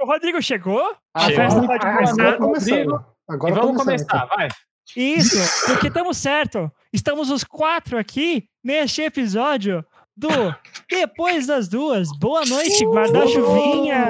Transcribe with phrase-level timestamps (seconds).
[0.00, 0.94] O Rodrigo chegou?
[1.14, 1.36] A Chegou.
[1.36, 2.36] festa pode Agora começar.
[2.38, 3.04] começando.
[3.28, 4.48] Agora e vamos começar, vai.
[4.96, 6.70] Isso, porque estamos certo.
[6.92, 9.84] Estamos os quatro aqui neste episódio
[10.16, 10.28] do
[10.90, 12.08] Depois das Duas.
[12.18, 14.08] Boa noite, guarda-chuvinha.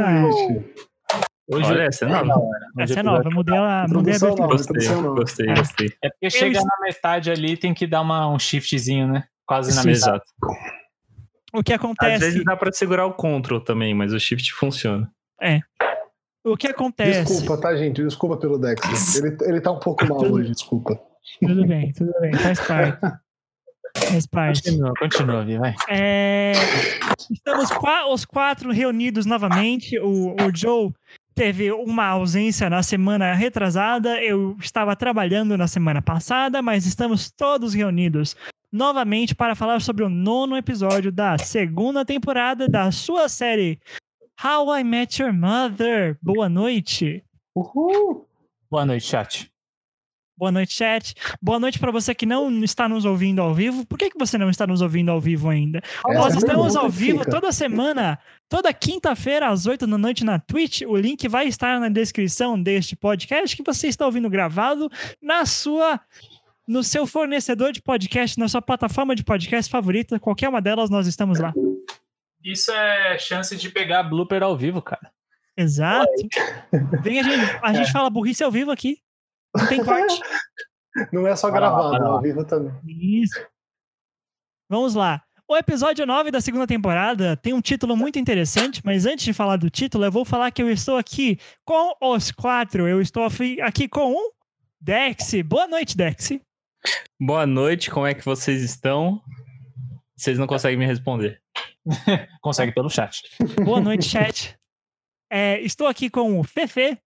[1.46, 2.40] Hoje Olha, essa é nova.
[2.78, 4.34] Essa é nova, mudei a, mudei a abertura.
[4.42, 4.46] nova.
[4.56, 5.54] Gostei, gostei, É.
[5.54, 5.92] gostei.
[6.02, 9.24] É porque chega na metade ali, tem que dar uma, um shiftzinho, né?
[9.46, 9.96] Quase na metade.
[9.98, 10.24] Exato.
[11.52, 12.18] O que Às acontece?
[12.24, 15.08] vezes dá pra segurar o Ctrl também, mas o Shift funciona.
[16.44, 17.24] O que acontece?
[17.24, 18.02] Desculpa, tá, gente?
[18.02, 19.14] Desculpa pelo Dex.
[19.16, 20.98] Ele, ele tá um pouco mal hoje, desculpa.
[21.40, 23.00] Tudo bem, tudo bem, faz parte.
[23.96, 24.62] Faz parte.
[24.64, 25.74] Continua, continua, Vi, vai.
[25.88, 26.52] É,
[27.30, 29.98] estamos qua- os quatro reunidos novamente.
[30.00, 30.92] O, o Joe
[31.34, 34.22] teve uma ausência na semana retrasada.
[34.22, 38.36] Eu estava trabalhando na semana passada, mas estamos todos reunidos
[38.72, 43.78] novamente para falar sobre o nono episódio da segunda temporada da sua série
[44.42, 46.16] How I Met Your Mother.
[46.22, 47.24] Boa noite.
[47.54, 48.26] Uhul!
[48.70, 49.50] Boa noite, chat.
[50.36, 51.14] Boa noite, chat.
[51.40, 53.86] Boa noite para você que não está nos ouvindo ao vivo.
[53.86, 55.78] Por que, que você não está nos ouvindo ao vivo ainda?
[55.78, 57.30] Essa Nós é estamos ao vivo fica.
[57.30, 58.18] toda semana,
[58.54, 60.82] toda quinta-feira, às 8 da noite na Twitch.
[60.82, 64.88] O link vai estar na descrição deste podcast que você está ouvindo gravado
[65.20, 66.00] na sua.
[66.66, 71.06] No seu fornecedor de podcast, na sua plataforma de podcast favorita, qualquer uma delas, nós
[71.06, 71.52] estamos lá.
[72.42, 75.10] Isso é chance de pegar blooper ao vivo, cara.
[75.56, 76.10] Exato.
[77.02, 78.98] Vem a gente, a gente fala burrice ao vivo aqui.
[79.54, 80.22] Não tem corte.
[81.12, 82.08] Não é só gravado, lá.
[82.08, 82.72] ao vivo também.
[82.86, 83.44] Isso.
[84.70, 85.22] Vamos lá.
[85.46, 89.58] O episódio 9 da segunda temporada tem um título muito interessante, mas antes de falar
[89.58, 92.88] do título, eu vou falar que eu estou aqui com os quatro.
[92.88, 93.28] Eu estou
[93.62, 94.30] aqui com um
[94.80, 95.34] Dex.
[95.44, 96.30] Boa noite, Dex.
[97.20, 99.22] Boa noite, como é que vocês estão?
[100.16, 101.42] Vocês não conseguem me responder.
[102.40, 103.22] Consegue pelo chat.
[103.62, 104.58] Boa noite, chat.
[105.30, 106.98] É, estou aqui com o Fefe.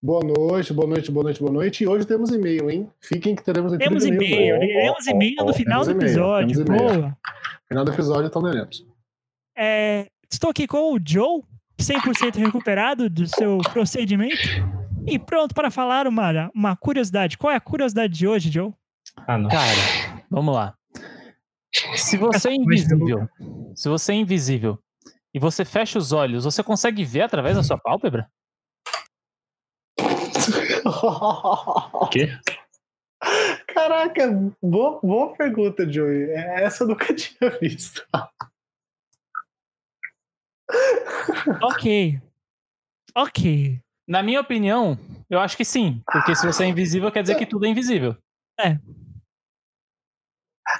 [0.00, 1.82] Boa noite, boa noite, boa noite, boa noite.
[1.82, 2.88] E hoje temos e-mail, hein?
[3.00, 4.54] Fiquem que teremos leitura Temos e-mail.
[4.54, 6.60] Ó, e-mail no final do e-mail, episódio.
[6.60, 7.00] e-mail.
[7.00, 7.18] Boa.
[7.66, 8.86] Final do episódio, então leremos.
[9.56, 11.42] É, estou aqui com o Joe,
[11.80, 14.36] 100% recuperado do seu procedimento.
[15.04, 17.36] E pronto para falar uma, uma curiosidade.
[17.36, 18.72] Qual é a curiosidade de hoje, Joe?
[19.26, 19.48] Ah, não.
[19.48, 20.74] Cara, vamos lá.
[21.96, 23.28] Se você é invisível,
[23.74, 24.78] se você é invisível
[25.34, 28.30] e você fecha os olhos, você consegue ver através da sua pálpebra?
[31.02, 32.28] O quê?
[33.66, 34.28] Caraca,
[34.62, 36.30] boa, boa pergunta, Joey.
[36.30, 38.06] É, Essa eu nunca tinha visto.
[41.62, 42.20] Ok.
[43.14, 43.80] Ok.
[44.06, 44.98] Na minha opinião,
[45.28, 46.02] eu acho que sim.
[46.10, 48.16] Porque se você é invisível, quer dizer que tudo é invisível.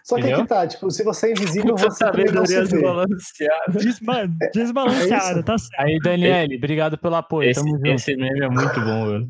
[0.04, 0.40] Só que Entendeu?
[0.40, 2.62] aqui tá, tipo, se você é invisível, Puta você também não se vê.
[2.62, 3.72] desbalanceada.
[3.72, 5.80] Desma- desbalanceado, É tá certo.
[5.80, 7.50] Aí, Daniele, obrigado pelo apoio.
[7.50, 7.86] Esse, Tamo junto.
[7.88, 9.28] esse meme é muito bom, velho.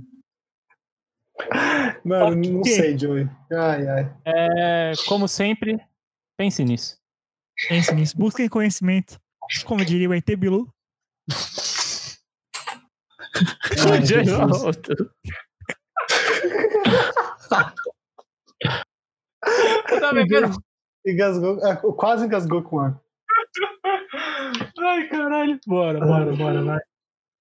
[2.04, 2.72] Mano, não Ok.
[2.72, 3.28] sei, Joey.
[3.52, 4.12] Ai, ai.
[4.24, 5.78] É, como sempre,
[6.36, 6.98] pense nisso.
[7.68, 8.16] Pense nisso.
[8.16, 9.18] Busquem conhecimento.
[9.64, 10.72] Como diria o ET Bilu.
[13.90, 14.02] Ai.
[19.90, 20.62] Eu tava vendo.
[21.06, 23.00] Engasgou, ah, quase engasgou com ar.
[24.78, 25.58] Ai, caralho.
[25.66, 26.78] Bora, bora, bora, vai.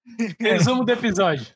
[0.40, 1.46] Resumo do episódio.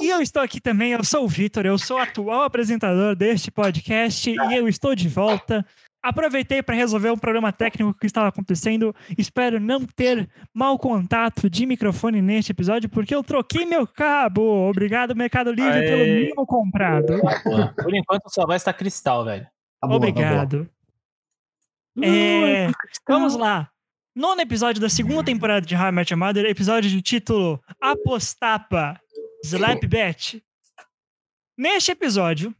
[0.00, 3.50] E eu estou aqui também, eu sou o Vitor, eu sou o atual apresentador deste
[3.50, 5.64] podcast e eu estou de volta.
[6.02, 8.94] Aproveitei para resolver um problema técnico que estava acontecendo.
[9.16, 14.68] Espero não ter mau contato de microfone neste episódio, porque eu troquei meu cabo.
[14.68, 16.20] Obrigado, Mercado Livre, pelo Aê.
[16.20, 17.20] mínimo comprado.
[17.82, 19.46] Por enquanto, só vai estar cristal, velho.
[19.80, 20.06] Tá boa, tá.
[20.06, 20.70] Obrigado.
[22.00, 22.70] É,
[23.08, 23.68] vamos lá.
[24.14, 29.00] Nono episódio da segunda temporada de How I Met Your Mother, episódio de título Apostapa
[29.44, 30.42] Slap Bet.
[31.56, 32.54] Neste episódio,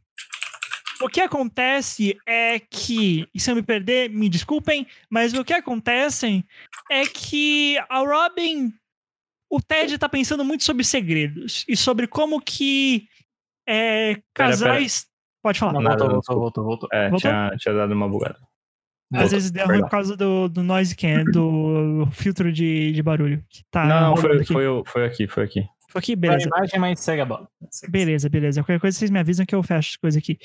[1.01, 5.53] o que acontece é que, e se eu me perder, me desculpem, mas o que
[5.53, 6.43] acontece
[6.91, 8.73] é que a Robin,
[9.49, 13.07] o Ted tá pensando muito sobre segredos e sobre como que
[13.67, 15.07] é, Pera, casais...
[15.41, 15.71] Pode falar.
[15.71, 16.89] Não, Nada, voltou, voltou, voltou, voltou.
[16.91, 17.31] É, Voltou?
[17.31, 18.37] tinha, tinha dado uma bugada.
[19.13, 23.43] Às vezes deu ruim por causa do, do noise can, do filtro de, de barulho.
[23.49, 25.65] Que tá Não, não, foi, foi, foi aqui, foi aqui.
[25.89, 26.47] Foi aqui, beleza.
[26.47, 27.49] imagem, mas segue a bola.
[27.89, 28.61] Beleza, beleza.
[28.61, 30.37] Qualquer coisa vocês me avisam que eu fecho as coisas aqui.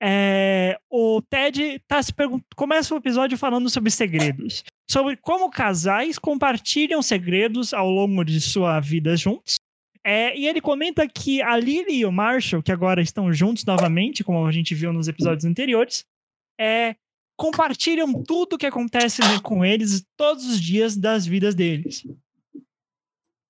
[0.00, 2.12] É, o Ted tá se.
[2.56, 4.62] Começa o episódio falando sobre segredos.
[4.90, 9.56] Sobre como casais compartilham segredos ao longo de sua vida juntos.
[10.04, 14.24] É, e ele comenta que a Lily e o Marshall, que agora estão juntos novamente,
[14.24, 16.04] como a gente viu nos episódios anteriores,
[16.58, 16.94] é,
[17.36, 22.04] compartilham tudo o que acontece com eles todos os dias das vidas deles.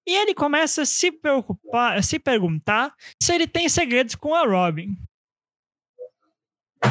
[0.09, 4.43] E ele começa a se preocupar, a se perguntar se ele tem segredos com a
[4.43, 4.97] Robin.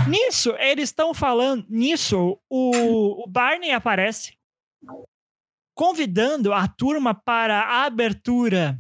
[0.08, 1.66] Nisso, eles estão falando.
[1.68, 4.38] Nisso, o, o Barney aparece
[5.75, 8.78] convidando a turma para a abertura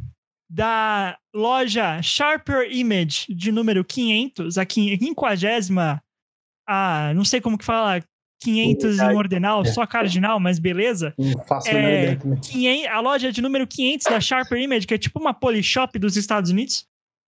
[0.47, 6.03] da loja Sharper Image de número 500, a 50,
[6.67, 8.03] a, não sei como que fala,
[8.39, 11.13] 500 em ordinal, só cardinal, mas beleza.
[11.17, 12.39] Não faço É, é, também.
[12.39, 16.15] 500 a loja de número 500 da Sharper Image, que é tipo uma Polishop dos
[16.15, 16.85] Estados Unidos.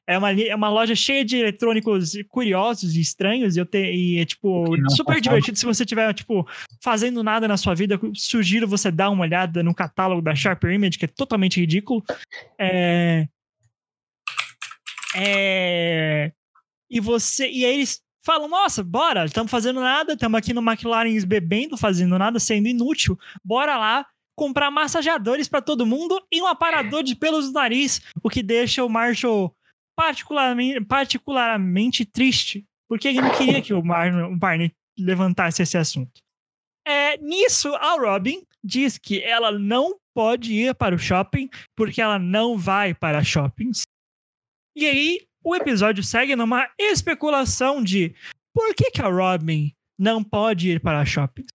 [0.07, 3.55] É uma, é uma loja cheia de eletrônicos curiosos e estranhos.
[3.55, 5.21] E, eu te, e é, tipo, super passava.
[5.21, 6.47] divertido se você tiver, tipo,
[6.81, 7.99] fazendo nada na sua vida.
[8.15, 12.03] Sugiro você dar uma olhada no catálogo da Sharper Image, que é totalmente ridículo.
[12.59, 13.27] É...
[15.15, 16.31] É...
[16.89, 17.47] E você...
[17.47, 22.15] E aí eles falam, nossa, bora, estamos fazendo nada, estamos aqui no McLaren bebendo, fazendo
[22.19, 23.17] nada, sendo inútil.
[23.43, 24.05] Bora lá
[24.35, 28.85] comprar massageadores para todo mundo e um aparador de pelos no nariz, o que deixa
[28.85, 29.51] o Marshall
[29.95, 36.21] particularmente, particularmente triste, porque ele não queria que o, o Barney levantasse esse assunto.
[36.87, 42.19] É, nisso, a Robin diz que ela não pode ir para o shopping porque ela
[42.19, 43.81] não vai para shoppings.
[44.75, 48.13] E aí, o episódio segue numa especulação de
[48.53, 51.49] por que, que a Robin não pode ir para shoppings.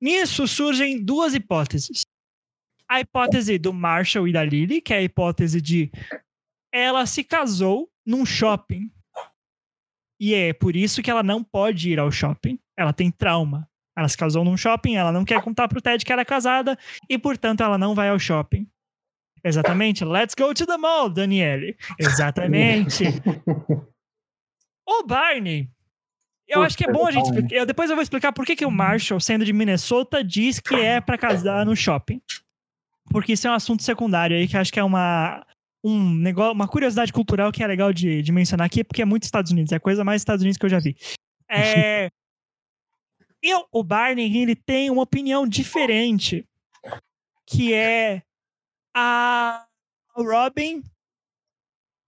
[0.00, 2.02] Nisso surgem duas hipóteses.
[2.88, 5.90] A hipótese do Marshall e da Lily, que é a hipótese de
[6.72, 8.90] ela se casou num shopping.
[10.20, 12.58] E é por isso que ela não pode ir ao shopping.
[12.76, 13.68] Ela tem trauma.
[13.96, 16.76] Ela se casou num shopping, ela não quer contar pro Ted que ela é casada
[17.08, 18.68] e, portanto, ela não vai ao shopping.
[19.46, 20.04] Exatamente.
[20.04, 21.76] Let's go to the mall, Daniele.
[21.98, 23.04] Exatamente.
[24.88, 25.70] o Barney.
[26.48, 27.54] Eu acho que é bom a gente explicar.
[27.56, 30.74] eu- Depois eu vou explicar por que, que o Marshall, sendo de Minnesota, diz que
[30.76, 32.20] é pra casar no shopping.
[33.10, 35.44] Porque isso é um assunto secundário aí que eu acho que é uma,
[35.84, 39.24] um negócio, uma curiosidade cultural que é legal de, de mencionar aqui, porque é muito
[39.24, 39.72] Estados Unidos.
[39.72, 40.96] É a coisa mais Estados Unidos que eu já vi.
[41.50, 42.10] É,
[43.42, 46.44] e o- o Barney, ele tem uma opinião diferente,
[47.48, 48.22] que é
[48.98, 49.66] a
[50.16, 50.82] Robin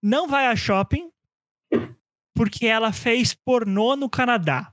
[0.02, 1.10] não vai a shopping
[2.34, 4.72] porque ela fez pornô no Canadá.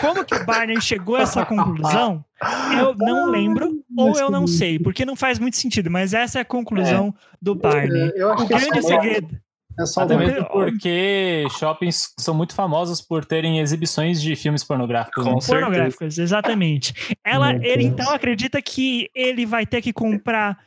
[0.00, 2.24] Como que o Barney chegou a essa conclusão?
[2.78, 6.42] Eu não lembro ou eu não sei, porque não faz muito sentido, mas essa é
[6.42, 7.12] a conclusão
[7.42, 8.12] do Barney.
[8.12, 9.42] Acho O é grande segredo.
[9.78, 15.24] É só Até mesmo porque shoppings são muito famosos por terem exibições de filmes pornográficos.
[15.24, 15.32] né?
[15.32, 15.66] Com certeza.
[15.66, 17.16] pornográficos, exatamente.
[17.24, 20.58] Ela, ele então acredita que ele vai ter que comprar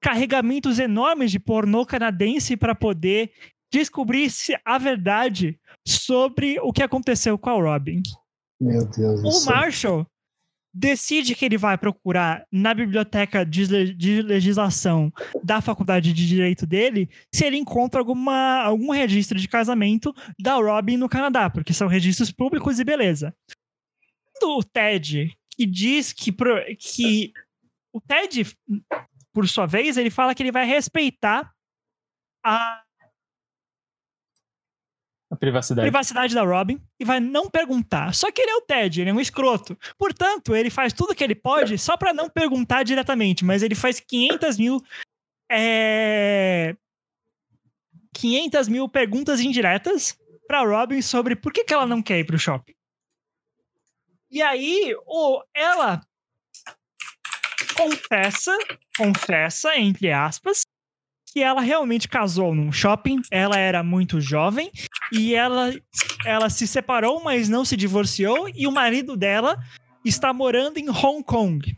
[0.00, 3.32] carregamentos enormes de pornô canadense para poder
[3.72, 8.02] descobrir se a verdade sobre o que aconteceu com a Robin.
[8.60, 9.54] Meu Deus do O céu.
[9.54, 10.06] Marshall
[10.74, 15.12] decide que ele vai procurar na biblioteca de le- de legislação
[15.44, 20.96] da faculdade de direito dele se ele encontra alguma, algum registro de casamento da Robin
[20.96, 23.34] no Canadá, porque são registros públicos e beleza.
[24.42, 26.32] O Ted, que diz que,
[26.78, 27.32] que
[27.92, 28.56] o Ted,
[29.32, 31.52] por sua vez, ele fala que ele vai respeitar
[32.44, 32.82] a
[35.32, 35.88] A privacidade.
[35.88, 38.14] privacidade da Robin e vai não perguntar.
[38.14, 39.74] Só que ele é o Ted, ele é um escroto.
[39.96, 43.98] Portanto, ele faz tudo que ele pode só pra não perguntar diretamente, mas ele faz
[43.98, 44.82] 500 mil.
[45.50, 46.76] É...
[48.12, 52.38] 500 mil perguntas indiretas pra Robin sobre por que, que ela não quer ir pro
[52.38, 52.74] shopping.
[54.30, 56.02] E aí, o, ela
[57.74, 58.54] confessa,
[58.98, 60.62] confessa, entre aspas,
[61.32, 64.70] que ela realmente casou num shopping, ela era muito jovem
[65.10, 65.72] e ela,
[66.26, 69.58] ela se separou, mas não se divorciou, e o marido dela
[70.04, 71.74] está morando em Hong Kong.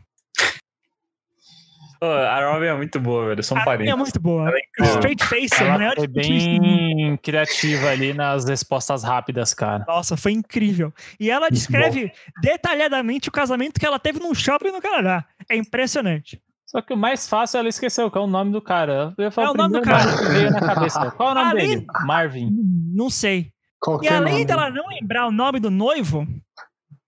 [2.01, 3.41] A Robin é muito boa, velho.
[3.41, 3.91] São A parentes.
[3.91, 4.49] é muito boa.
[4.49, 4.95] Ela é.
[4.95, 9.85] Straight face, Ela maior foi bem criativa ali nas respostas rápidas, cara.
[9.87, 10.93] Nossa, foi incrível.
[11.19, 12.11] E ela descreve
[12.43, 15.25] detalhadamente o casamento que ela teve num shopping no Canadá.
[15.49, 16.39] É impressionante.
[16.65, 19.13] Só que o mais fácil ela esqueceu, que é o nome do cara.
[19.17, 20.05] Eu ia falar É o nome do cara.
[20.05, 21.11] nome que veio na cabeça.
[21.11, 21.85] Qual é o nome Além- dele?
[22.05, 22.49] Marvin.
[22.93, 23.39] Não sei.
[23.39, 24.45] E Qualquer além nome.
[24.45, 26.27] dela não lembrar o nome do noivo,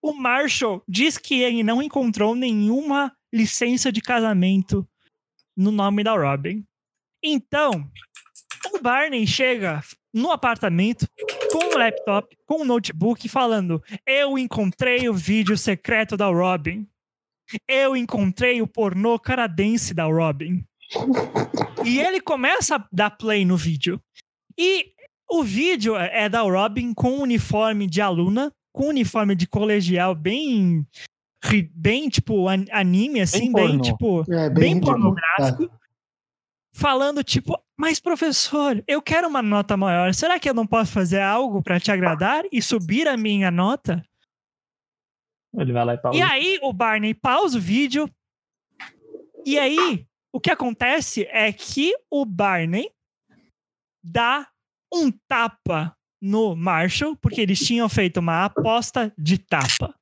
[0.02, 4.88] o Marshall diz que ele não encontrou nenhuma licença de casamento
[5.56, 6.64] no nome da Robin.
[7.24, 7.72] Então,
[8.74, 9.82] o Barney chega
[10.14, 11.08] no apartamento
[11.52, 16.88] com um laptop, com um notebook, falando: Eu encontrei o vídeo secreto da Robin.
[17.68, 20.64] Eu encontrei o pornô canadense da Robin.
[21.86, 24.02] E ele começa a dar play no vídeo.
[24.58, 24.92] E
[25.30, 30.86] o vídeo é da Robin com uniforme de aluna, com uniforme de colegial bem.
[31.74, 33.82] Bem, tipo, an- anime, assim, bem, pornô.
[33.82, 34.24] tipo.
[34.34, 34.92] É, Bem, ridículo.
[35.16, 35.72] pornográfico.
[36.74, 40.14] Falando, tipo, mas professor, eu quero uma nota maior.
[40.14, 44.04] Será que eu não posso fazer algo pra te agradar e subir a minha nota?
[45.56, 46.18] Ele vai lá e pausa.
[46.18, 48.10] E aí o Barney pausa o vídeo.
[49.46, 52.92] E aí o que acontece é que o Barney
[54.04, 54.48] dá
[54.94, 59.94] um tapa no Marshall, porque eles tinham feito uma aposta de tapa.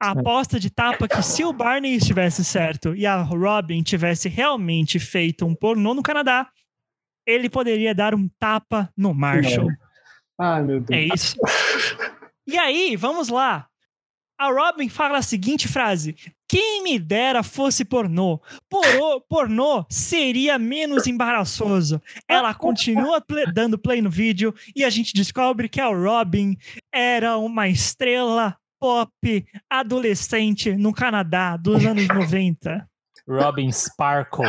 [0.00, 4.98] A aposta de tapa que se o Barney estivesse certo e a Robin tivesse realmente
[4.98, 6.50] feito um pornô no Canadá,
[7.24, 9.68] ele poderia dar um tapa no Marshall.
[10.38, 10.90] Ai, meu Deus.
[10.90, 11.36] É isso.
[12.46, 13.68] E aí, vamos lá.
[14.38, 16.16] A Robin fala a seguinte frase:
[16.48, 18.40] Quem me dera fosse pornô.
[18.68, 22.00] Porô, pornô seria menos embaraçoso.
[22.28, 26.56] Ela continua ple- dando play no vídeo e a gente descobre que a Robin
[26.92, 32.88] era uma estrela pop adolescente no Canadá dos anos 90.
[33.28, 34.44] Robin Sparkle.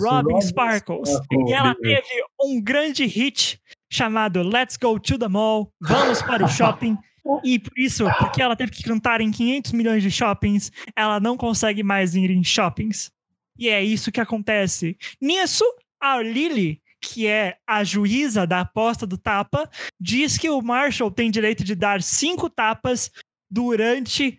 [0.00, 1.08] Robin Robin Sparkles.
[1.10, 1.44] Sparkle.
[1.48, 2.08] E ela teve
[2.42, 6.98] um grande hit chamado Let's Go to the Mall, Vamos para o Shopping.
[7.44, 11.36] E por isso, porque ela teve que cantar em 500 milhões de shoppings, ela não
[11.36, 13.10] consegue mais ir em shoppings.
[13.58, 14.96] E é isso que acontece.
[15.20, 15.64] Nisso,
[16.00, 19.68] a Lily, que é a juíza da aposta do tapa,
[20.00, 23.10] diz que o Marshall tem direito de dar cinco tapas
[23.50, 24.38] durante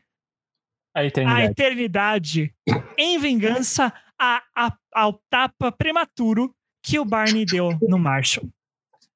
[0.96, 1.52] A a eternidade.
[1.52, 2.54] eternidade
[2.98, 6.54] em vingança a, a- ao tapa prematuro
[6.84, 8.48] que o Barney deu no Marshall.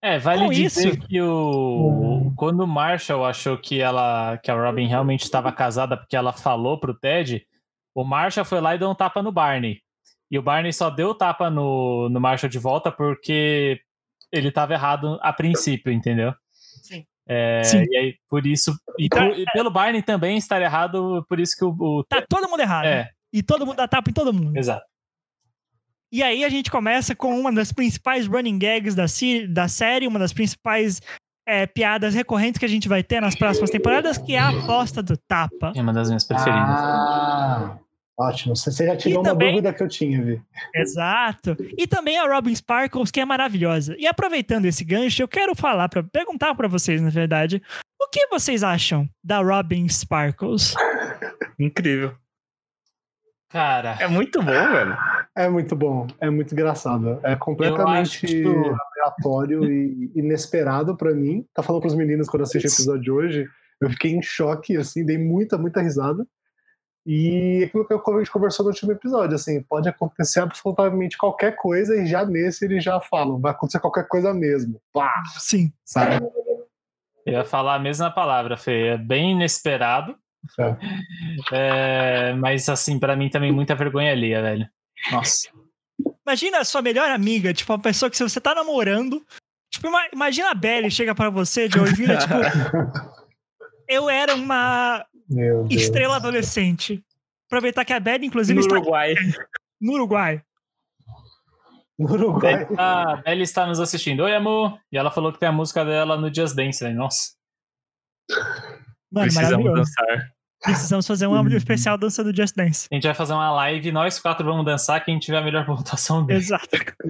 [0.01, 4.55] É, vale Com dizer isso- que o quando o Marshall achou que ela que a
[4.55, 7.45] Robin realmente estava casada porque ela falou pro Ted,
[7.93, 9.79] o Marshall foi lá e deu um tapa no Barney.
[10.29, 13.79] E o Barney só deu o tapa no, no Marshall de volta porque
[14.31, 16.33] ele estava errado a princípio, entendeu?
[16.51, 17.05] Sim.
[17.27, 17.83] É, Sim.
[17.89, 18.71] E aí, por isso.
[18.97, 21.75] E, Então, por- e pelo Barney também estar errado, por isso que o.
[21.79, 22.85] o- Tá todo mundo errado.
[22.85, 24.57] é, E todo mundo dá tapa em todo mundo.
[24.57, 24.83] exato.
[26.11, 29.05] E aí a gente começa com uma das principais running gags da,
[29.49, 31.01] da série, uma das principais
[31.47, 35.01] é, piadas recorrentes que a gente vai ter nas próximas temporadas, que é a aposta
[35.01, 35.71] do tapa.
[35.75, 36.59] É uma das minhas preferidas.
[36.59, 37.77] Ah,
[38.19, 38.55] ótimo.
[38.57, 40.41] Você você já tirou E uma também- dúvida que eu tinha, Vi.
[40.75, 41.55] Exato.
[41.77, 43.95] E também a Robin Sparkles, que é maravilhosa.
[43.97, 47.61] E aproveitando esse gancho, eu quero falar para perguntar para vocês, na verdade,
[48.01, 50.75] o que vocês acham da Robin Sparkles?
[51.57, 52.13] Incrível.
[53.49, 54.97] Cara, É muito bom, velho.
[55.41, 57.19] É muito bom, é muito engraçado.
[57.23, 61.45] É completamente que- aleatório e inesperado pra mim.
[61.53, 63.47] Tá falando pros meninos quando eu assisti o episódio de hoje.
[63.79, 66.25] Eu fiquei em choque, assim, dei muita, muita risada.
[67.05, 71.95] E aquilo que a gente conversou no último episódio, assim, pode acontecer absolutamente qualquer coisa
[71.95, 74.79] e já nesse eles já falam, vai acontecer qualquer coisa mesmo.
[74.93, 75.73] Pá, Sim.
[75.83, 76.23] sabe?
[77.25, 78.89] Eu ia falar a mesma palavra, Fê.
[78.89, 80.15] É bem inesperado.
[81.51, 84.67] É, mas, assim, pra mim também muita vergonha alheia, velho.
[85.11, 85.49] Nossa.
[86.25, 89.25] Imagina a sua melhor amiga, tipo, uma pessoa que se você tá namorando.
[89.71, 92.33] Tipo, ima- imagina a Belly chega pra você de ouvir, tipo,
[93.87, 95.05] eu era uma
[95.69, 97.03] estrela adolescente.
[97.47, 99.13] Aproveitar que a Belly, inclusive, No está Uruguai.
[99.81, 100.41] no Uruguai.
[101.97, 102.67] No Uruguai.
[102.77, 104.23] A Belly está nos assistindo.
[104.23, 104.77] Oi, amor.
[104.91, 106.95] E ela falou que tem a música dela no Just Dance, velho.
[106.97, 107.31] Nossa.
[109.11, 110.31] Mano, Precisamos dançar.
[110.61, 112.87] Precisamos fazer um áudio especial dança do Just Dance.
[112.91, 116.25] A gente vai fazer uma live, nós quatro vamos dançar, quem tiver a melhor pontuação
[116.25, 116.39] dele.
[116.39, 116.67] Exato.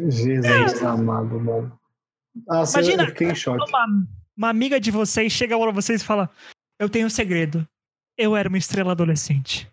[0.09, 1.79] Jesus amado, mano.
[2.47, 3.69] Nossa, Imagina- eu fiquei em choque.
[3.69, 3.85] Uma,
[4.37, 6.29] uma amiga de vocês chega pra vocês e fala:
[6.79, 7.67] Eu tenho um segredo.
[8.17, 9.69] Eu era uma estrela adolescente.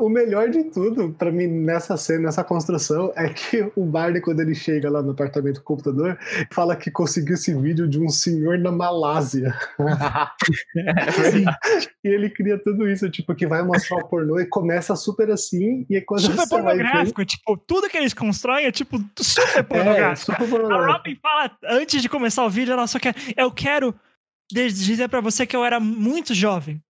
[0.00, 4.40] O melhor de tudo, pra mim, nessa cena, nessa construção, é que o Barney, quando
[4.40, 6.18] ele chega lá no apartamento do computador,
[6.52, 9.54] fala que conseguiu esse vídeo de um senhor na Malásia.
[12.04, 15.84] E ele cria tudo isso, tipo, que vai mostrar o pornô e começa super assim,
[15.90, 16.82] e quando Super você vai ver...
[16.84, 17.24] pornográfico.
[17.24, 20.32] Tipo, tudo que eles constroem é tipo super É, pornográfico.
[20.32, 20.92] super A pornográfico.
[20.92, 23.14] Robin fala, antes de começar o vídeo, ela só quer.
[23.36, 23.94] Eu quero
[24.50, 26.80] dizer pra você que eu era muito jovem.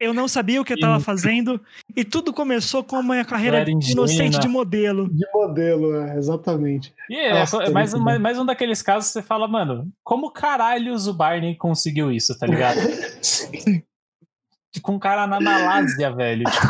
[0.00, 1.04] Eu não sabia o que eu tava Sim.
[1.04, 1.60] fazendo.
[1.96, 5.08] E tudo começou com uma Eu carreira inocente de modelo.
[5.12, 6.94] De modelo, é, exatamente.
[7.10, 10.30] E é, Nossa, é mais, um- mais, um daqueles casos que você fala, mano, como
[10.30, 12.78] caralhos o Barney conseguiu isso, tá ligado?
[13.22, 13.82] Sim.
[14.82, 16.44] Com um cara na Malásia, velho.
[16.44, 16.66] Tipo,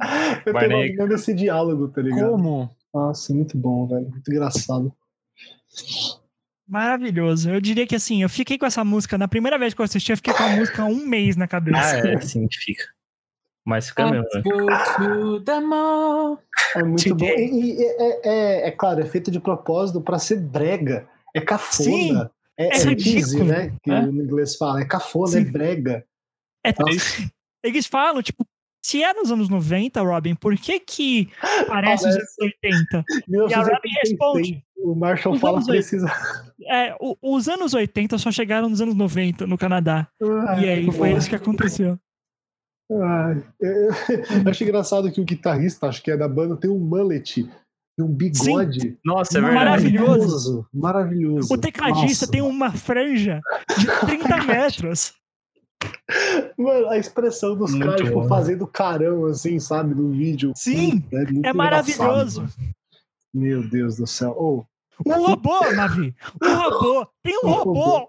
[0.46, 2.30] Eu Barney- tô imaginando esse diálogo, tá ligado?
[2.30, 2.70] como?
[2.94, 4.08] Nossa, muito bom, velho.
[4.08, 4.90] Muito engraçado.
[6.70, 7.50] Maravilhoso.
[7.50, 9.18] Eu diria que assim, eu fiquei com essa música.
[9.18, 11.48] Na primeira vez que eu assisti, eu fiquei com a música há um mês na
[11.48, 11.96] cabeça.
[11.96, 12.84] Ah, é assim que fica.
[13.66, 14.26] Mas fica mesmo,
[15.66, 16.38] mall.
[16.76, 17.26] É muito bom.
[17.26, 18.20] E, e é,
[18.64, 21.06] é- é claro, é feito de propósito pra ser brega.
[21.34, 21.84] É cafona.
[21.90, 22.16] Sim,
[22.56, 23.72] é, é é cheesy, né?
[23.82, 24.00] Que É.
[24.02, 24.80] no inglês fala.
[24.80, 25.40] É cafona, Sim.
[25.40, 26.04] é brega.
[26.64, 26.70] É,
[27.64, 28.44] eles falam, tipo,
[28.82, 31.28] se é nos anos 90, Robin, por que que
[31.68, 32.56] parece os anos Parece.
[32.64, 33.04] 80?
[33.28, 34.64] 1986, responde.
[34.82, 36.06] O Marshall fala precisa.
[36.68, 40.08] É, o- os anos 80 só chegaram nos anos 90 no Canadá.
[40.48, 41.98] Ah, e aí foi isso que aconteceu.
[42.92, 43.70] Ai, eu,
[44.44, 47.44] eu acho engraçado que o guitarrista, acho que é da banda, tem um mullet,
[47.96, 48.98] tem um bigode.
[49.04, 49.64] Nossa, é verdade.
[49.64, 50.66] Maravilhoso.
[50.74, 51.54] Maravilhoso.
[51.54, 52.32] O tecladista Nossa.
[52.32, 53.40] tem uma franja
[53.78, 55.14] de 30 metros.
[56.58, 60.52] Mano, a expressão dos Muito caras, tipo, fazendo carão, assim, sabe, no vídeo.
[60.54, 62.42] Sim, muito é maravilhoso.
[62.42, 62.74] engraçado.
[63.32, 64.34] Meu Deus do céu.
[64.36, 64.64] Oh,
[65.06, 66.14] Um robô, Mavi.
[66.42, 67.06] Um robô.
[67.22, 68.08] Tem um robô.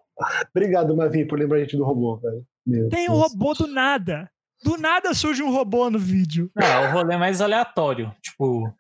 [0.56, 2.44] obrigado, Mavi, por lembrar a gente do robô, velho.
[2.66, 3.32] Meu Tem um Deus.
[3.32, 4.30] robô do nada.
[4.64, 6.52] Do nada surge um robô no vídeo.
[6.58, 8.14] É o rolê mais aleatório.
[8.22, 8.72] Tipo.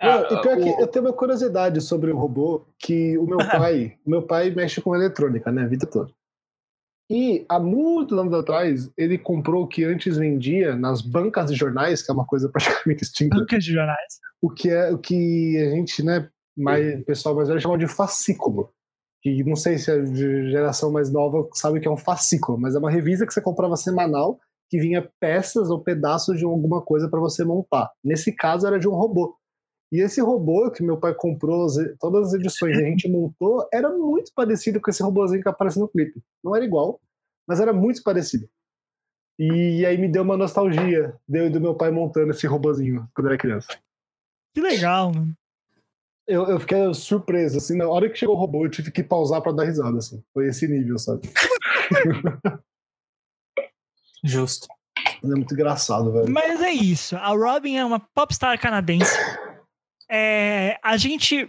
[0.00, 3.38] Ah, e pior que o- eu tenho uma curiosidade sobre o robô, que o meu
[3.68, 6.10] pai, o meu pai mexe com eletrônica, né, a vida toda.
[7.10, 12.02] E há muitos anos atrás, ele comprou o que antes vendia nas bancas de jornais,
[12.02, 14.20] que é uma coisa praticamente extinta, Bancas de jornais.
[14.42, 17.86] o que é o que a gente, né, mais, o pessoal mais velho chama de
[17.86, 18.70] fascículo.
[19.22, 22.74] Que não sei se a geração mais nova sabe o que é um fascículo, mas
[22.74, 27.08] é uma revista que você comprava semanal que vinha peças ou pedaços de alguma coisa
[27.08, 27.90] para você montar.
[28.04, 29.36] Nesse caso era de um robô.
[29.92, 33.66] E esse robô que meu pai comprou, as- todas as edições e a gente montou,
[33.72, 36.20] era muito parecido com esse robôzinho que aparece no clipe.
[36.42, 37.00] Não era igual,
[37.46, 38.48] mas era muito parecido.
[39.38, 43.32] E aí me deu uma nostalgia deu do meu pai montando esse robôzinho quando eu
[43.32, 43.68] era criança.
[44.54, 45.32] Que legal, mano.
[46.28, 49.40] Eu, eu fiquei surpreso, assim, na hora que chegou o robô, eu tive que pausar
[49.40, 50.22] pra dar risada, assim.
[50.34, 51.20] Foi esse nível, sabe?
[54.24, 54.66] Justo.
[55.22, 56.30] Mas é muito engraçado, velho.
[56.32, 57.16] Mas é isso.
[57.16, 59.16] A Robin é uma popstar canadense.
[60.10, 61.48] É, a gente,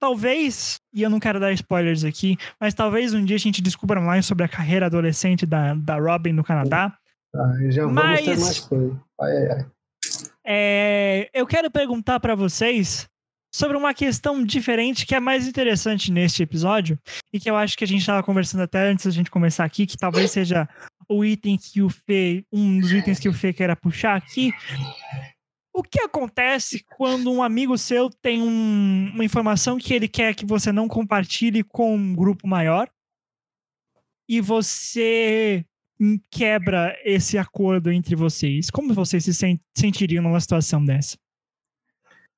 [0.00, 4.00] talvez, e eu não quero dar spoilers aqui, mas talvez um dia a gente descubra
[4.00, 6.96] mais sobre a carreira adolescente da, da Robin no Canadá.
[7.34, 9.00] Ai, já vamos ter Mas- mais coisa.
[9.20, 9.66] Ai, ai, ai.
[10.48, 13.08] É, eu quero perguntar pra vocês
[13.56, 16.98] sobre uma questão diferente que é mais interessante neste episódio
[17.32, 19.86] e que eu acho que a gente estava conversando até antes da gente começar aqui,
[19.86, 20.68] que talvez seja
[21.08, 24.52] o item que o Fê, um dos itens que o Fê queira puxar aqui.
[25.72, 30.44] O que acontece quando um amigo seu tem um- uma informação que ele quer que
[30.44, 32.88] você não compartilhe com um grupo maior
[34.28, 35.64] e você
[36.30, 38.68] quebra esse acordo entre vocês?
[38.70, 41.16] Como vocês se sen- sentiriam numa situação dessa?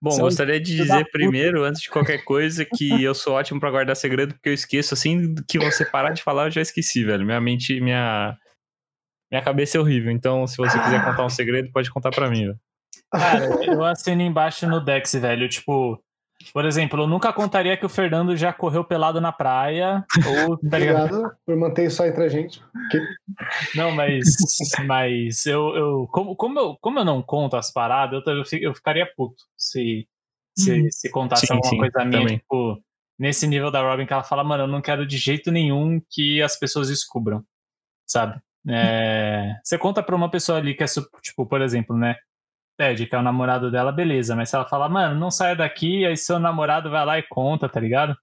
[0.01, 3.71] Bom, Seu gostaria de dizer primeiro, antes de qualquer coisa, que eu sou ótimo pra
[3.71, 7.27] guardar segredo, porque eu esqueço assim que você parar de falar, eu já esqueci, velho.
[7.27, 8.37] Minha mente, minha
[9.31, 10.11] minha cabeça é horrível.
[10.11, 12.61] Então, se você quiser contar um segredo, pode contar pra mim, velho.
[13.13, 15.49] Cara, eu assino embaixo no Dex, velho.
[15.49, 16.03] Tipo,
[16.53, 20.05] por exemplo, eu nunca contaria que o Fernando já correu pelado na praia.
[20.27, 20.67] Ou, tá?
[20.67, 22.63] Obrigado por manter isso aí entre a gente.
[22.91, 23.03] Que-
[23.75, 24.25] Não, mas.
[24.87, 25.75] Mas eu.
[25.77, 29.07] eu como, como, eu como eu não conto as paradas, eu, eu, fi- eu ficaria
[29.17, 30.09] puto se,
[30.57, 30.87] se, Hum.
[30.91, 32.39] se contasse Sim, alguma sim, coisa minha, também.
[32.39, 32.83] tipo,
[33.19, 36.41] nesse nível da Robin, que ela fala, mano, eu não quero de jeito nenhum que
[36.43, 37.43] as pessoas descubram,
[38.07, 38.41] sabe?
[38.71, 40.87] É, você conta pra uma pessoa ali que é,
[41.23, 42.17] tipo, por exemplo, né?
[42.79, 46.07] Ted, que é o namorado dela, beleza, mas se ela fala, mano, não saia daqui,
[46.07, 48.17] aí seu namorado vai lá e conta, tá ligado?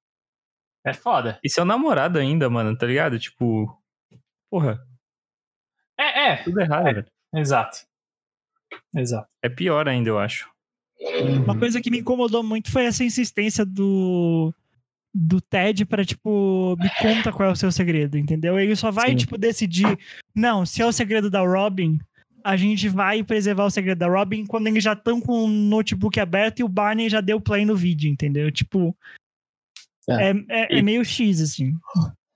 [0.85, 1.37] É foda.
[1.43, 3.19] E seu namorado ainda, mano, tá ligado?
[3.19, 3.77] Tipo,
[4.49, 4.79] porra,
[5.99, 7.05] É, é, tudo errado, velho.
[7.35, 7.79] exato.
[8.95, 9.27] Exato.
[9.41, 10.49] É pior ainda, eu acho.
[11.43, 14.53] Uma coisa que me incomodou muito foi essa insistência do
[15.17, 18.59] do Ted pra, tipo, me conta qual é o seu segredo, entendeu?
[18.59, 19.15] Ele só vai, Sim.
[19.15, 19.97] tipo, decidir,
[20.35, 21.99] não, se é o segredo da Robin,
[22.45, 26.19] a gente vai preservar o segredo da Robin quando eles já estão com o notebook
[26.19, 28.51] aberto e o Barney já deu play no vídeo, entendeu?
[28.51, 28.95] Tipo,
[30.08, 31.75] é, é, é E- meio X, assim.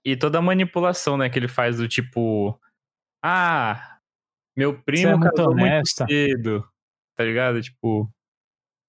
[0.04, 2.60] E toda a manipulação, né, que ele faz do tipo,
[3.24, 4.00] ah,
[4.58, 6.08] meu Você é primo muito casou muito honesta.
[6.08, 6.68] cedo,
[7.16, 7.62] tá ligado?
[7.62, 8.10] Tipo,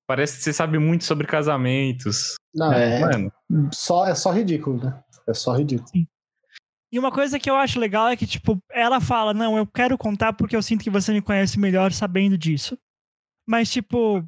[0.08, 2.36] parece que você sabe muito sobre casamentos.
[2.54, 3.32] Não, é, Mano,
[3.74, 5.04] só, é só ridículo, né?
[5.28, 5.90] É só ridículo.
[6.92, 9.96] E uma coisa que eu acho legal é que, tipo, ela fala, não, eu quero
[9.96, 12.76] contar porque eu sinto que você me conhece melhor sabendo disso.
[13.46, 14.24] Mas, tipo,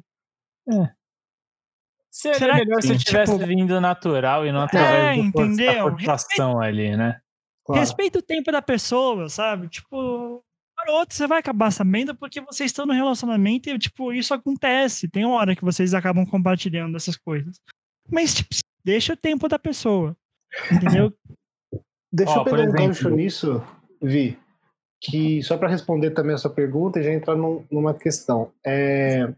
[2.09, 5.47] Seria Será que- melhor se Sim, tivesse tipo- vindo natural e não através do força-
[5.47, 5.89] entendeu?
[5.89, 7.19] forçação ali, né?
[7.65, 7.79] Claro.
[7.81, 9.67] Respeita o tempo da pessoa, sabe?
[9.67, 10.43] Tipo,
[10.75, 15.09] para outro, você vai acabar sabendo porque vocês estão no relacionamento e, tipo, isso acontece.
[15.09, 17.59] Tem uma hora que vocês acabam compartilhando essas coisas.
[18.11, 18.49] Mas, tipo,
[18.85, 20.15] deixa o tempo da pessoa.
[20.71, 21.11] Entendeu?
[22.13, 23.59] Deixa Ó, eu pegar um gancho nisso,
[23.99, 24.37] Vi.
[25.01, 28.51] que, só para responder também a sua pergunta e já entrar num, numa questão.
[28.63, 29.33] É,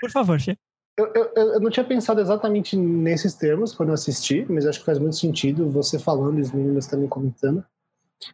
[0.00, 0.56] Por favor, Fê.
[0.96, 4.86] eu, eu, eu não tinha pensado exatamente nesses termos quando eu assisti, mas acho que
[4.86, 7.64] faz muito sentido você falando e os meninos também comentando.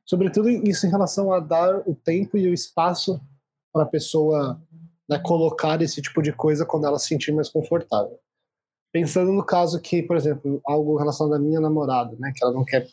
[0.05, 3.19] Sobretudo isso em relação a dar o tempo e o espaço
[3.73, 4.61] para a pessoa
[5.09, 8.19] né, colocar esse tipo de coisa quando ela se sentir mais confortável.
[8.93, 12.53] Pensando no caso que, por exemplo, algo em relação da minha namorada, né, que ela
[12.53, 12.87] não quer,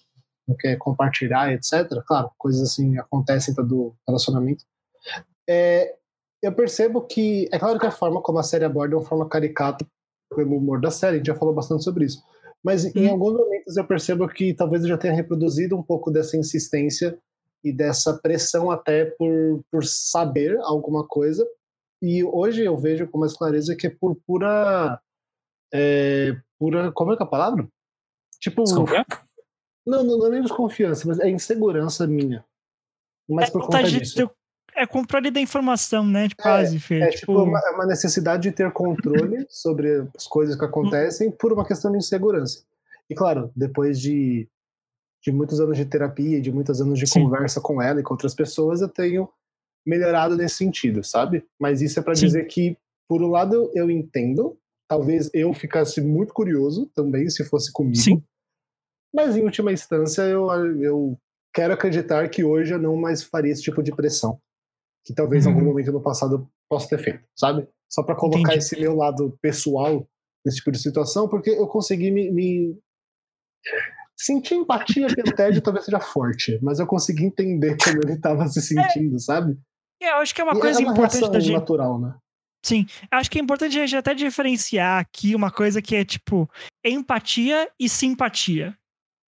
[0.47, 1.87] não quer compartilhar, etc.
[2.05, 4.65] Claro, coisas assim acontecem do relacionamento.
[5.49, 5.95] É,
[6.41, 9.27] eu percebo que, é claro que a forma como a série aborda é uma forma
[9.27, 9.85] caricata
[10.35, 12.23] pelo humor da série, a gente já falou bastante sobre isso.
[12.63, 13.11] Mas em Hum.
[13.11, 17.17] alguns momentos eu percebo que talvez eu já tenha reproduzido um pouco dessa insistência
[17.63, 21.47] e dessa pressão até por, por saber alguma coisa.
[22.01, 24.99] E hoje eu vejo com mais clareza que é por pura.
[25.73, 26.91] É, pura.
[26.91, 27.67] Como é que é a palavra?
[28.39, 28.63] Tipo.
[28.63, 29.22] Desconfiança?
[29.85, 32.43] Não, não, não é nem desconfiança, mas é insegurança minha.
[33.27, 34.15] Mas é por conta de disso.
[34.15, 34.31] ter-
[34.75, 36.27] é controle da informação, né?
[36.39, 36.99] Quase, Fê.
[36.99, 41.29] É tipo, tipo uma, é uma necessidade de ter controle sobre as coisas que acontecem
[41.31, 42.63] por uma questão de insegurança.
[43.09, 44.47] E claro, depois de,
[45.21, 47.23] de muitos anos de terapia, de muitos anos de Sim.
[47.23, 49.29] conversa com ela e com outras pessoas, eu tenho
[49.85, 51.45] melhorado nesse sentido, sabe?
[51.59, 56.01] Mas isso é para dizer que, por um lado, eu, eu entendo, talvez eu ficasse
[56.01, 57.97] muito curioso também se fosse comigo.
[57.97, 58.23] Sim.
[59.13, 60.47] Mas em última instância, eu,
[60.81, 61.17] eu
[61.53, 64.39] quero acreditar que hoje eu não mais faria esse tipo de pressão.
[65.05, 65.67] Que talvez em algum Uhum.
[65.67, 67.67] momento no passado eu possa ter feito, sabe?
[67.91, 68.57] Só para colocar Entendi.
[68.57, 70.07] esse meu lado pessoal
[70.45, 72.31] nesse tipo de situação, porque eu consegui me.
[72.31, 72.79] me...
[74.15, 78.61] Sentir empatia pelo Ted talvez seja forte, mas eu consegui entender como ele estava se
[78.61, 79.57] sentindo, sabe?
[80.01, 81.53] é, eu acho que é uma E coisa é uma importante da gente.
[81.53, 82.15] natural, né?
[82.63, 86.49] Sim, acho que é importante a gente até diferenciar aqui uma coisa que é tipo
[86.85, 88.77] empatia e simpatia.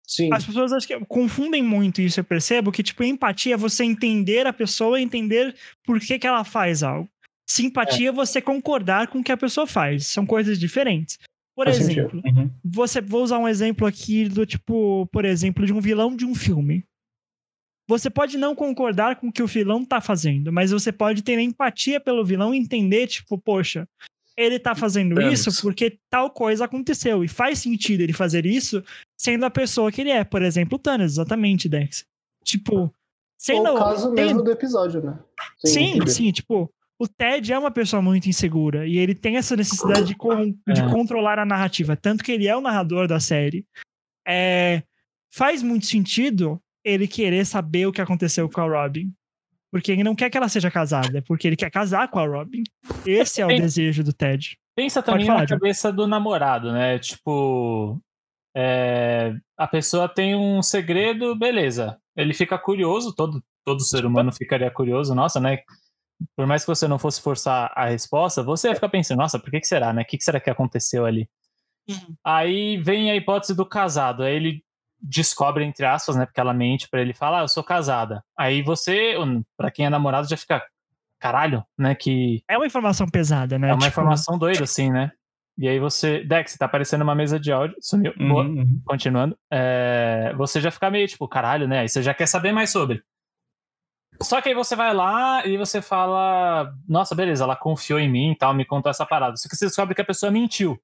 [0.07, 3.85] Sim, As pessoas acho que confundem muito isso, eu percebo, que tipo empatia é você
[3.85, 7.09] entender a pessoa e entender por que, que ela faz algo.
[7.49, 10.07] Simpatia é você concordar com o que a pessoa faz.
[10.07, 11.19] São coisas diferentes.
[11.55, 12.51] Por Faz exemplo, Uhum.
[12.65, 16.35] você vou usar um exemplo aqui do tipo, por exemplo, de um vilão de um
[16.35, 16.85] filme.
[17.89, 21.39] Você pode não concordar com o que o vilão tá fazendo, mas você pode ter
[21.39, 23.87] empatia pelo vilão e entender, tipo, poxa,
[24.37, 27.23] ele tá fazendo isso porque tal coisa aconteceu.
[27.23, 28.83] E faz sentido ele fazer isso
[29.25, 30.23] sendo a pessoa que ele é.
[30.25, 32.05] Por exemplo, o Thanos, exatamente, Dex.
[32.45, 32.95] Tipo,
[33.39, 33.75] sendo.
[33.75, 35.19] o caso tem- mesmo do episódio, né?
[35.65, 36.11] Sim, entender.
[36.11, 40.15] sim, tipo, o Ted é uma pessoa muito insegura e ele tem essa necessidade de,
[40.15, 40.91] con- de É.
[40.91, 43.67] controlar a narrativa, tanto que ele é o narrador da série.
[44.27, 44.83] É,
[45.33, 49.11] faz muito sentido ele querer saber o que aconteceu com a Robin.
[49.73, 52.27] Porque ele não quer que ela seja casada, é porque ele quer casar com a
[52.27, 52.63] Robin.
[53.05, 53.57] Esse é o Sim.
[53.61, 54.57] desejo do Ted.
[54.77, 56.99] Pensa também falar, na cabeça do namorado, né?
[57.01, 58.01] Tipo,
[58.57, 61.99] é, a pessoa tem um segredo, beleza.
[62.17, 65.59] Ele fica curioso, todo, todo ser humano ficaria curioso, nossa, né?
[66.37, 69.51] Por mais que você não fosse forçar a resposta, você ia ficar pensando, nossa, por
[69.51, 70.03] que, que será, né?
[70.03, 71.29] O que, que será que aconteceu ali?
[72.25, 74.23] Aí vem a hipótese do casado.
[74.23, 74.65] Aí ele
[75.01, 76.25] descobre, entre aspas, né?
[76.25, 78.25] Porque ela mente pra ele falar, ah, eu sou casada.
[78.39, 79.15] Aí você,
[79.57, 80.65] pra quem é namorado, já fica,
[81.19, 81.95] caralho, né?
[81.95, 83.69] Que É uma informação pesada, né?
[83.69, 85.11] é uma Tipo, informação doida, assim, né?
[85.57, 86.25] E aí você.
[86.25, 87.77] Dex, tá aparecendo uma mesa de áudio.
[87.81, 88.13] Sumiu.
[88.17, 88.45] Boa.
[88.45, 88.83] Uhum, uhum.
[88.85, 89.39] Continuando.
[89.51, 91.81] É, você já fica meio tipo, caralho, né?
[91.81, 93.03] Aí você já quer saber mais sobre.
[94.23, 98.33] Só que aí você vai lá e você fala, nossa, beleza, ela confiou em mim
[98.33, 99.37] e tal, me contou essa parada.
[99.37, 100.79] Só que você descobre que a pessoa mentiu.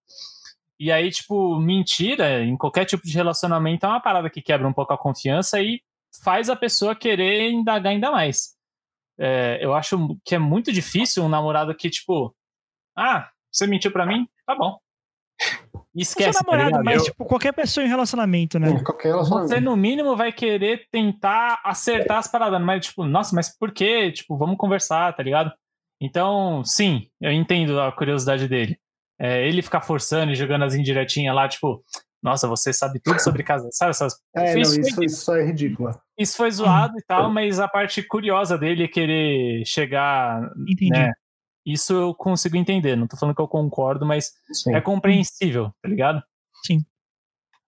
[0.78, 4.72] E aí, tipo, mentira em qualquer tipo de relacionamento é uma parada que quebra um
[4.72, 5.82] pouco a confiança e
[6.24, 8.56] faz a pessoa querer indagar ainda mais.
[9.18, 12.34] É, eu acho que é muito difícil um namorado que, tipo,
[12.96, 14.26] ah, você mentiu pra mim?
[14.50, 14.76] Tá bom.
[15.94, 16.84] E esquece, tá namorado, ligado?
[16.84, 18.70] mas Eu- tipo, qualquer pessoa em relacionamento, né?
[18.70, 19.48] Em qualquer relacionamento.
[19.48, 24.12] você, no mínimo, vai querer tentar acertar as paradas, mas, tipo, nossa, mas por quê?
[24.12, 25.52] Tipo, vamos conversar, tá ligado?
[26.00, 28.78] Então, sim, eu entendo a curiosidade dele.
[29.20, 31.82] É, ele ficar forçando e jogando as indiretinhas lá, tipo,
[32.22, 33.90] nossa, você sabe tudo sobre casa, sabe?
[33.90, 34.14] Essas...
[34.34, 35.90] É, não, Isso isso, isso é ridículo.
[36.18, 40.90] Isso foi zoado e tal, mas a parte curiosa dele é querer chegar, Entendi.
[40.90, 41.12] né?
[41.64, 42.96] Isso eu consigo entender.
[42.96, 44.74] Não tô falando que eu concordo, mas Sim.
[44.74, 46.22] é compreensível, tá ligado?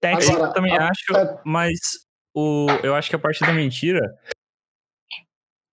[0.03, 1.79] Dex, Agora, eu também a- acho, é- mas
[2.35, 4.01] o, eu acho que a parte da mentira.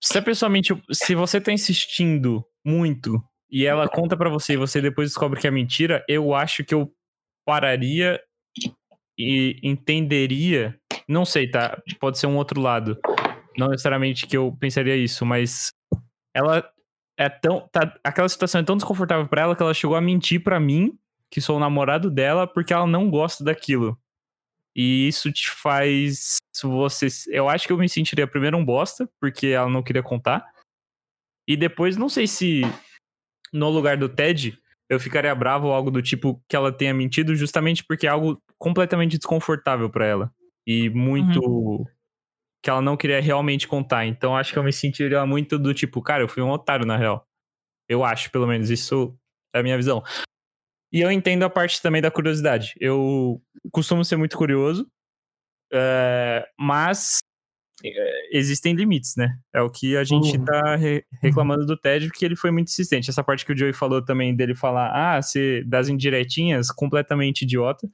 [0.02, 4.58] Se a pessoa mentiu, se você tá insistindo muito e ela conta pra você e
[4.58, 6.94] você depois descobre que é mentira, eu acho que eu
[7.46, 8.22] pararia
[9.18, 10.80] e entenderia.
[11.08, 11.82] Não sei, tá?
[12.00, 12.98] Pode ser um outro lado.
[13.58, 15.72] Não necessariamente que eu pensaria isso, mas
[16.34, 16.64] ela
[17.20, 17.68] é tão.
[17.70, 20.98] Tá, aquela situação é tão desconfortável pra ela que ela chegou a mentir pra mim,
[21.30, 24.00] que sou o namorado dela, porque ela não gosta daquilo.
[24.74, 26.38] E isso te faz.
[26.64, 27.08] Você.
[27.28, 30.46] Eu acho que eu me sentiria primeiro um bosta, porque ela não queria contar.
[31.46, 32.62] E depois, não sei se
[33.52, 37.36] no lugar do Ted, eu ficaria bravo ou algo do tipo que ela tenha mentido,
[37.36, 40.32] justamente porque é algo completamente desconfortável para ela.
[40.66, 41.42] E muito.
[41.42, 41.86] Uhum.
[42.62, 44.06] Que ela não queria realmente contar.
[44.06, 46.98] Então acho que eu me sentiria muito do tipo, cara, eu fui um otário, na
[46.98, 47.26] real.
[47.88, 48.69] Eu acho, pelo menos.
[48.69, 49.17] Isso
[49.54, 50.04] é a minha visão.
[50.91, 52.74] E eu entendo a parte também da curiosidade.
[52.80, 53.41] Eu
[53.72, 54.88] costumo ser muito curioso,
[55.72, 57.19] é, mas
[57.86, 59.38] é, existem limites, né?
[59.54, 60.45] É o que a gente uhum.
[60.45, 63.10] tá re reclamando do Ted, porque ele foi muito insistente.
[63.10, 67.88] Essa parte que o Joey falou também dele falar, ah, se das indiretinhas, completamente idiota.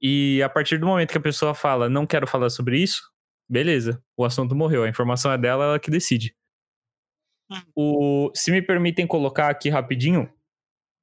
[0.00, 3.02] E a partir do momento que a pessoa fala, não quero falar sobre isso,
[3.48, 6.34] beleza, o assunto morreu, a informação é dela, ela que decide.
[7.50, 7.62] Hum.
[7.74, 10.30] O, se me permitem colocar aqui rapidinho,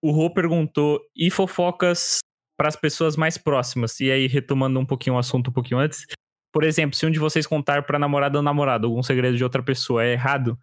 [0.02, 2.20] o Rô perguntou, e fofocas
[2.58, 4.00] para as pessoas mais próximas?
[4.00, 6.06] E aí, retomando um pouquinho o assunto um pouquinho antes,
[6.54, 9.64] por exemplo, se um de vocês contar para namorada ou namorado algum segredo de outra
[9.64, 10.58] pessoa é errado,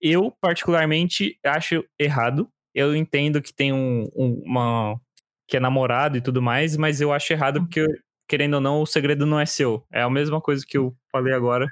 [0.00, 2.48] eu, particularmente, acho errado.
[2.74, 5.00] Eu entendo que tem um, um, uma.
[5.48, 7.84] que é namorado e tudo mais, mas eu acho errado porque,
[8.28, 9.86] querendo ou não, o segredo não é seu.
[9.92, 11.66] É a mesma coisa que eu falei agora.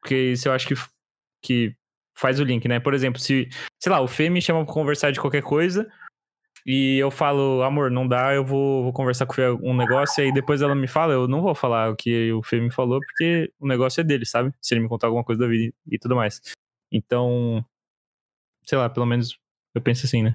[0.00, 0.74] Porque isso eu acho que,
[1.42, 1.76] que
[2.16, 2.80] faz o link, né?
[2.80, 3.48] Por exemplo, se,
[3.82, 5.90] sei lá, o Fê me chama pra conversar de qualquer coisa
[6.66, 10.22] e eu falo, amor, não dá, eu vou, vou conversar com o Fê um negócio,
[10.22, 12.70] e aí depois ela me fala, eu não vou falar o que o Fê me
[12.70, 14.52] falou, porque o negócio é dele, sabe?
[14.60, 16.40] Se ele me contar alguma coisa da vida e tudo mais.
[16.92, 17.64] Então,
[18.64, 19.38] sei lá, pelo menos
[19.74, 20.34] eu penso assim, né?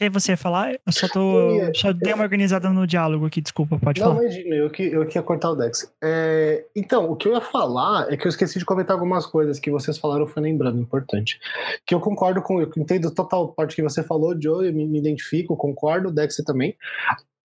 [0.00, 0.72] Uhum que você ia falar?
[0.72, 1.56] Eu só tô.
[1.56, 4.20] Ia, só dei uma organizada no diálogo aqui, desculpa, pode não, falar.
[4.20, 5.92] Não, imagina, eu que, eu que ia cortar o Dex.
[6.02, 9.58] É, então, o que eu ia falar é que eu esqueci de comentar algumas coisas
[9.58, 11.38] que vocês falaram, foi lembrando, importante.
[11.86, 12.60] Que eu concordo com.
[12.62, 16.74] Eu entendo total parte que você falou, Joe, eu me, me identifico, concordo, Dex também.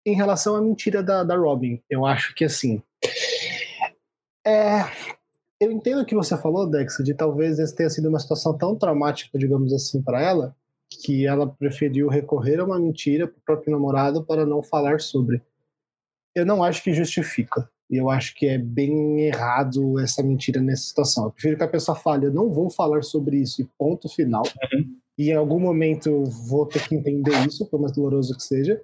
[0.07, 2.81] Em relação à mentira da, da Robin, eu acho que assim.
[4.47, 4.85] É,
[5.61, 8.77] eu entendo o que você falou, Dex, de talvez esse tenha sido uma situação tão
[8.77, 10.55] traumática, digamos assim, para ela,
[11.01, 15.43] que ela preferiu recorrer a uma mentira para o próprio namorado para não falar sobre.
[16.35, 17.69] Eu não acho que justifica.
[17.91, 21.25] E eu acho que é bem errado essa mentira nessa situação.
[21.25, 24.43] Eu prefiro que a pessoa fale, eu não vou falar sobre isso, e ponto final.
[24.73, 24.97] Uhum.
[25.19, 28.81] E em algum momento eu vou ter que entender isso, por mais doloroso que seja.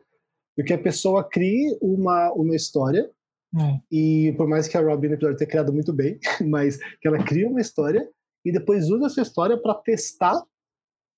[0.56, 3.10] do que a pessoa crie uma, uma história,
[3.54, 3.80] uhum.
[3.90, 7.48] e por mais que a Robin episódio tenha criado muito bem, mas que ela cria
[7.48, 8.08] uma história,
[8.44, 10.42] e depois usa essa história para testar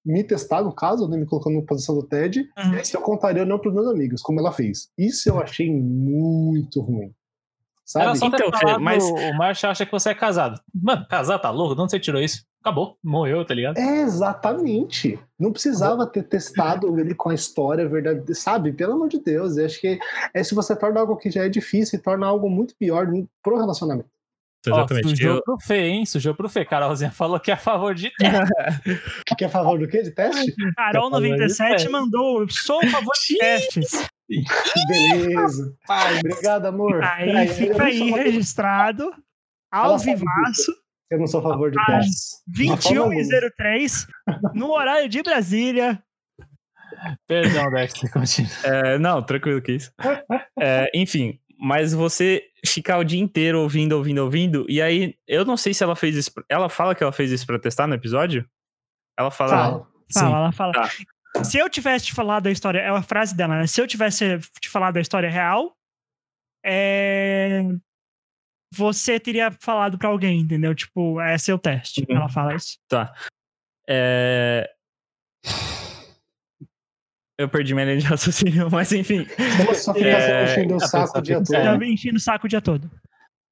[0.04, 2.84] me testar, no caso, né, me colocando na posição do TED, uhum.
[2.84, 4.88] se eu contaria ou não para os meus amigos, como ela fez.
[4.98, 7.12] Isso eu achei muito ruim.
[7.84, 8.06] Sabe?
[8.06, 10.60] Ela só então, falado, mas o Marcio acha que você é casado.
[10.74, 11.74] Mano, casar tá louco?
[11.74, 12.44] De onde você tirou isso?
[12.60, 13.76] Acabou, morreu, tá ligado?
[13.76, 15.18] É, exatamente.
[15.38, 18.72] Não precisava ter testado ele com a história verdade, sabe?
[18.72, 19.98] Pelo amor de Deus, eu acho que
[20.32, 23.06] é se você torna algo que já é difícil, torna algo muito pior
[23.42, 24.08] pro relacionamento.
[24.66, 25.06] Exatamente.
[25.06, 25.42] Ó, sujou eu...
[25.42, 26.06] pro Fê, hein?
[26.06, 26.64] Sujou pro Fê.
[26.64, 28.44] Carolzinha falou que é a favor de teste.
[29.36, 30.02] que é a favor do quê?
[30.02, 30.54] De teste?
[30.78, 34.08] Carol97 mandou, sou a favor de testes.
[34.88, 35.74] Beleza.
[35.86, 36.18] Pai.
[36.18, 37.02] Obrigado, amor.
[37.02, 39.12] Aí, aí fica aí registrado,
[39.70, 40.72] ao vivaço.
[41.10, 42.42] Eu não sou a favor de testes.
[42.48, 44.06] 21 e 03,
[44.54, 46.02] no horário de Brasília.
[47.26, 48.50] Perdão, Dex, continua.
[48.64, 49.92] É, não, tranquilo que isso.
[50.58, 55.56] É, enfim, mas você ficar o dia inteiro ouvindo, ouvindo, ouvindo, e aí, eu não
[55.56, 56.32] sei se ela fez isso.
[56.48, 58.44] Ela fala que ela fez isso pra testar no episódio?
[59.16, 59.50] Ela fala.
[59.50, 60.72] Fala, fala ela fala.
[60.72, 61.44] Tá.
[61.44, 63.68] Se eu tivesse te falado a história, é uma frase dela, né?
[63.68, 65.76] Se eu tivesse te falado a história real,
[66.66, 67.62] é...
[68.74, 70.74] você teria falado para alguém, entendeu?
[70.74, 72.04] Tipo, é seu teste.
[72.10, 72.16] Uhum.
[72.16, 72.76] Ela fala isso.
[72.88, 73.14] Tá.
[73.88, 74.68] É...
[77.42, 79.26] Eu perdi minha linha de raciocínio, mas enfim.
[79.66, 80.44] Você só fica é...
[80.44, 81.54] enchendo o saco o dia todo.
[81.54, 81.86] É.
[81.86, 82.90] enchendo o saco o dia todo.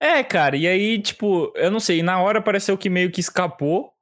[0.00, 3.92] É, cara, e aí, tipo, eu não sei, na hora pareceu que meio que escapou,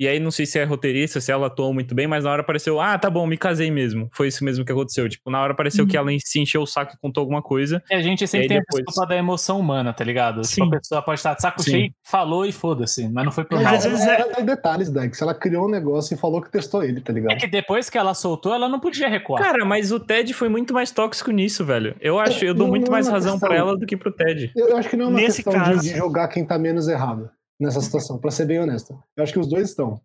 [0.00, 2.42] e aí não sei se é roteirista, se ela atuou muito bem, mas na hora
[2.42, 4.08] pareceu, ah, tá bom, me casei mesmo.
[4.14, 5.06] Foi isso mesmo que aconteceu.
[5.06, 5.90] Tipo, na hora pareceu uhum.
[5.90, 7.82] que ela se encheu o saco e contou alguma coisa.
[7.90, 8.82] E a gente sempre tem depois...
[8.82, 10.42] a desculpa da emoção humana, tá ligado?
[10.42, 10.62] Sim.
[10.62, 11.70] Tipo, a pessoa pode estar de saco Sim.
[11.70, 13.76] cheio, falou e foda-se, mas não foi por nada.
[13.76, 14.42] Às vezes é...
[14.42, 15.20] detalhes, Dex.
[15.20, 17.32] Ela criou um negócio e falou que testou ele, tá ligado?
[17.32, 19.42] É que depois que ela soltou, ela não podia recuar.
[19.42, 21.94] Cara, mas o Ted foi muito mais tóxico nisso, velho.
[22.00, 23.98] Eu acho, eu dou não, muito não é mais é razão para ela do que
[23.98, 24.50] pro Ted.
[24.56, 25.82] Eu acho que não é uma Nesse questão caso...
[25.82, 28.98] de jogar quem tá menos errado nessa situação, para ser bem honesto.
[29.16, 30.00] Eu acho que os dois estão.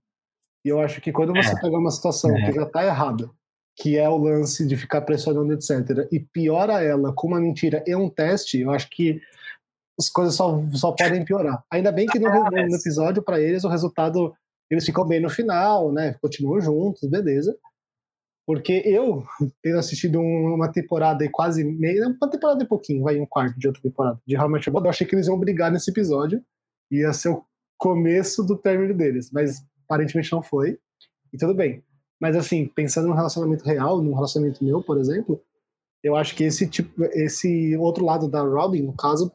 [0.63, 1.61] E eu acho que quando você é.
[1.61, 2.45] pegar uma situação é.
[2.45, 3.29] que já está errada,
[3.77, 7.95] que é o lance de ficar pressionando, etc., e piora ela com uma mentira e
[7.95, 9.21] um teste, eu acho que
[9.97, 11.63] as coisas só, só podem piorar.
[11.71, 14.33] Ainda bem que no, no episódio, para eles, o resultado,
[14.69, 16.15] eles ficam bem no final, né?
[16.21, 17.57] Continuam juntos, beleza.
[18.45, 19.23] Porque eu,
[19.61, 23.57] tendo assistido um- uma temporada e quase meia, uma temporada e pouquinho, vai um quarto
[23.57, 26.43] de outra temporada, de How Mother, eu achei que eles iam brigar nesse episódio.
[26.91, 27.43] Ia ser o
[27.77, 30.79] começo do término deles, mas aparentemente não foi.
[31.33, 31.83] E tudo bem.
[32.19, 35.41] Mas assim, pensando num relacionamento real, num relacionamento meu, por exemplo,
[36.03, 39.31] eu acho que esse tipo, esse outro lado da Robin, no caso,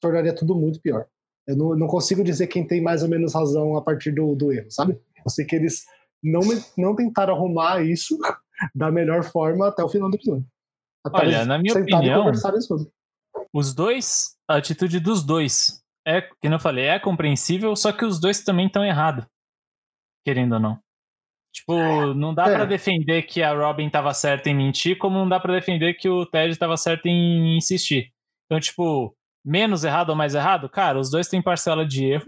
[0.00, 1.06] tornaria tudo muito pior.
[1.46, 4.50] Eu não, não consigo dizer quem tem mais ou menos razão a partir do, do
[4.50, 4.98] erro, sabe?
[5.24, 5.84] Eu sei que eles
[6.22, 6.40] não,
[6.78, 8.18] não tentaram arrumar isso
[8.74, 10.46] da melhor forma até o final do episódio.
[11.04, 12.32] Até Olha, na minha opinião.
[13.52, 18.20] Os dois, a atitude dos dois, é, que eu falei, é compreensível, só que os
[18.20, 19.24] dois também estão errados.
[20.24, 20.78] Querendo ou não.
[21.52, 22.54] Tipo, não dá É.
[22.54, 26.08] pra defender que a Robin tava certa em mentir, como não dá pra defender que
[26.08, 28.10] o Ted tava certo em insistir.
[28.46, 29.14] Então, tipo,
[29.44, 30.68] menos errado ou mais errado?
[30.68, 32.26] Cara, os dois têm parcela de erro.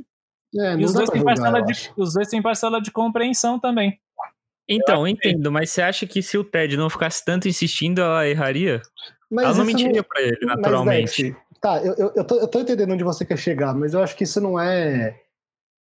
[0.57, 3.99] É, E não os dois, têm parcela de, os dois têm parcela de compreensão também.
[4.69, 8.81] Então, entendo, mas você acha que se o Ted não ficasse tanto insistindo, ela erraria?
[9.31, 11.23] Mas ela não mentiria pra ele, Mas, naturalmente.
[11.33, 14.03] Dex, tá, eu, eu, eu, tô, eu tô entendendo onde você quer chegar, mas eu
[14.03, 15.21] acho que isso não é.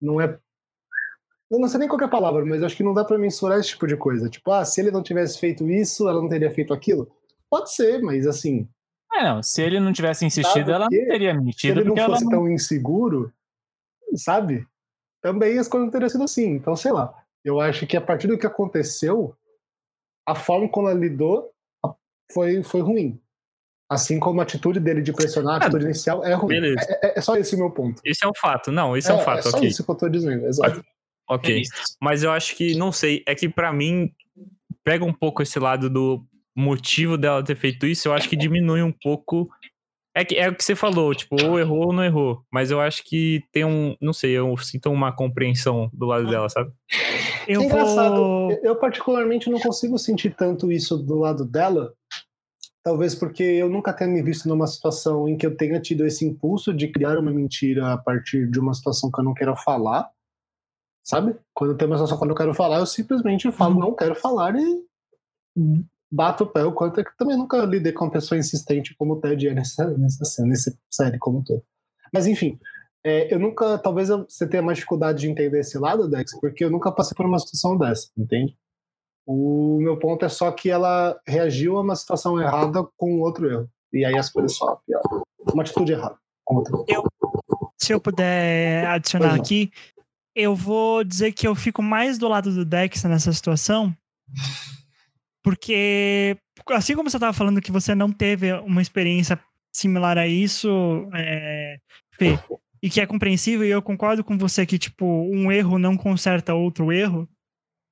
[0.01, 0.39] Não é.
[1.51, 3.19] Eu não sei nem qual é a palavra, mas eu acho que não dá pra
[3.19, 4.29] mensurar esse tipo de coisa.
[4.29, 7.11] Tipo, ah, se ele não tivesse feito isso, ela não teria feito aquilo.
[7.51, 8.69] Pode ser, mas assim,
[9.13, 9.43] Ah, não.
[9.43, 12.31] Se ele não tivesse insistido, Sabe ela não teria se mentido, ele não fosse não.
[12.31, 13.33] tão inseguro,
[14.15, 14.65] sabe?
[15.21, 16.51] Também as coisas não teriam sido assim.
[16.53, 17.13] Então, sei lá.
[17.45, 19.35] Eu acho que a partir do que aconteceu,
[20.27, 21.51] a forma como ela lidou
[22.33, 23.21] foi, foi ruim.
[23.91, 26.61] Assim como a atitude dele de pressionar, a Ah, atitude inicial é ruim.
[26.61, 26.81] beleza.
[26.89, 28.01] É, é- é só esse o meu ponto.
[28.05, 28.71] Isso é um fato.
[28.71, 29.69] Não, isso é, um fato, só ok.
[29.69, 30.81] isso que eu tô dizendo, exato.
[31.29, 31.59] Ok.
[31.59, 31.63] É.
[32.01, 34.13] Mas eu acho que, não sei, é que pra mim
[34.85, 36.25] pega um pouco esse lado do
[36.57, 39.49] motivo dela ter feito isso, eu acho que diminui um pouco.
[40.15, 42.43] É, que, é o que você falou, tipo, ou errou ou não errou.
[42.53, 46.49] Mas eu acho que tem um, não sei, eu sinto uma compreensão do lado dela,
[46.49, 46.71] sabe?
[47.47, 48.53] Eu é engraçado, vou.
[48.63, 51.93] eu particularmente não consigo sentir tanto isso do lado dela,
[52.83, 56.25] talvez porque eu nunca tenha me visto numa situação em que eu tenha tido esse
[56.25, 60.11] impulso de criar uma mentira a partir de uma situação que eu não quero falar,
[61.05, 61.37] sabe?
[61.55, 64.55] Quando tem uma situação que eu não quero falar, eu simplesmente falo não quero falar
[64.57, 64.85] e
[66.11, 69.15] bato o pé o quanto é que também nunca lidei com uma pessoa insistente como
[69.15, 71.63] o Ted é nessa, nessa, nessa série como um todo.
[72.13, 72.59] Mas enfim,
[73.05, 76.65] é, eu nunca, talvez eu- você tenha mais dificuldade de entender esse lado, Dex, porque
[76.65, 78.57] eu nunca passei por uma situação dessa, entende?
[79.33, 83.71] O meu ponto é só que ela reagiu a uma situação errada com outro erro.
[83.93, 85.23] E aí as coisas só pioram.
[85.55, 86.19] Uma atitude errada.
[86.89, 87.09] erro.
[87.81, 89.71] Se eu puder adicionar aqui,
[90.35, 93.97] eu vou dizer que eu fico mais do lado do Dex nessa situação,
[95.45, 96.37] porque
[96.71, 99.39] assim como você estava falando que você não teve uma experiência
[99.73, 101.77] similar a isso, é,
[102.15, 102.37] Fê,
[102.83, 106.53] e que é compreensível, e eu concordo com você que tipo um erro não conserta
[106.53, 107.29] outro erro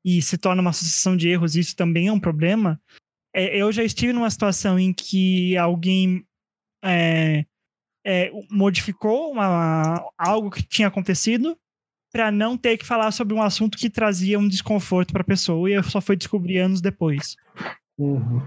[0.05, 2.81] e se torna uma sucessão de erros, isso também é um problema.
[3.35, 6.25] É, eu já estive numa situação em que alguém
[6.85, 7.45] é,
[8.07, 11.59] é, modificou uma- algo que tinha acontecido
[12.13, 15.69] para não ter que falar sobre um assunto que trazia um desconforto para a pessoa
[15.69, 17.37] e eu só fui descobrir anos depois.
[17.99, 18.41] Uhum.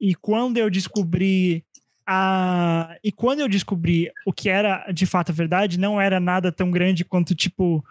[0.00, 1.64] E quando eu descobri
[2.06, 6.50] a e quando eu descobri o que era de fato a verdade, não era nada
[6.50, 7.84] tão grande quanto tipo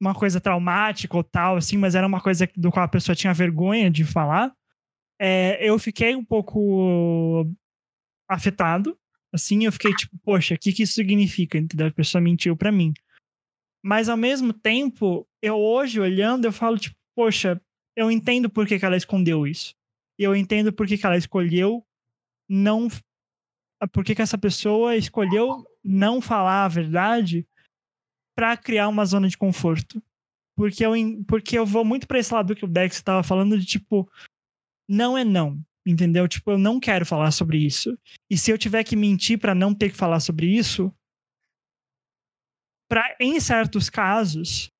[0.00, 3.32] uma coisa traumática ou tal assim, mas era uma coisa do qual a pessoa tinha
[3.32, 4.52] vergonha de falar.
[5.18, 7.46] É, eu fiquei um pouco
[8.28, 8.98] afetado,
[9.32, 11.56] assim, eu fiquei tipo, poxa, o que que isso significa?
[11.56, 11.86] Entendeu?
[11.86, 12.92] A pessoa mentiu para mim.
[13.82, 17.60] Mas ao mesmo tempo, eu hoje olhando, eu falo tipo, poxa,
[17.96, 19.74] eu entendo por que, que ela escondeu isso.
[20.18, 21.84] Eu entendo por que, que ela escolheu
[22.48, 22.88] não.
[23.92, 27.46] Por que, que essa pessoa escolheu não falar a verdade
[28.36, 30.02] para criar uma zona de conforto.
[30.54, 30.92] Porque eu,
[31.26, 34.10] porque eu vou muito pra esse lado que o Dex estava falando de tipo,
[34.88, 35.58] não é não.
[35.86, 36.26] Entendeu?
[36.26, 37.96] Tipo, eu não quero falar sobre isso.
[38.28, 40.92] E se eu tiver que mentir para não ter que falar sobre isso,
[42.88, 44.70] para em certos casos,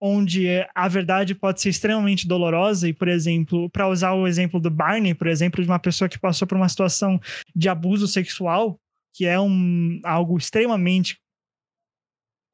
[0.00, 4.70] onde a verdade pode ser extremamente dolorosa e, por exemplo, para usar o exemplo do
[4.70, 7.20] Barney, por exemplo, de uma pessoa que passou por uma situação
[7.54, 8.78] de abuso sexual,
[9.14, 11.18] que é um algo extremamente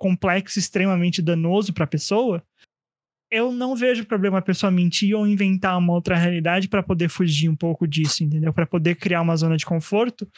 [0.04, 2.44] complexo, extremamente danoso para a pessoa,
[3.30, 7.48] eu não vejo problema a pessoa mentir ou inventar uma outra realidade para poder fugir
[7.48, 8.52] um pouco disso, entendeu?
[8.52, 10.28] Para poder criar uma zona de conforto.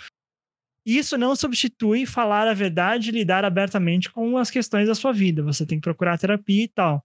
[0.87, 5.43] Isso não substitui falar a verdade e lidar abertamente com as questões da sua vida.
[5.43, 7.05] Você tem que procurar terapia e tal.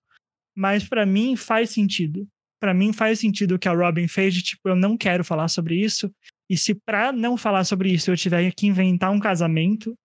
[0.56, 2.28] Mas para mim faz sentido.
[2.62, 5.48] Para mim faz sentido o que a Robin fez de tipo, eu não quero falar
[5.48, 6.14] sobre isso.
[6.48, 9.96] E se para não falar sobre isso eu tiver que inventar um casamento,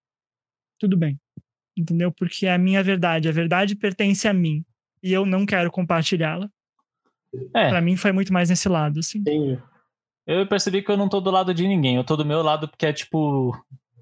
[0.81, 1.19] tudo bem.
[1.77, 2.11] Entendeu?
[2.11, 3.29] Porque é a minha verdade.
[3.29, 4.65] A verdade pertence a mim.
[5.03, 6.49] E eu não quero compartilhá-la.
[7.55, 7.69] É.
[7.69, 9.19] Pra mim foi muito mais nesse lado, assim.
[9.19, 9.61] Entendi.
[10.27, 11.97] Eu percebi que eu não tô do lado de ninguém.
[11.97, 13.57] Eu tô do meu lado porque é tipo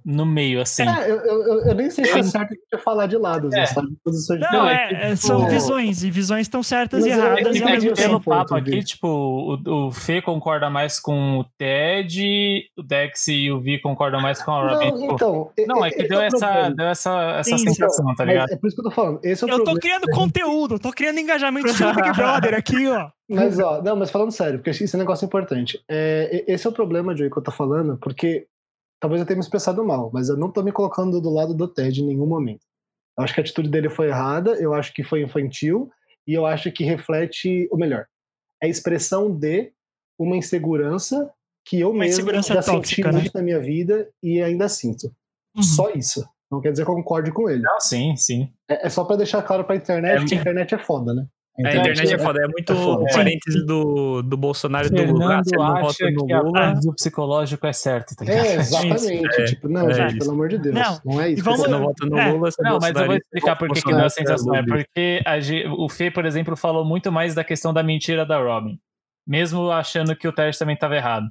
[0.05, 0.83] no meio, assim.
[0.87, 3.61] É, eu, eu, eu- nem sei se é certo a gente falar de lados, É.
[3.61, 3.89] né, sabe?
[4.05, 7.21] Posições Não, é, é é, tipo- são visões, e visões estão certas e Mas é-
[7.23, 11.45] erradas é que Pelo papo aqui, de- tipo, o, o Fê concorda mais com o
[11.57, 14.91] Ted, o Dex e o Vi concordam mais com a Robin.
[14.91, 15.51] Não, Tipo, então.
[15.67, 18.53] Não, é que esse deu essa, deu essa, essa Sim, sensação, tá ligado?
[18.53, 19.21] é por isso que eu tô falando.
[19.23, 19.81] Esse é o Eu tô problema.
[19.81, 23.09] criando conteúdo, tô criando engajamento estilo Big Brother aqui, ó.
[23.29, 25.81] Mas, ó, não, mas falando sério, porque esse é um negócio importante.
[25.89, 28.47] É, esse é o problema, Joey, que eu tô falando, porque
[29.05, 31.69] talvez eu tenha me expressado mal, mas eu não tô me colocando do lado do
[31.69, 32.65] Ted em nenhum momento.
[33.19, 35.91] Eu acho que a atitude dele foi errada, eu acho que foi infantil,
[36.27, 38.07] e eu acho que reflete o melhor.
[38.63, 39.71] É a expressão de
[40.19, 41.31] uma insegurança
[41.67, 43.13] que eu Uma mesmo já senti né?
[43.13, 45.15] muito na minha vida e ainda sinto.
[45.55, 45.63] Uhum.
[45.63, 46.27] Só isso.
[46.51, 47.61] Não quer dizer que eu concorde com ele.
[47.61, 48.51] Não, sim, sim.
[48.67, 51.27] É, é só pra deixar claro pra internet É, que a internet é foda, né?
[51.57, 53.05] A internet é foda, é muito é foda.
[53.13, 55.37] parênteses do, do Bolsonaro e do Lula.
[55.37, 55.43] Ah,
[55.83, 56.75] você não vota no Lula.
[56.83, 58.45] do psicológico é certo, tá ligado?
[58.45, 59.41] É, exatamente.
[59.41, 60.19] É, tipo, não, é gente, isso.
[60.19, 60.75] pelo amor de Deus.
[60.75, 61.45] Não, Não, é isso.
[61.45, 62.31] vamos- Você não vota no É.
[62.33, 64.55] Lula, você é Não, mas eu vou explicar por que a é sensação.
[64.55, 65.35] É porque a
[65.79, 68.77] o Fê, por exemplo, falou muito mais da questão da mentira da Robin.
[69.27, 71.27] Mesmo achando que o Ted também estava errado.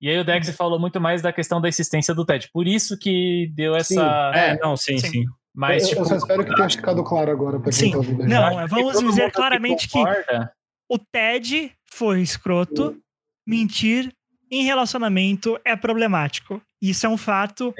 [0.00, 2.48] E aí o Dex falou muito mais da questão da existência do Ted.
[2.52, 3.98] Por isso que deu Sim.
[3.98, 4.32] essa.
[4.34, 5.08] É, não, sim, Sim.
[5.10, 5.24] sim.
[5.54, 7.90] Mas, eu, tipo, eu só espero que tenha ficado claro agora pra quem Sim.
[7.92, 8.26] tá ouvindo.
[8.26, 10.52] Não, é, que vamos dizer claramente que concorda,
[10.88, 13.00] o Ted foi escroto,
[13.46, 14.12] mentir
[14.50, 16.60] em relacionamento é problemático.
[16.82, 17.72] Isso é um fato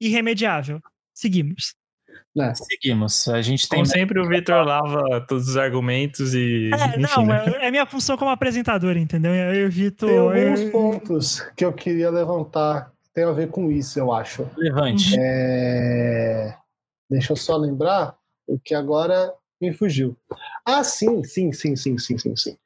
[0.00, 0.80] irremediável.
[1.14, 1.74] Seguimos.
[2.38, 2.54] É.
[2.54, 3.28] Seguimos.
[3.28, 3.78] A gente tem.
[3.78, 6.70] Como sempre, o Vitor lava todos os argumentos e.
[6.72, 7.44] É, enfim, não, né?
[7.60, 9.34] é, é minha função como apresentador, entendeu?
[9.34, 10.06] Eu evito.
[10.06, 14.12] Tem alguns eu- pontos que eu queria levantar que tem a ver com isso, eu
[14.12, 14.48] acho.
[14.56, 15.14] Levante.
[15.18, 15.91] É...
[17.12, 20.16] Deixa eu só lembrar, o que agora me fugiu.
[20.64, 22.56] Ah, sim, sim, sim, sim, sim, sim, sim.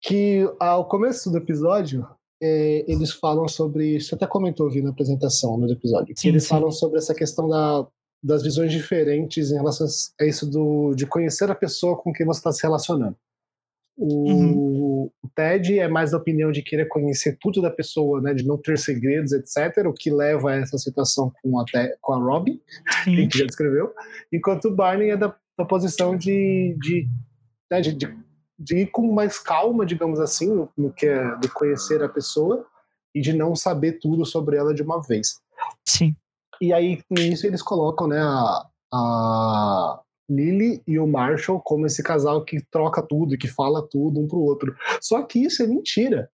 [0.00, 2.08] Que ao começo do episódio,
[2.40, 4.00] é, eles falam sobre.
[4.00, 6.14] Você até comentou, vi na apresentação do episódio.
[6.14, 6.50] Que Sim, eles sim.
[6.50, 7.84] falam sobre essa questão da,
[8.22, 9.86] das visões diferentes em relação
[10.20, 13.16] a isso do, de conhecer a pessoa com quem você está se relacionando.
[13.96, 14.54] O, Uhum.
[15.04, 18.56] O Ted é mais da opinião de querer conhecer tudo da pessoa, né, de não
[18.56, 22.60] ter segredos, etc., o que leva a essa situação com a, Te- com a Robin,
[23.04, 23.28] Sim.
[23.28, 23.92] que já descreveu,
[24.32, 27.08] enquanto o Barney é da, da posição de, de,
[27.70, 28.16] né, de, de,
[28.58, 32.66] de ir com mais calma, digamos assim, no, no que é de conhecer a pessoa
[33.14, 35.40] e de não saber tudo sobre ela de uma vez.
[35.86, 36.14] Sim.
[36.60, 42.44] E aí, nisso, eles colocam né, a, a Lily e o Marshall como esse casal
[42.44, 44.74] que troca tudo, que fala tudo um pro outro.
[45.00, 46.30] Só que isso é mentira.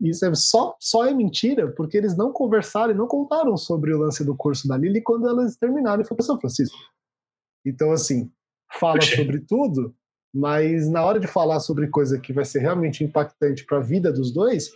[0.00, 3.98] Isso é só, só é mentira porque eles não conversaram e não contaram sobre o
[3.98, 6.78] lance do curso da Lily quando elas terminaram e foi para São Francisco.
[7.64, 8.30] Então, assim,
[8.78, 9.16] fala Puxa.
[9.16, 9.94] sobre tudo,
[10.32, 14.12] mas na hora de falar sobre coisa que vai ser realmente impactante para a vida
[14.12, 14.70] dos dois,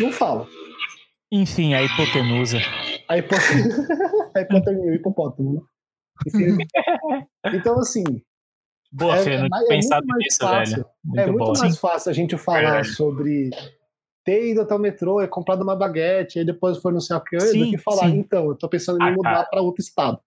[0.00, 0.46] não fala.
[1.30, 2.58] Enfim, a hipotenusa.
[3.08, 3.36] A hipó-
[4.34, 5.60] a hipótese, o hipopótamo, né?
[7.52, 8.04] então, assim,
[8.92, 10.76] Boa, é, Fê, é não é pensado muito mais nisso, fácil.
[10.76, 10.86] velho.
[11.04, 12.88] Muito é muito mais fácil a gente falar Verdade.
[12.94, 13.50] sobre
[14.24, 17.20] ter ido até o metrô e comprado uma baguete, aí depois foi no sei o
[17.20, 18.18] que, do que falar, sim.
[18.18, 20.18] então, eu tô pensando em Ah, me mudar para outro estado.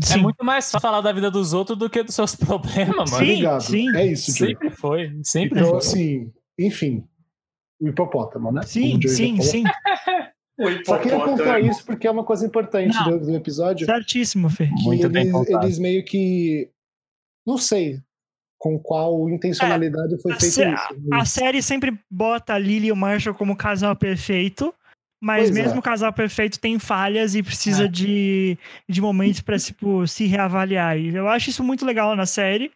[0.00, 0.22] É Sim.
[0.22, 3.24] muito mais fácil falar da vida dos outros do que dos seus problemas, mano.
[3.24, 3.60] Sim, Obrigado.
[3.62, 3.96] sim.
[3.96, 4.54] É isso, Júlio.
[4.56, 5.78] Sempre foi, sempre Então, foi.
[5.78, 7.04] assim, enfim,
[7.80, 8.62] o hipopótamo, né?
[8.62, 9.64] Sim, sim, sim.
[10.84, 13.86] Só queria pontuar isso porque é uma coisa importante do, do episódio.
[13.86, 14.66] Certíssimo, Fê.
[14.66, 15.64] que Muito bem eles, contado.
[15.64, 16.68] eles meio que.
[17.46, 18.00] Não sei
[18.58, 21.14] com qual intencionalidade foi a feito isso.
[21.14, 24.74] A série sempre bota a Lily e o Marshall como casal perfeito,
[25.22, 25.62] mas Pois é.
[25.62, 27.88] mesmo o casal perfeito tem falhas e precisa É.
[27.88, 30.98] de, de momentos pra tipo, se reavaliar.
[30.98, 32.72] E eu acho isso muito legal na série,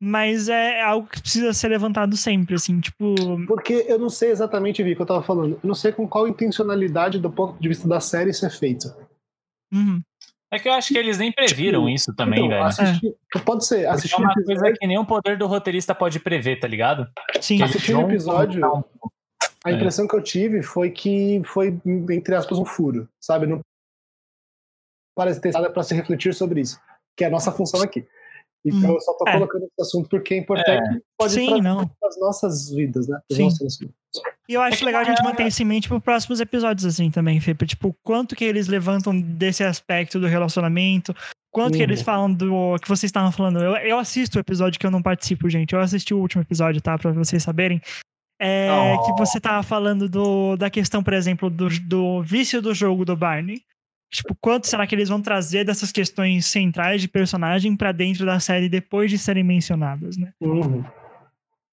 [0.00, 3.14] mas é algo que precisa ser levantado sempre, assim, tipo.
[3.46, 5.52] Porque eu não sei exatamente, Vi, o que eu tava falando.
[5.62, 8.86] Eu não sei com qual intencionalidade, do ponto de vista da série, isso é feito.
[9.72, 10.00] uhum,
[10.50, 12.64] É que eu acho que eles nem previram isso também, então, velho.
[12.64, 15.94] Assistir, Pode ser, assistir é o uma episódio, coisa que nem um poder do roteirista
[15.94, 17.06] pode prever, tá ligado?
[17.40, 17.62] sim.
[17.62, 18.82] O vão episódio, um-
[19.64, 21.78] a impressão que eu tive foi que foi,
[22.10, 23.46] entre aspas, um furo, sabe?
[23.46, 23.60] Não
[25.14, 26.80] parece ter nada para se refletir sobre isso,
[27.14, 28.06] que é a nossa função aqui.
[28.64, 29.32] Então Hum, eu só tô é.
[29.32, 31.90] colocando esse assunto porque é importante pode Sim, não.
[32.04, 33.18] as nossas vidas, né?
[33.30, 33.88] Os Sim.
[34.48, 37.40] E eu acho legal a gente manter isso em mente para próximos episódios, assim, também,
[37.40, 41.14] pra, Tipo, quanto que eles levantam desse aspecto do relacionamento,
[41.52, 41.84] quanto que Uhum.
[41.84, 43.60] eles falam do que vocês estavam falando.
[43.62, 45.72] Eu, eu assisto o episódio que eu não participo, gente.
[45.74, 46.98] Eu assisti o último episódio, tá?
[46.98, 47.80] Pra vocês saberem.
[48.40, 49.02] É, Oh.
[49.04, 53.14] Que você tava falando do, da questão, por exemplo, do, do vício do jogo do
[53.16, 53.62] Barney.
[54.10, 58.40] Tipo, quanto será que eles vão trazer dessas questões centrais de personagem pra dentro da
[58.40, 60.32] série depois de serem mencionadas, né?
[60.40, 60.84] Uhum.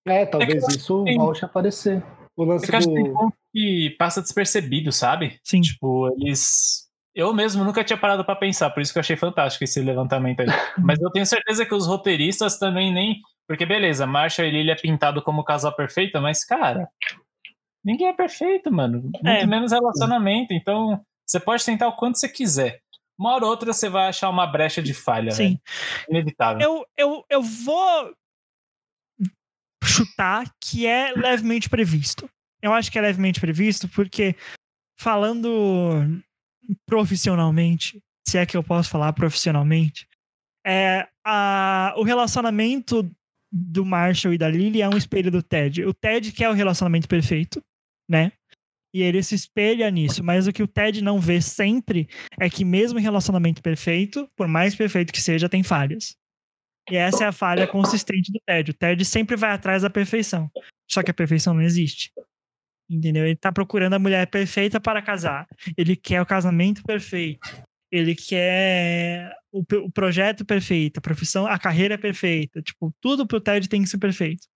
[0.07, 2.03] É, talvez É isso tem- volte a aparecer.
[2.35, 3.13] O lance É que eu acho que tem do.
[3.13, 5.39] ponto que passa despercebido, sabe?
[5.43, 5.61] Sim.
[5.61, 6.85] Tipo, eles.
[7.15, 10.41] Eu mesmo nunca tinha parado pra pensar, por isso que eu achei fantástico esse levantamento
[10.41, 10.45] aí.
[10.77, 13.19] Mas eu tenho certeza que os roteiristas também nem.
[13.47, 16.89] Porque, beleza, Marshall e Lily é pintado como casal perfeito, mas, cara,
[17.83, 19.01] ninguém é perfeito, mano.
[19.03, 19.45] Muito É.
[19.47, 20.53] menos relacionamento.
[20.53, 22.81] Então, você pode tentar o quanto você quiser.
[23.17, 25.43] Uma hora ou outra você vai achar uma brecha de falha, Sim.
[25.43, 25.61] velho.
[26.09, 26.61] Inevitável.
[26.61, 28.15] Eu, eu, eu vou
[29.83, 32.29] chutar que é levemente previsto.
[32.61, 34.35] Eu acho que é levemente previsto porque,
[34.99, 36.21] falando
[36.85, 40.07] profissionalmente, se é que eu posso falar profissionalmente,
[40.65, 43.09] é, a, o relacionamento
[43.51, 45.85] do Marshall e da Lily é um espelho do Ted.
[45.85, 47.63] O Ted quer o relacionamento perfeito,
[48.07, 48.31] né?
[48.97, 52.65] E ele se espelha nisso, mas o que o Ted não vê sempre é que
[52.65, 56.15] mesmo em relacionamento perfeito, por mais perfeito que seja, tem falhas.
[56.89, 58.71] E essa é a falha consistente do Ted.
[58.71, 60.49] O Ted sempre vai atrás da perfeição.
[60.89, 62.11] Só que a perfeição não existe.
[62.89, 63.23] Entendeu?
[63.23, 65.45] Ele tá procurando a mulher perfeita para casar.
[65.77, 67.47] Ele quer o casamento perfeito.
[67.91, 72.63] Ele quer o, o projeto perfeito, a profissão, a carreira perfeita.
[72.63, 74.47] Tipo, tudo pro Ted tem que ser perfeito.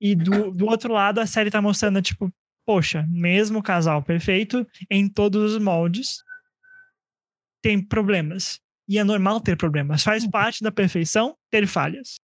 [0.00, 2.32] E do, do outro lado, a série tá mostrando, tipo,
[2.66, 6.22] poxa, mesmo casal perfeito, em todos os moldes,
[7.62, 8.60] tem problemas.
[8.88, 10.02] E é normal ter problemas.
[10.02, 12.20] Faz parte da perfeição ter falhas.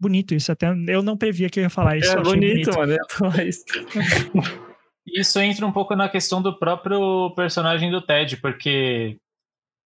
[0.00, 0.50] Bonito isso.
[0.50, 2.10] Até eu não previa que eu ia falar isso.
[2.10, 2.92] É achei bonito, mano.
[2.92, 3.64] Eu falar isso.
[5.06, 9.18] Isso entra um pouco na questão do próprio personagem do Ted, porque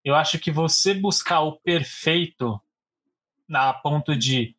[0.04, 2.60] eu acho que você buscar o perfeito
[3.50, 4.54] a ponto de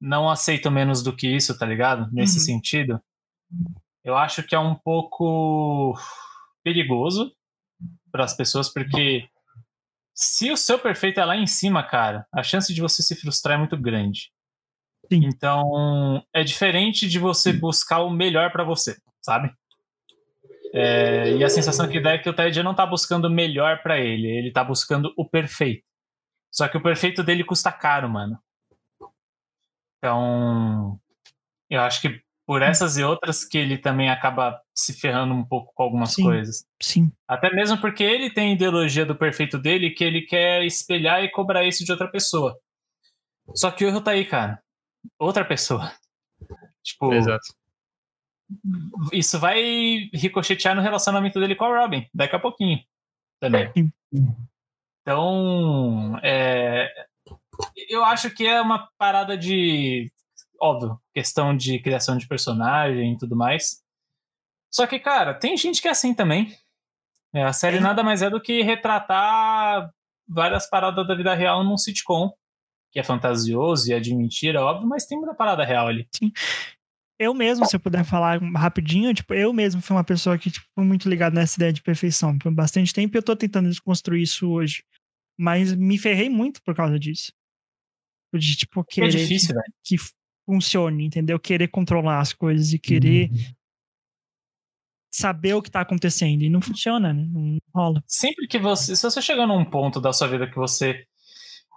[0.00, 2.10] não aceito menos do que isso, tá ligado?
[2.12, 2.44] Nesse Uhum.
[2.44, 3.02] sentido,
[4.06, 5.98] eu acho que é um pouco
[6.62, 7.34] perigoso
[8.12, 9.28] para as pessoas, porque
[10.14, 13.56] se o seu perfeito é lá em cima, cara, a chance de você se frustrar
[13.56, 14.30] é muito grande.
[15.12, 15.24] Sim.
[15.24, 19.52] Então, é diferente de você buscar o melhor para você, sabe?
[20.72, 23.82] É, e a sensação que dá é que o Ted não tá buscando o melhor
[23.82, 25.84] pra ele, ele tá buscando o perfeito.
[26.52, 28.38] Só que o perfeito dele custa caro, mano.
[29.98, 31.00] Então,
[31.68, 35.72] eu acho que por essas e outras que ele também acaba se ferrando um pouco
[35.74, 36.22] com algumas Sim.
[36.22, 36.64] coisas.
[36.80, 37.12] Sim.
[37.26, 41.30] Até mesmo porque ele tem a ideologia do perfeito dele que ele quer espelhar e
[41.30, 42.56] cobrar isso de outra pessoa.
[43.52, 44.62] Só que o erro tá aí, cara.
[45.18, 45.92] Outra pessoa.
[46.86, 47.52] Tipo, Exato.
[49.12, 52.78] isso vai ricochetear no relacionamento dele com a Robin, daqui a pouquinho
[53.40, 53.72] também.
[55.02, 56.88] Então, é,
[57.88, 60.12] eu acho que é uma parada de,
[60.60, 63.82] óbvio, questão de criação de personagem e tudo mais.
[64.72, 66.54] Só que, cara, tem gente que é assim também.
[67.34, 69.90] É, a série nada mais é do que retratar
[70.28, 72.32] várias paradas da vida real num sitcom,
[72.90, 76.08] que é fantasioso e é de mentira, óbvio, mas tem muita parada real ali.
[77.18, 80.66] Eu mesmo, se eu puder falar rapidinho, tipo, eu mesmo fui uma pessoa que tipo,
[80.74, 84.22] foi muito ligada nessa ideia de perfeição por bastante tempo e eu tô tentando desconstruir
[84.22, 84.84] isso hoje.
[85.38, 87.32] Mas me ferrei muito por causa disso.
[88.34, 89.72] De, tipo, É querer difícil, velho.
[89.82, 89.96] que
[90.46, 91.38] funcione, entendeu?
[91.38, 93.30] Querer controlar as coisas e querer
[95.10, 96.42] saber o que tá acontecendo.
[96.42, 97.26] E não funciona, né?
[97.28, 98.02] Não rola.
[98.06, 98.94] sempre que você.
[98.94, 101.04] Se você chegar num ponto da sua vida que você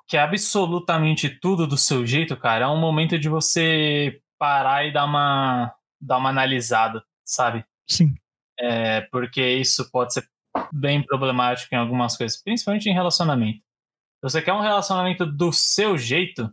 [0.08, 5.06] quer absolutamente tudo do seu jeito, cara, é um momento de você parar e dar
[5.06, 7.64] uma, dar uma analisada, sabe?
[7.88, 8.16] Sim.
[8.60, 10.28] É, porque isso pode ser
[10.74, 13.60] bem problemático em algumas coisas, principalmente em relacionamento.
[13.60, 16.52] Se você quer um relacionamento do seu jeito,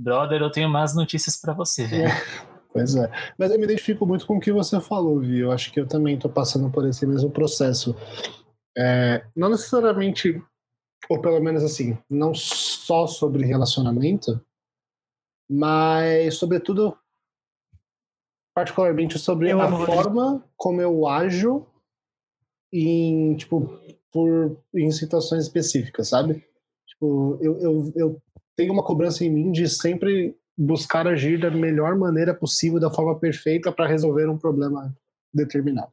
[0.00, 2.10] brother, eu tenho mais notícias pra você, velho.
[2.72, 3.10] Pois é.
[3.36, 5.40] Mas eu me identifico muito com o que você falou, Vi.
[5.40, 7.96] Eu acho que eu também tô passando por esse mesmo processo.
[8.78, 10.40] É, não necessariamente,
[11.08, 14.40] ou pelo menos assim, não só sobre relacionamento,
[15.50, 16.96] mas sobretudo,
[18.54, 21.66] particularmente sobre Eu a forma como eu ajo
[22.72, 23.80] em, tipo,
[24.12, 26.46] por, em situações específicas, sabe?
[26.86, 28.22] Tipo, eu, eu, eu
[28.60, 33.18] tenho uma cobrança em mim de sempre buscar agir da melhor maneira possível, da forma
[33.18, 34.94] perfeita para resolver um problema
[35.32, 35.90] determinado.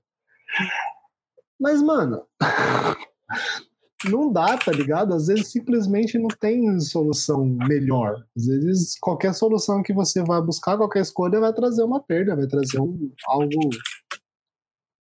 [1.58, 2.26] Mas, mano,
[4.12, 5.14] não dá, tá ligado?
[5.14, 8.22] Às vezes simplesmente não tem solução melhor.
[8.36, 12.48] Às vezes qualquer solução que você vai buscar, qualquer escolha vai trazer uma perda, vai
[12.48, 13.70] trazer um, algo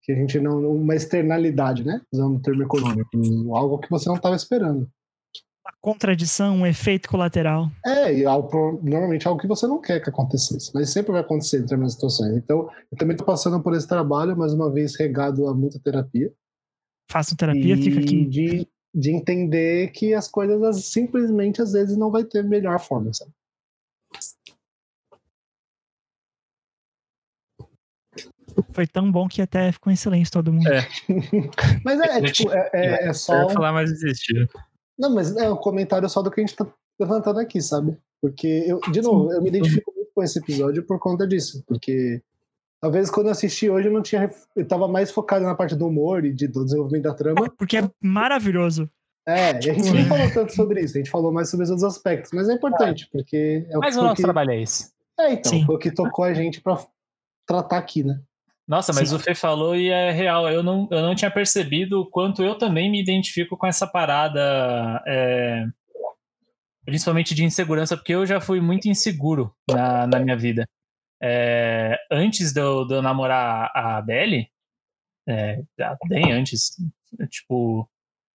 [0.03, 0.71] que a gente não.
[0.71, 2.01] uma externalidade, né?
[2.13, 3.09] Usando o termo econômico.
[3.53, 4.89] Algo que você não estava esperando.
[5.67, 7.69] Uma contradição, um efeito colateral.
[7.85, 11.19] É, e algo, normalmente é algo que você não quer que acontecesse, mas sempre vai
[11.19, 12.37] acontecer em determinadas situações.
[12.37, 16.31] Então, eu também estou passando por esse trabalho, mais uma vez regado a muita terapia.
[17.11, 18.25] Façam terapia, e fica aqui.
[18.27, 23.13] De, de entender que as coisas as- simplesmente às vezes não vai ter melhor forma,
[23.13, 23.31] sabe?
[28.71, 30.67] Foi tão bom que até ficou em silêncio todo mundo.
[30.71, 30.87] É.
[31.83, 33.43] Mas é, é, tipo, é, é, é Eu só.
[33.43, 34.47] ia falar, mas desistiu.
[34.97, 36.65] Não, mas é um comentário só do que a gente tá
[36.99, 37.97] levantando aqui, sabe?
[38.21, 41.63] Porque, eu, de novo, eu me identifico muito com esse episódio por conta disso.
[41.67, 42.21] Porque
[42.81, 44.29] talvez quando eu assisti hoje eu não tinha.
[44.55, 47.49] Eu tava mais focado na parte do humor e de, do desenvolvimento da trama.
[47.57, 48.89] Porque é maravilhoso.
[49.27, 51.69] É, e a gente nem falou tanto sobre isso, a gente falou mais sobre os
[51.69, 52.31] outros aspectos.
[52.33, 54.89] Mas é importante, porque é o Mas que, o nosso que, trabalho é esse.
[55.19, 55.65] é, então, Sim.
[55.65, 56.81] foi o que tocou a gente pra
[57.45, 58.21] tratar aqui, né?
[58.67, 59.15] Nossa, mas Sim.
[59.15, 60.49] o Fê falou e é real.
[60.49, 65.01] Eu não, eu não tinha percebido o quanto eu também me identifico com essa parada,
[65.07, 65.65] é,
[66.85, 70.67] principalmente de insegurança, porque eu já fui muito inseguro na, na minha vida.
[71.23, 74.49] É, antes de eu, de eu namorar a Belly,
[75.27, 75.61] é,
[76.09, 76.71] bem antes,
[77.29, 77.89] tipo,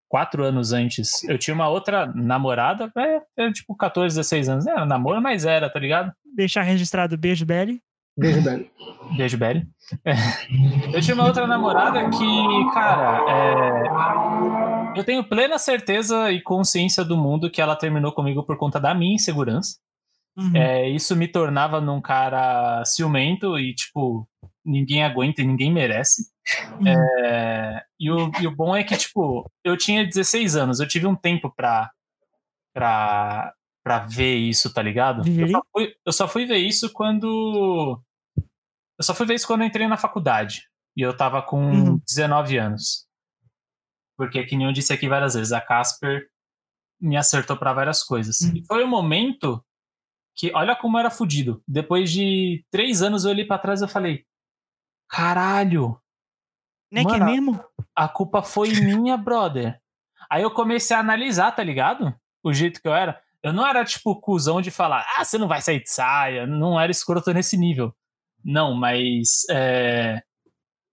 [0.09, 4.67] quatro anos antes, eu tinha uma outra namorada, é, era tipo 14, 16 anos.
[4.67, 6.13] Era namoro, mas era, tá ligado?
[6.35, 7.83] Deixar registrado beijo, Belly.
[8.17, 8.71] Beijo, Belly.
[9.17, 9.67] Beijo, Belly.
[10.05, 10.13] É.
[10.95, 17.17] Eu tinha uma outra namorada que, cara, é, eu tenho plena certeza e consciência do
[17.17, 19.79] mundo que ela terminou comigo por conta da minha insegurança.
[20.37, 20.55] Uhum.
[20.55, 24.29] É, isso me tornava num cara ciumento e, tipo,
[24.65, 26.31] ninguém aguenta e ninguém merece.
[26.79, 26.89] Uhum.
[26.89, 31.07] É, e, o, e o bom é que, tipo, eu tinha 16 anos, eu tive
[31.07, 31.91] um tempo pra,
[32.75, 33.53] pra,
[33.85, 35.23] pra ver isso, tá ligado?
[35.29, 38.01] Eu só, fui, eu só fui ver isso quando.
[38.99, 40.69] Eu só fui ver isso quando eu entrei na faculdade.
[40.97, 42.01] E eu tava com Uhum.
[42.07, 43.07] 19 anos.
[44.17, 46.29] Porque, que nem eu disse aqui várias vezes, a Casper
[47.01, 48.41] me acertou pra várias coisas.
[48.43, 48.57] Uhum.
[48.57, 49.65] E foi o momento
[50.37, 51.63] que, olha como era fudido.
[51.67, 54.25] Depois de três anos eu olhei pra trás e falei:
[55.09, 55.99] caralho,
[56.91, 57.65] Não é que é Mano, mesmo?
[57.97, 59.81] a culpa foi minha, brother.
[60.31, 62.15] Aí eu comecei a analisar, tá ligado?
[62.45, 63.21] O jeito que eu era.
[63.43, 66.47] Eu não era tipo cuzão de falar, ah, você não vai sair de saia.
[66.47, 67.95] Não era escroto nesse nível.
[68.45, 69.45] Não, mas.
[69.51, 70.23] é,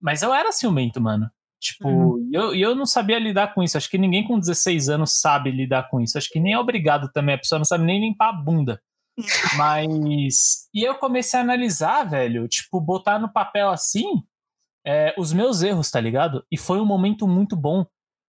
[0.00, 1.30] Mas eu era ciumento, mano.
[1.60, 2.28] Tipo, Uhum.
[2.32, 3.76] e eu, eu não sabia lidar com isso.
[3.76, 6.16] Acho que ninguém com 16 anos sabe lidar com isso.
[6.16, 7.34] Acho que nem é obrigado também.
[7.34, 8.80] A pessoa não sabe nem limpar a bunda.
[9.56, 10.68] Mas.
[10.72, 12.48] E eu comecei a analisar, velho.
[12.48, 14.22] Tipo, botar no papel assim
[14.86, 16.44] é, os meus erros, tá ligado?
[16.50, 17.84] E foi um momento muito bom.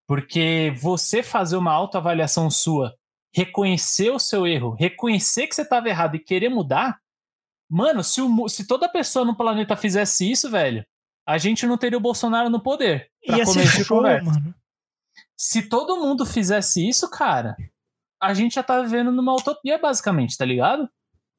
[0.07, 2.93] Porque você fazer uma autoavaliação sua,
[3.33, 6.99] reconhecer o seu erro, reconhecer que você estava errado e querer mudar,
[7.69, 10.85] mano, se, o se toda pessoa no planeta fizesse isso, velho,
[11.25, 13.09] a gente não teria o Bolsonaro no poder.
[13.25, 14.25] pra Ia ser show, conversa.
[14.29, 14.55] mano.
[15.37, 17.55] Se todo mundo fizesse isso, cara,
[18.21, 20.89] a gente já tá vivendo numa utopia, basicamente, tá ligado?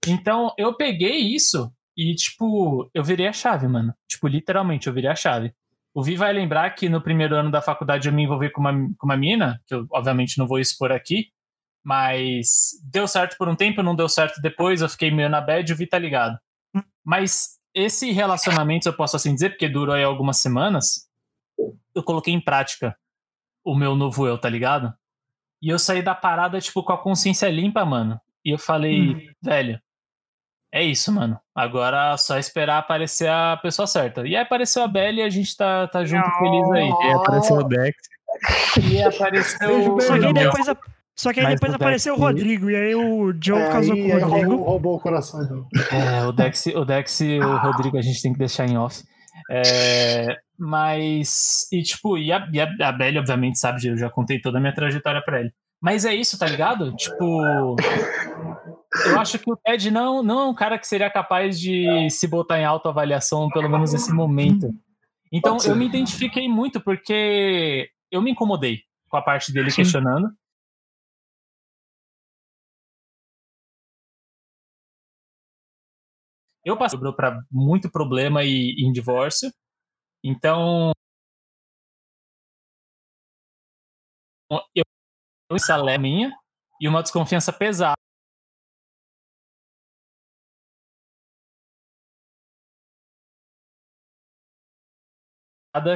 [0.07, 3.95] Então, eu peguei isso e, tipo, eu virei a chave, mano.
[4.09, 5.55] Tipo, literalmente, eu virei a chave.
[5.95, 8.73] O Vi vai lembrar que no primeiro ano da faculdade eu me envolvi com uma,
[8.73, 11.29] com uma mina, que eu obviamente não vou expor aqui,
[11.85, 15.73] mas deu certo por um tempo, não deu certo depois, eu fiquei meio na bad,
[15.73, 16.39] o Vi tá ligado.
[17.05, 21.09] Mas esse relacionamento, eu posso assim dizer, porque durou aí algumas semanas,
[21.95, 22.97] eu coloquei em prática
[23.65, 24.93] o meu novo eu, tá ligado?
[25.63, 28.21] E eu saí da parada, tipo, com a consciência limpa, mano.
[28.45, 29.81] E eu falei, velho,
[30.73, 31.39] é isso, mano.
[31.55, 34.23] Agora é só esperar aparecer a pessoa certa.
[34.23, 36.89] E aí apareceu a Belle e a gente tá, tá junto feliz aí.
[36.89, 37.97] E aí apareceu o Dex.
[38.91, 39.69] E apareceu.
[39.69, 40.01] Beijo.
[40.01, 40.77] Só que depois, a-
[41.17, 43.69] só que aí Mas depois o apareceu o Dex- Rodrigo, e aí o Joe É,
[43.71, 44.29] casou com o Rodrigo.
[44.51, 45.43] roubou, roubou o coração.
[45.43, 45.67] Então.
[45.99, 49.03] É, o Dex, o Dex e o Rodrigo a gente tem que deixar em off.
[49.51, 51.67] É, mas.
[51.73, 54.75] E tipo, e a, e a, Belly, obviamente, sabe, eu já contei toda a minha
[54.75, 55.53] trajetória pra ele.
[55.81, 56.95] Mas é isso, tá ligado?
[56.97, 57.77] Tipo.
[59.07, 62.29] Eu acho que o Ted não, não é um cara que seria capaz de se
[62.29, 64.71] botar em autoavaliação, pelo menos nesse momento.
[65.33, 69.77] Então eu me identifiquei muito porque eu me incomodei com a parte dele Sim.
[69.83, 70.29] questionando.
[76.65, 79.53] Eu passei para muito problema e, e em divórcio.
[80.25, 80.93] Então
[84.75, 84.85] eu
[85.57, 86.33] essa é minha
[86.81, 87.95] e uma desconfiança pesada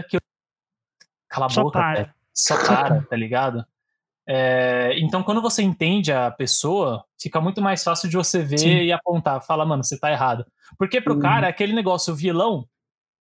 [0.09, 0.21] que eu
[1.29, 2.15] cala a Só boca, para.
[2.35, 3.67] só para, tá ligado?
[4.29, 8.69] É, então, quando você entende a pessoa, fica muito mais fácil de você ver Sim.
[8.69, 9.41] e apontar.
[9.41, 10.45] Fala, mano, você tá errado.
[10.77, 11.21] Porque pro Uhum.
[11.21, 12.69] cara, aquele negócio, o vilão,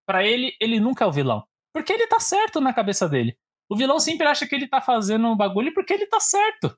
[0.07, 1.45] pra ele, ele nunca é o vilão.
[1.75, 3.37] Porque ele tá certo na cabeça dele.
[3.69, 6.77] O vilão sempre acha que ele tá fazendo um bagulho porque ele tá certo.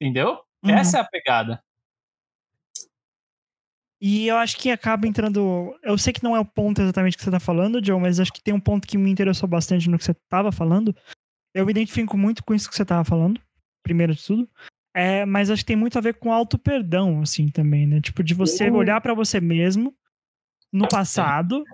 [0.00, 0.40] Entendeu?
[0.64, 0.70] Uhum.
[0.70, 1.62] Essa é a pegada.
[4.00, 5.74] E eu acho que acaba entrando.
[5.82, 8.32] Eu sei que não é o ponto exatamente que você tá falando, Joe, mas acho
[8.32, 10.94] que tem um ponto que me interessou bastante no que você tava falando.
[11.54, 13.40] Eu me identifico muito com isso que você tava falando,
[13.86, 14.48] primeiro de tudo.
[14.92, 18.00] É, mas acho que tem muito a ver com auto-perdão, assim, também, né?
[18.00, 18.76] Tipo, de você Uhum.
[18.76, 19.94] olhar pra você mesmo
[20.72, 21.64] no passado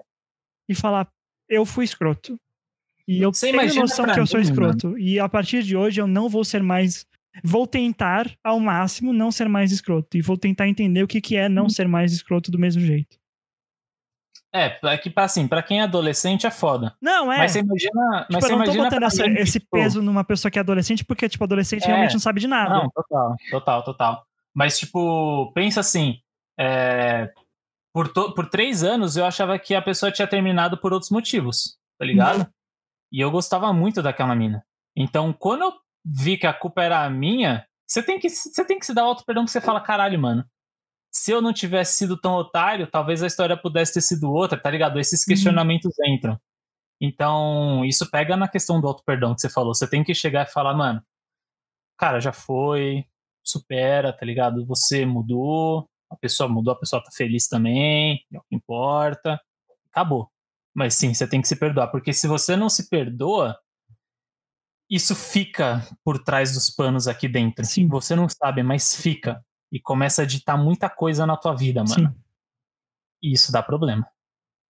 [0.69, 1.09] e falar,
[1.49, 2.37] eu fui escroto.
[3.09, 4.99] E eu Você tenho noção que eu sou mim, escroto.
[4.99, 7.07] E a partir de hoje eu não vou ser mais.
[7.43, 10.17] Vou tentar, ao máximo, não ser mais escroto.
[10.17, 13.17] E vou tentar entender o que, que é não ser mais escroto do mesmo jeito.
[14.55, 16.95] É, é que assim, pra quem é adolescente é foda.
[17.01, 17.39] Não, é.
[17.39, 17.91] Mas você imagina.
[18.21, 20.59] Tipo, mas você eu não tô botando essa- mim, esse tipo, peso numa pessoa que
[20.59, 21.87] é adolescente, porque, tipo, adolescente É.
[21.87, 22.75] realmente não sabe de nada.
[22.75, 24.27] Não, total, total, total.
[24.55, 26.19] Mas, tipo, pensa assim:
[26.61, 27.33] é,
[27.95, 31.79] por, to- por três anos eu achava que a pessoa tinha terminado por outros motivos,
[31.99, 32.47] tá ligado?
[33.11, 34.63] E eu gostava muito daquela mina.
[34.95, 35.73] Então, quando eu
[36.05, 39.25] vi que a culpa era minha, você tem que, você tem que se dar auto
[39.25, 40.45] perdão que você fala, caralho, mano.
[41.13, 44.71] Se eu não tivesse sido tão otário, talvez a história pudesse ter sido outra, tá
[44.71, 44.99] ligado?
[44.99, 46.41] Esses questionamentos entram.
[47.01, 49.75] Então, isso pega na questão do auto perdão que você falou.
[49.75, 51.03] Você tem que chegar e falar, mano,
[51.99, 53.05] cara, já foi,
[53.45, 54.65] supera, tá ligado?
[54.67, 59.41] Você mudou, a pessoa mudou, a pessoa tá feliz também, é o que importa.
[59.91, 60.31] Acabou.
[60.75, 63.59] Mas sim, você tem que se perdoar, porque se você não se perdoa,
[64.91, 67.65] isso fica por trás dos panos aqui dentro.
[67.65, 67.89] Sim.
[67.89, 69.45] Você não sabe, mas fica.
[69.73, 72.11] E começa a ditar muita coisa na tua vida, mano.
[72.11, 72.17] Sim.
[73.23, 74.07] E isso dá problema.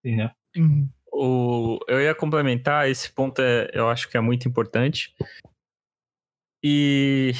[0.03, 0.29] Entendeu?
[0.55, 0.89] Uhum.
[1.11, 5.13] O, eu ia complementar, esse ponto é, eu acho que é muito importante.
[6.63, 7.33] E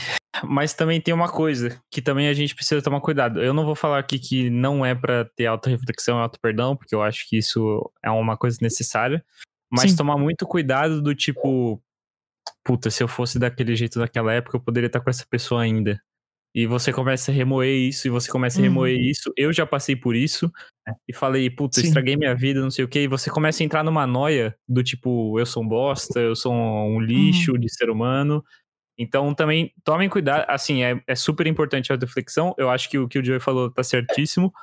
[0.43, 3.41] mas também tem uma coisa que também a gente precisa tomar cuidado.
[3.41, 7.01] Eu não vou falar aqui que não é pra ter auto-reflexão e auto-perdão, porque eu
[7.01, 9.23] acho que isso é uma coisa necessária.
[9.71, 9.97] Mas Sim.
[9.97, 11.81] tomar muito cuidado do tipo,
[12.63, 16.01] puta, se eu fosse daquele jeito naquela época, eu poderia estar com essa pessoa ainda.
[16.55, 18.67] E você começa a remoer isso, e você começa a Uhum.
[18.67, 19.33] remoer isso.
[19.35, 20.51] Eu já passei por isso.
[21.07, 21.87] E falei, puta, Sim.
[21.87, 23.03] estraguei minha vida, não sei o quê.
[23.03, 26.53] E você começa a entrar numa noia do tipo, eu sou um bosta, eu sou
[26.53, 28.43] um lixo de ser humano.
[28.97, 30.45] Então também tomem cuidado.
[30.47, 32.53] Assim, é, é super importante a reflexão.
[32.57, 34.53] Eu acho que o que o Joey falou tá certíssimo.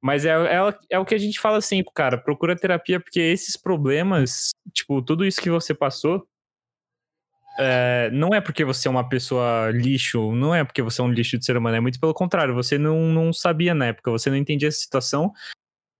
[0.00, 2.16] Mas é, é, é o que a gente fala sempre, cara.
[2.18, 6.26] Procura terapia, porque esses problemas, tipo, tudo isso que você passou,
[7.58, 11.10] é, não é porque você é uma pessoa lixo, não é porque você é um
[11.12, 12.54] lixo de ser humano, é muito pelo contrário.
[12.54, 15.32] Você não, não sabia na época, você não entendia a situação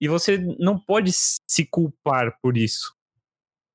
[0.00, 2.94] e você não pode se culpar por isso.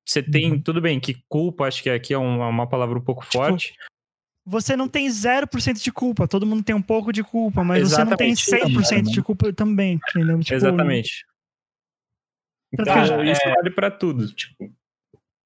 [0.06, 0.62] Você tem, Uhum.
[0.62, 3.74] tudo bem, que culpa, acho que aqui é uma, uma palavra um pouco Tipo, forte.
[4.44, 8.02] Você não tem 0% de culpa, todo mundo tem um pouco de culpa, mas você
[8.04, 8.74] não tem Exatamente.
[8.76, 10.40] 100% de culpa também, entendeu?
[10.40, 11.24] Tipo, Exatamente.
[12.72, 14.32] Então, isso é- vale pra tudo.
[14.32, 14.72] Tipo,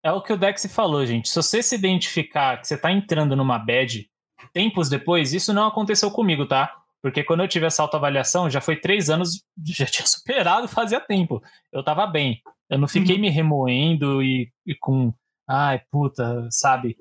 [0.04, 1.30] É o que o Dex falou, gente.
[1.30, 4.06] Se você se identificar que você tá entrando numa bad
[4.52, 6.70] tempos depois, isso não aconteceu comigo, tá?
[7.02, 11.42] Porque quando eu tive essa autoavaliação, já foi três anos, já tinha superado fazia tempo.
[11.72, 12.42] Eu tava bem.
[12.68, 13.22] Eu não fiquei Uhum.
[13.22, 15.12] me remoendo e, e com.
[15.48, 16.96] Ai, puta, sabe?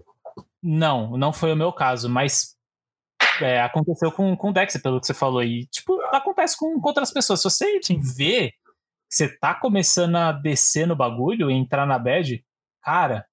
[0.61, 2.55] Não, não foi o meu caso, mas
[3.41, 5.43] é, aconteceu com, com o Dex, pelo que você falou.
[5.43, 7.41] E, tipo, acontece com, com outras pessoas.
[7.41, 7.99] Se você Sim.
[7.99, 12.43] vê que você tá começando a descer no bagulho e entrar na bad,
[12.83, 13.25] cara,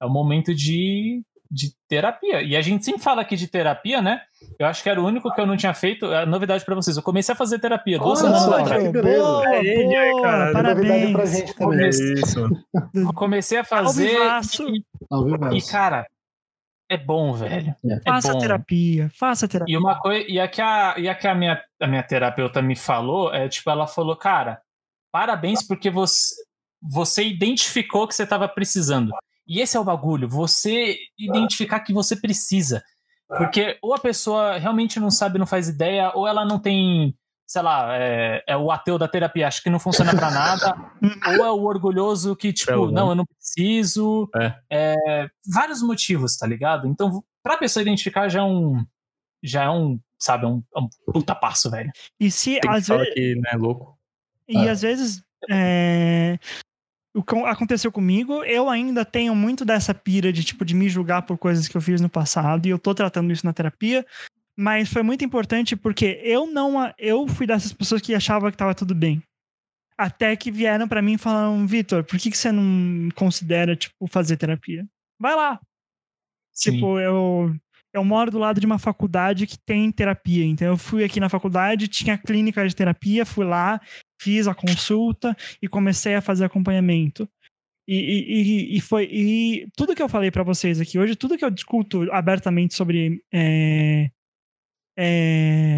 [0.00, 2.42] é o momento de, de terapia.
[2.42, 4.20] E a gente sempre fala aqui de terapia, né?
[4.58, 6.06] Eu acho que era o único que eu não tinha feito.
[6.12, 6.96] É novidade pra vocês.
[6.96, 8.82] Eu comecei a fazer terapia duas Olha semanas atrás.
[8.84, 9.22] que beleza.
[9.22, 10.62] boa, Aí, boa, cara, Novidade pra
[11.22, 11.30] parabéns.
[11.30, 11.84] gente também.
[11.84, 12.48] é isso.
[12.94, 14.10] Eu comecei a fazer.
[14.12, 16.06] E, e, cara,
[16.88, 17.74] é bom, velho.
[17.84, 18.38] É Faça bom.
[18.38, 19.74] terapia, faça terapia.
[19.74, 22.60] E uma coisa, e a que a, e a, que a, minha, a minha terapeuta
[22.62, 24.60] me falou, é tipo, ela falou, cara,
[25.10, 26.34] parabéns porque você,
[26.88, 29.12] você identificou que você estava precisando.
[29.46, 32.82] E esse é o bagulho, você identificar que você precisa.
[33.28, 37.12] Porque ou a pessoa realmente não sabe, não faz ideia, ou ela não tem,
[37.46, 40.76] sei lá, é, é o ateu da terapia, acha que não funciona pra nada,
[41.40, 44.28] ou é o orgulhoso que, tipo, Pelo não, eu não preciso.
[44.36, 44.54] É.
[44.70, 46.86] É, vários motivos, tá ligado?
[46.86, 48.84] Então, pra pessoa identificar já é um.
[49.42, 51.90] Já é um, sabe, é um, é um puta passo, velho.
[52.18, 53.14] E se Tem que às falar vezes.
[53.14, 53.98] que não é louco.
[54.48, 54.72] E Ah.
[54.72, 55.22] às vezes.
[57.16, 61.22] O que aconteceu comigo, eu ainda tenho muito dessa pira de tipo de me julgar
[61.22, 64.04] por coisas que eu fiz no passado, e eu tô tratando isso na terapia.
[64.54, 66.92] Mas foi muito importante porque eu não.
[66.98, 69.22] Eu fui dessas pessoas que achavam que tava tudo bem.
[69.98, 74.06] Até que vieram pra mim e falaram, Vitor, por que, que você não considera, tipo,
[74.06, 74.86] fazer terapia?
[75.18, 75.58] Vai lá.
[76.52, 76.72] Sim.
[76.72, 77.54] Tipo, eu,
[77.94, 80.44] eu moro do lado de uma faculdade que tem terapia.
[80.44, 83.80] Então, eu fui aqui na faculdade, tinha clínica de terapia, fui lá,
[84.20, 87.28] fiz a consulta e comecei a fazer acompanhamento.
[87.88, 91.44] E, e, e- foi e tudo que eu falei pra vocês aqui hoje, tudo que
[91.44, 94.10] eu discuto abertamente sobre é,
[94.98, 95.76] é,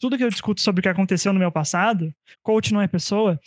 [0.00, 3.38] tudo que eu discuto sobre o que aconteceu no meu passado, coach não é pessoa,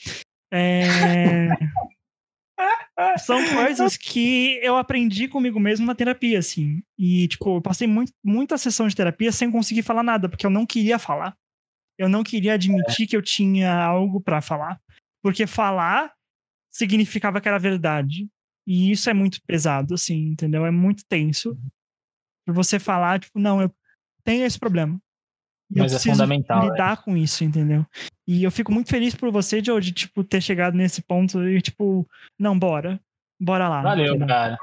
[0.53, 1.47] é,
[3.19, 6.82] são coisas que eu aprendi comigo mesmo na terapia, assim.
[6.97, 10.49] E, tipo, eu passei muito, muita sessão de terapia sem conseguir falar nada, porque eu
[10.49, 11.36] não queria falar.
[11.97, 14.79] Eu não queria admitir que eu tinha algo pra falar.
[15.21, 16.13] Porque falar
[16.71, 18.29] significava que era verdade.
[18.65, 20.65] E isso é muito pesado, assim, entendeu?
[20.65, 21.57] É muito tenso.
[22.45, 23.73] Por você falar, tipo, não, eu
[24.23, 24.99] tenho esse problema.
[25.71, 26.69] E eu Mas é fundamental, é.
[26.69, 27.85] lidar com isso, entendeu?
[28.27, 31.61] E eu fico muito feliz por você, Joe, de, tipo, ter chegado nesse ponto e,
[31.61, 32.99] tipo, não, bora.
[33.39, 33.81] Bora lá.
[33.81, 34.27] Valeu, entendeu?
[34.27, 34.57] cara.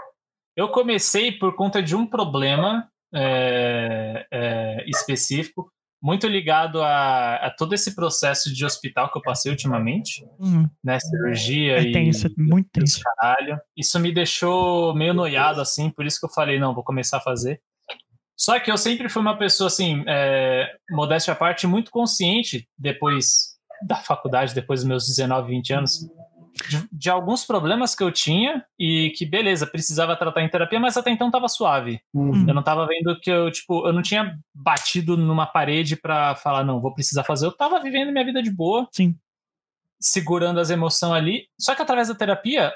[0.57, 5.71] Eu comecei por conta de um problema é, é, específico,
[6.05, 10.69] muito ligado a, a todo esse processo de hospital que eu passei ultimamente, Uhum.
[10.85, 11.01] né?
[11.01, 13.01] Cirurgia É e tenso, é muito e os tenso.
[13.03, 13.59] caralho.
[13.75, 17.21] Isso me deixou meio noiado, assim, por isso que eu falei, não, vou começar a
[17.23, 17.59] fazer.
[18.37, 23.55] Só que eu sempre fui uma pessoa, assim, é, modéstia à parte, muito consciente, depois
[23.87, 26.07] da faculdade, depois dos meus 19, 20 anos,
[26.69, 30.97] de, de alguns problemas que eu tinha e que, beleza, precisava tratar em terapia, mas
[30.97, 32.01] até então tava suave.
[32.13, 32.47] Uhum.
[32.49, 36.65] Eu não tava vendo que eu, tipo, eu não tinha batido numa parede pra falar,
[36.65, 37.47] não, vou precisar fazer.
[37.47, 39.17] Eu tava vivendo minha vida de boa, Sim.
[40.01, 41.49] segurando as emoções ali.
[41.59, 42.73] Só que através da terapia,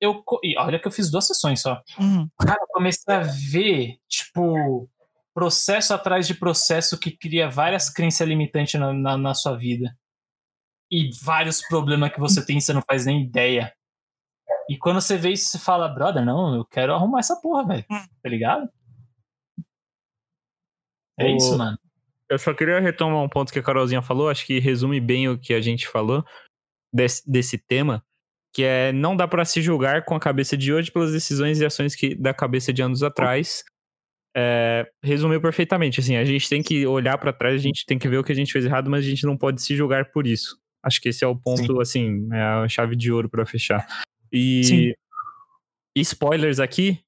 [0.00, 0.22] eu.
[0.42, 1.80] E olha que eu fiz duas sessões só.
[1.98, 2.28] Uhum.
[2.38, 4.88] Cara, eu comecei a ver, tipo,
[5.32, 9.96] processo atrás de processo que cria várias crenças limitantes na, na, na sua vida.
[10.90, 13.72] E vários problemas que você tem e você não faz nem ideia.
[14.70, 17.84] E quando você vê isso, você fala, brother, não, eu quero arrumar essa porra, velho.
[17.90, 18.06] Hum.
[18.22, 18.68] Tá ligado?
[21.18, 21.78] É O- isso, mano.
[22.28, 25.38] Eu só queria retomar um ponto que a Carolzinha falou, acho que resume bem o
[25.38, 26.24] que a gente falou
[26.92, 28.04] desse, desse tema,
[28.52, 31.64] que é não dá pra se julgar com a cabeça de hoje pelas decisões e
[31.64, 33.64] ações que da cabeça de anos atrás.
[34.38, 38.06] É, resumiu perfeitamente, assim, a gente tem que olhar pra trás, a gente tem que
[38.08, 40.26] ver o que a gente fez errado, mas a gente não pode se julgar por
[40.26, 40.60] isso.
[40.86, 43.84] Acho que esse é o ponto, assim, é a chave de ouro pra fechar.
[44.32, 44.92] E Sim.
[45.96, 47.00] spoilers aqui?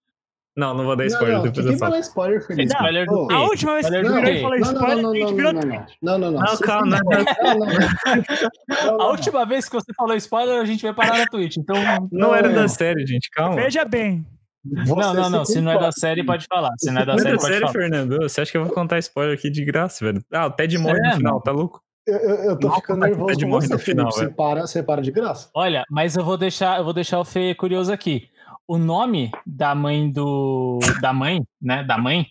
[0.57, 1.93] Não, não vou dar spoiler, não, não, depois quem eu falo.
[1.93, 2.73] fala spoiler, Felipe?
[2.73, 3.31] Spoiler do?
[3.31, 6.31] A última vez que Não, não, spoiler, não, a gente virou não, não, não, não,
[6.33, 6.57] não.
[6.59, 6.99] Calma,
[8.99, 11.59] A última vez que você falou spoiler, a gente vai parar na Twitch.
[11.59, 11.77] Então.
[12.11, 12.63] Não era não.
[12.63, 13.55] da série, gente, calma.
[13.55, 14.27] Veja bem.
[14.65, 15.45] Você Não, não, não.
[15.45, 16.71] Se não é da série, pode falar.
[16.79, 17.73] Se não é da é série, da pode série, falar.
[17.73, 18.17] Fernando?
[18.23, 20.21] Você acha que eu vou contar spoiler aqui de graça, velho?
[20.33, 21.81] Ah, o Ted morre no final, tá louco?
[22.09, 23.85] Eu, eu, tô Não, ficando nervoso de com você, Felipe.
[23.85, 24.35] final, Você velho.
[24.35, 25.51] para, você para de graça.
[25.53, 28.31] Olha, mas eu vou deixar, eu vou deixar o Fê curioso aqui.
[28.67, 32.27] O nome da mãe do da mãe, né, da mãe,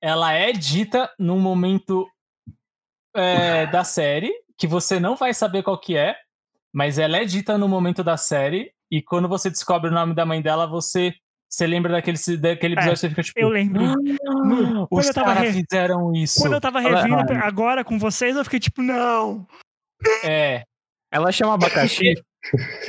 [0.00, 2.06] ela é dita num momento
[3.14, 6.16] é, da série que você não vai saber qual que é,
[6.72, 10.26] mas ela é dita no momento da série e quando você descobre o nome da
[10.26, 11.14] mãe dela, você
[11.54, 13.84] você lembra daquele daquele episódio É, que você fica tipo, Eu lembro.
[13.84, 16.40] "Ah, os caras re- fizeram isso.
[16.40, 19.46] Quando eu tava Ela- revindo agora com vocês, eu fiquei tipo, não.
[20.24, 20.64] É,
[21.12, 22.12] Ela chama abacaxi?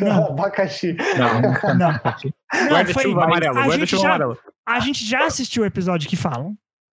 [0.01, 0.97] Abacaxi.
[1.17, 1.41] Não.
[1.75, 1.91] Não.
[1.91, 3.23] Não, Guarda-chuva foi.
[3.23, 4.37] amarelo, guarda-chuva amarelo.
[4.65, 6.55] a gente já assistiu o episódio que falam.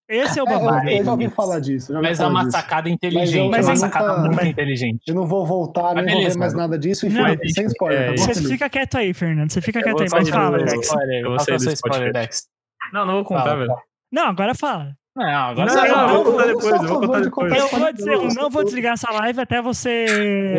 [0.08, 0.88] Esse é o É, babado.
[0.90, 1.92] eu, eu já ouvi falar disso.
[1.92, 2.52] já ouvi mas é falar uma disso.
[2.52, 5.02] sacada inteligente, Mas é eu uma nunca- sacada muito mas- inteligente.
[5.08, 6.68] Eu não vou voltar, Mas nem vou ver mais mano.
[6.68, 8.02] nada disso e Não, Felipe, sem spoiler.
[8.02, 9.52] é, tá Você fica quieto aí, Fernando.
[9.52, 10.90] Você fica Eu quieto aí, mas fala, do- Dex.
[10.92, 12.14] Eu vou é sair o seu desse spoiler.
[12.14, 12.44] Dex?
[12.94, 13.76] Não, não vou contar, Fala, velho.
[14.12, 14.92] Não, agora fala.
[15.16, 16.10] Não, agora Não, não, falar.
[16.10, 17.54] eu vou contar depois, eu vou contar de depois.
[17.58, 20.06] Eu vou dizer, eu não vou desligar essa live até você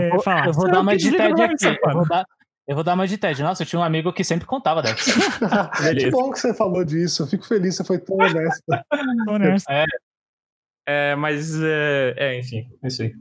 [0.07, 0.47] Eu vou, falar.
[0.47, 1.59] eu vou dar não uma não vai aqui.
[1.59, 2.25] ser, Eu vou, dar,
[2.67, 3.43] eu vou dar uma de TED.
[3.43, 5.05] Nossa, eu tinha um amigo que sempre contava, Dex.
[5.77, 6.11] que Beleza.
[6.11, 7.23] bom que você falou disso.
[7.23, 8.63] Eu fico feliz, você foi tão honesto.
[9.25, 9.67] Tô honesto.
[10.89, 13.15] É, mas, é, é, enfim, é isso aí.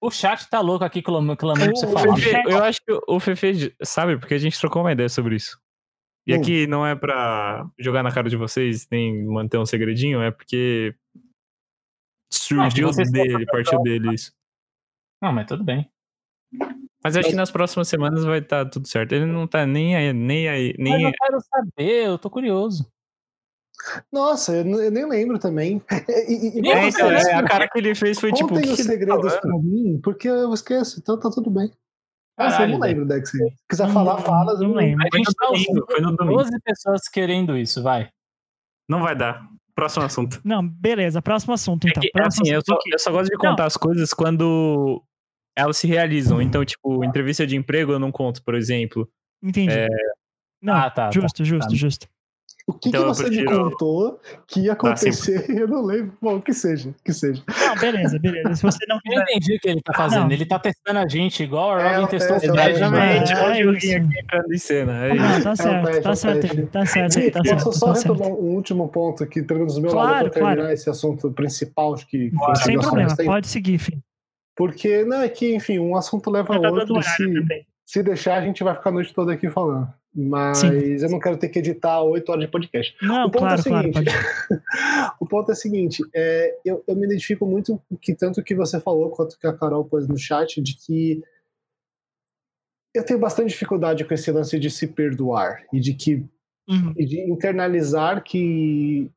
[0.00, 2.16] O chat tá louco aqui clamando pra você falar.
[2.16, 5.58] Fefe, eu acho que o Fefe sabe, porque a gente trocou uma ideia sobre isso.
[6.26, 6.40] E Hum.
[6.40, 10.94] aqui não é pra jogar na cara de vocês, nem manter um segredinho, é porque
[12.32, 14.32] surgiu vocês dele, partiu dele isso.
[15.22, 15.90] Não, mas tudo bem.
[17.04, 19.12] Mas acho que nas próximas semanas vai estar tudo certo.
[19.12, 22.90] Ele não tá nem aí, nem aí, Mas nem eu quero saber, eu tô curioso.
[24.10, 25.82] Nossa, eu, eu nem lembro também.
[26.08, 28.48] E, e, e É, É, então, é, a cara que ele fez foi tipo.
[28.48, 31.30] Contem "O que os que tá segredos falando?" pra mim, porque eu esqueço, então tá
[31.30, 31.70] tudo bem.
[32.36, 33.30] Ah, Caralho, eu não lembro, Dex.
[33.30, 33.38] Se
[33.68, 34.52] quiser Não- falar, fala.
[34.54, 35.04] eu Não lembro.
[35.12, 36.38] A gente tá ouvindo foi no domingo.
[36.38, 38.08] 12 pessoas querendo isso, vai.
[38.88, 39.46] Não vai dar.
[39.74, 40.40] Próximo assunto.
[40.44, 41.20] Não, beleza.
[41.22, 42.00] Próximo assunto, É então.
[42.00, 42.80] que, Próximo assim, eu assunto.
[42.82, 45.02] só, eu só gosto de contar as coisas quando
[45.56, 46.40] elas se realizam.
[46.42, 49.08] Então, tipo, entrevista de emprego eu não conto, por exemplo.
[49.42, 49.72] Entendi.
[49.72, 49.88] É,
[50.62, 51.74] Não, Ah, tá, justo, justo, tá.
[51.76, 52.06] justo.
[52.66, 55.44] O que, Então que eu você me prefiro- contou que ia acontecer?
[55.60, 56.16] eu não lembro.
[56.22, 57.42] Bom, que seja, que seja.
[57.46, 58.54] Não, beleza, beleza.
[58.54, 59.22] Se você não Eu quiser.
[59.24, 60.22] entendi o que ele tá fazendo.
[60.24, 60.30] Não.
[60.30, 62.70] Ele tá testando a gente, igual a É, Robin o testou o teste, Fred.
[62.76, 63.32] exatamente.
[63.32, 64.06] É, Olha o é joguinho isso.
[64.08, 64.92] aqui entrando em cena.
[65.04, 65.42] É Não, isso.
[65.42, 66.62] tá certo, teste, é tá o certo, teste.
[66.66, 67.72] tá certo, tá Posso certo.
[67.74, 68.12] só Tá certo.
[68.14, 70.72] retomar um último ponto aqui, pelo menos do meu Claro, lado, pra terminar claro.
[70.72, 74.02] esse assunto principal, que Sem considerações problema, pode seguir, filho.
[74.56, 77.02] Porque, não, é que, enfim, um assunto leva Já a tá outro.
[77.02, 77.66] se, também.
[77.84, 79.92] se deixar, a gente vai ficar a noite toda aqui falando.
[80.16, 80.68] Mas Sim.
[80.70, 82.94] eu não quero ter que editar oito horas de podcast.
[83.02, 83.92] Não, o ponto claro, é o claro.
[83.92, 85.14] seguinte, Pode...
[85.20, 88.54] o ponto é o seguinte, é, eu, eu me identifico muito com que tanto que
[88.54, 91.20] você falou quanto que a Carol pôs no chat de que
[92.94, 96.24] eu tenho bastante dificuldade com esse lance de se perdoar e de que
[96.66, 96.94] Uhum.
[96.96, 99.10] e de internalizar que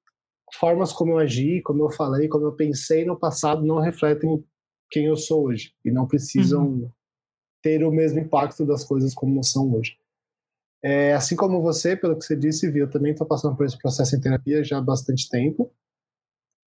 [0.53, 4.43] formas como eu agi, como eu falei, como eu pensei no passado não refletem
[4.89, 6.91] quem eu sou hoje e não precisam
[7.61, 9.97] ter o mesmo impacto das coisas como são hoje.
[10.83, 13.77] É, assim como você, pelo que você disse, viu, eu também estou passando por esse
[13.77, 15.71] processo em terapia já há bastante tempo.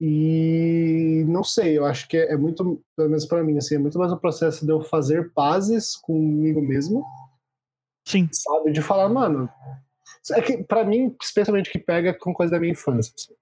[0.01, 3.79] E não sei, eu acho que é, é muito, pelo menos para mim, assim, é
[3.79, 7.05] muito mais um processo de eu fazer pazes comigo mesmo,
[8.07, 8.29] Sim.
[8.33, 8.73] sabe?
[8.73, 9.49] De falar, mano.
[10.33, 13.13] É que, pra mim, especialmente que pega com coisa da minha infância.
[13.17, 13.35] assim.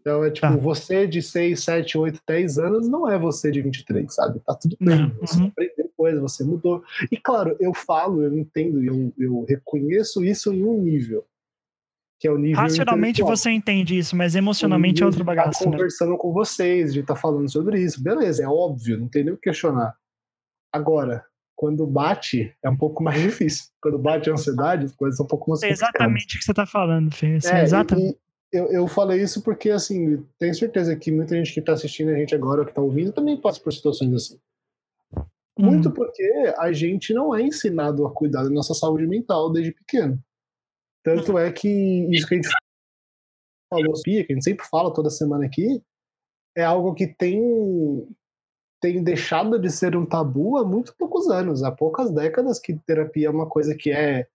[0.00, 0.56] Então é tipo, Tá.
[0.56, 4.40] você de 6, 7, 8, 10 anos não é você de 23, sabe?
[4.40, 4.98] Tá tudo bem.
[4.98, 5.46] Não, Você uhum.
[5.48, 6.82] aprendeu coisa, você mudou.
[7.12, 11.24] E claro, eu falo, eu entendo, eu, eu reconheço isso em um nível.
[12.18, 12.60] Que é o nível.
[12.60, 15.72] Racionalmente você entende isso, mas emocionalmente é outro bagaço, estar né?
[15.72, 18.02] conversando com vocês, de estar falando sobre isso.
[18.02, 19.94] Beleza, é óbvio, não tem nem o que questionar.
[20.72, 21.24] Agora,
[21.56, 23.66] quando bate, é um pouco mais difícil.
[23.82, 26.54] Quando bate a ansiedade, as coisas são um pouco mais É exatamente o que você
[26.54, 27.36] tá falando, Fê.
[27.36, 28.18] Assim, É, exatamente.
[28.52, 32.14] Eu, eu falei isso porque, assim, tenho certeza que muita gente que está assistindo a
[32.14, 34.40] gente agora, que está ouvindo, também passa por situações assim.
[35.58, 35.94] Muito Uhum.
[35.94, 40.18] porque a gente não é ensinado a cuidar da nossa saúde mental desde pequeno.
[41.02, 41.68] Tanto é que
[42.10, 42.48] isso que a gente
[43.68, 45.82] falou, que a gente sempre fala toda semana aqui,
[46.56, 48.08] é algo que tem,
[48.80, 53.28] tem deixado de ser um tabu há muito poucos anos, há poucas décadas que terapia
[53.28, 54.26] é uma coisa que é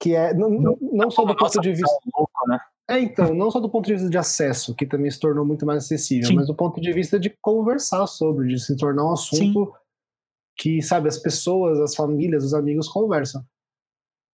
[0.00, 2.58] que é não, não, não só do ponto de vista louca, né?
[2.90, 5.64] É, então, não só do ponto de vista de acesso, que também se tornou muito
[5.64, 6.34] mais acessível, Sim.
[6.34, 9.72] mas do ponto de vista de conversar sobre, de se tornar um assunto
[10.58, 13.42] que, sabe, as pessoas, as famílias, os amigos conversam.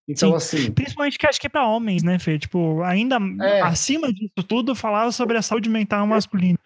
[0.09, 2.39] Então, assim, Principalmente que acho que é pra homens, né, Fê?
[2.39, 3.61] Tipo, ainda É.
[3.61, 6.59] acima disso tudo, falar sobre a saúde mental masculina,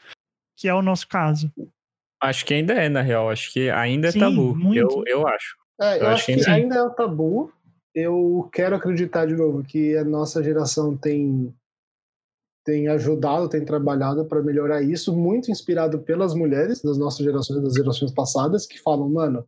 [0.56, 1.52] que é o nosso caso.
[2.22, 3.28] Acho que ainda é, na real.
[3.28, 4.54] Acho que ainda é Sim, tabu.
[4.54, 4.78] muito.
[4.78, 5.56] Eu, eu acho.
[5.80, 6.50] é, eu, Eu acho acho que que sim.
[6.52, 7.52] ainda é um tabu.
[7.92, 11.52] Eu quero acreditar de novo que a nossa geração tem
[12.64, 17.74] tem ajudado, tem trabalhado para melhorar isso, muito inspirado pelas mulheres das nossas gerações, das
[17.74, 19.44] gerações passadas, que falam, mano,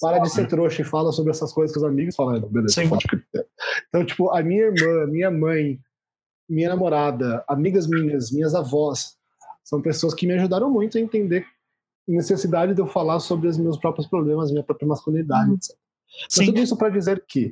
[0.00, 2.74] para de ser trouxa e fala sobre essas coisas com os amigos, fala, "Não, beleza,
[2.74, 2.88] Sim.
[2.88, 3.46] pode crer."
[3.88, 5.80] Então, tipo, a minha irmã, minha mãe,
[6.48, 9.16] minha namorada, amigas minhas, minhas avós,
[9.64, 11.44] são pessoas que me ajudaram muito a entender
[12.08, 15.76] a necessidade de eu falar sobre os meus próprios problemas, minha própria masculinidade, etc.
[16.24, 16.46] Mas Sim.
[16.46, 17.50] tudo isso para dizer que,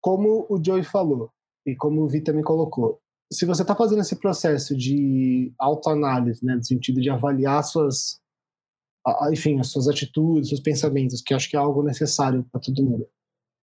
[0.00, 1.30] como o Joey falou,
[1.64, 3.00] e como o Vi também colocou,
[3.32, 8.20] se você está fazendo esse processo de autoanálise, né, no sentido de avaliar suas,
[9.06, 12.60] a- a- enfim, as suas atitudes, seus pensamentos, que acho que é algo necessário para
[12.60, 13.06] todo mundo,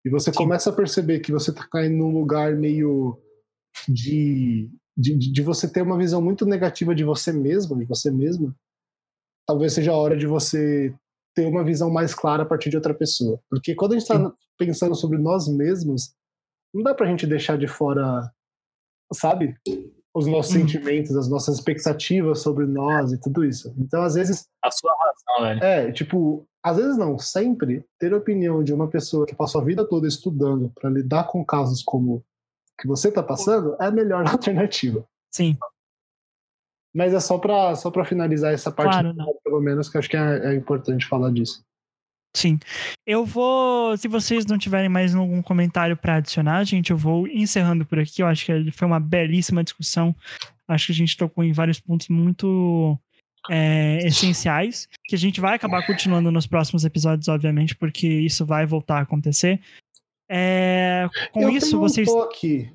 [0.05, 0.37] e você Sim.
[0.37, 3.19] começa a perceber que você está caindo num lugar meio
[3.87, 8.55] de, de, de você ter uma visão muito negativa de você mesmo, de você mesma,
[9.47, 10.93] talvez seja a hora de você
[11.35, 13.39] ter uma visão mais clara a partir de outra pessoa.
[13.49, 16.13] Porque quando a gente está pensando sobre nós mesmos,
[16.73, 18.29] não dá pra gente deixar de fora,
[19.13, 19.55] sabe?
[20.13, 20.61] Os nossos Uhum.
[20.67, 23.73] sentimentos, as nossas expectativas sobre nós e tudo isso.
[23.77, 25.63] Então, às vezes, A sua razão, velho.
[25.63, 29.63] é, tipo, às vezes não, sempre ter a opinião de uma pessoa que passou a
[29.63, 32.23] vida toda estudando pra lidar com casos como o
[32.81, 34.23] que você tá passando é a melhor
[34.69, 35.05] alternativa.
[35.33, 35.57] Sim,
[36.93, 40.09] Mas é só pra, só pra finalizar essa parte, Claro, pelo menos, que eu acho
[40.09, 41.63] que é, é importante falar disso.
[42.35, 42.59] Sim.
[43.05, 43.95] Eu vou.
[43.97, 48.21] Se vocês não tiverem mais algum comentário pra adicionar, gente, eu vou encerrando por aqui.
[48.21, 50.15] Eu acho que foi uma belíssima discussão.
[50.67, 52.97] Acho que a gente tocou em vários pontos muito
[53.49, 58.65] é, essenciais, que a gente vai acabar continuando nos próximos episódios, obviamente, porque isso vai
[58.65, 59.59] voltar a acontecer.
[60.29, 62.07] É, com eu isso, vocês.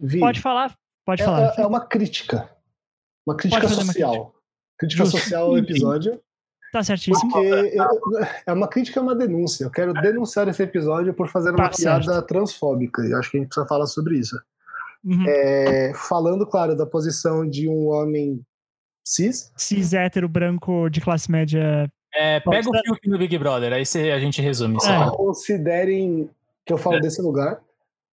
[0.00, 0.18] Vi.
[0.18, 0.76] Pode falar,
[1.06, 1.54] pode É- falar.
[1.56, 2.50] É, é uma crítica.
[3.26, 4.34] Uma crítica fazer uma social.
[4.78, 5.18] Crítica Justo.
[5.18, 6.20] social ao episódio.
[6.76, 7.30] Tá certíssimo.
[7.32, 9.64] Porque eu- é uma crítica e uma denúncia.
[9.64, 13.02] Eu quero denunciar esse episódio por fazer uma Tá piada transfóbica.
[13.06, 14.36] E eu acho que a gente precisa falar sobre isso.
[15.04, 15.24] Uhum.
[15.26, 18.40] É, falando, claro, da posição de um homem
[19.04, 19.50] cis.
[19.56, 21.88] Cis hétero branco de classe média.
[22.14, 24.76] É, pega o filme do Big Brother, aí cê- a gente resume.
[24.84, 25.10] É.
[25.16, 26.28] Considerem
[26.64, 27.00] que eu falo É.
[27.00, 27.60] desse lugar.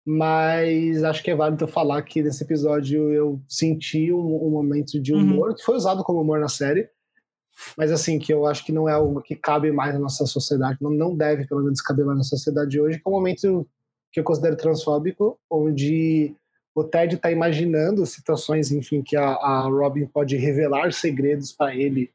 [0.06, 5.00] Mas acho que é válido eu falar que nesse episódio eu senti um, um momento
[5.00, 5.22] de Uhum.
[5.22, 6.90] humor, que foi usado como humor na série,
[7.78, 10.78] mas assim, que eu acho que não é algo que cabe mais na nossa sociedade,
[10.82, 13.68] não, não deve, pelo menos, caber mais na sociedade hoje, que é um momento
[14.12, 16.36] que eu considero transfóbico, onde
[16.74, 22.12] o Ted está imaginando situações, enfim, que a, a Robin pode revelar segredos para ele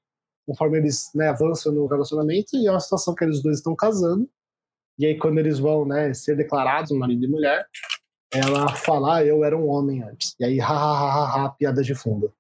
[0.47, 4.29] conforme eles né, avançam no relacionamento, e é uma situação que eles dois estão casando,
[4.99, 7.67] e aí quando eles vão né, ser declarados marido e mulher,
[8.31, 10.35] ela fala, ah, eu era um homem antes.
[10.39, 12.33] E aí, ha, ha, ha, ha, ha piada de fundo.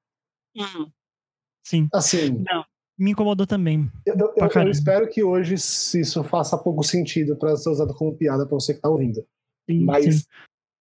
[1.65, 1.89] Sim.
[1.93, 2.65] Assim, Não.
[2.99, 3.91] Me incomodou também.
[4.07, 8.47] Eu, eu- eu espero que hoje isso faça pouco sentido para ser usado como piada
[8.47, 9.25] para você que tá ouvindo.
[9.69, 10.23] Sim, Mas sim.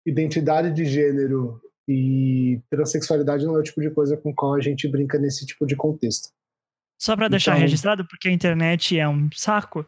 [0.05, 4.87] identidade de gênero e transexualidade não é o tipo de coisa com qual a gente
[4.87, 6.29] brinca nesse tipo de contexto.
[7.01, 9.85] Só pra deixar Então- registrado, porque a internet é um saco.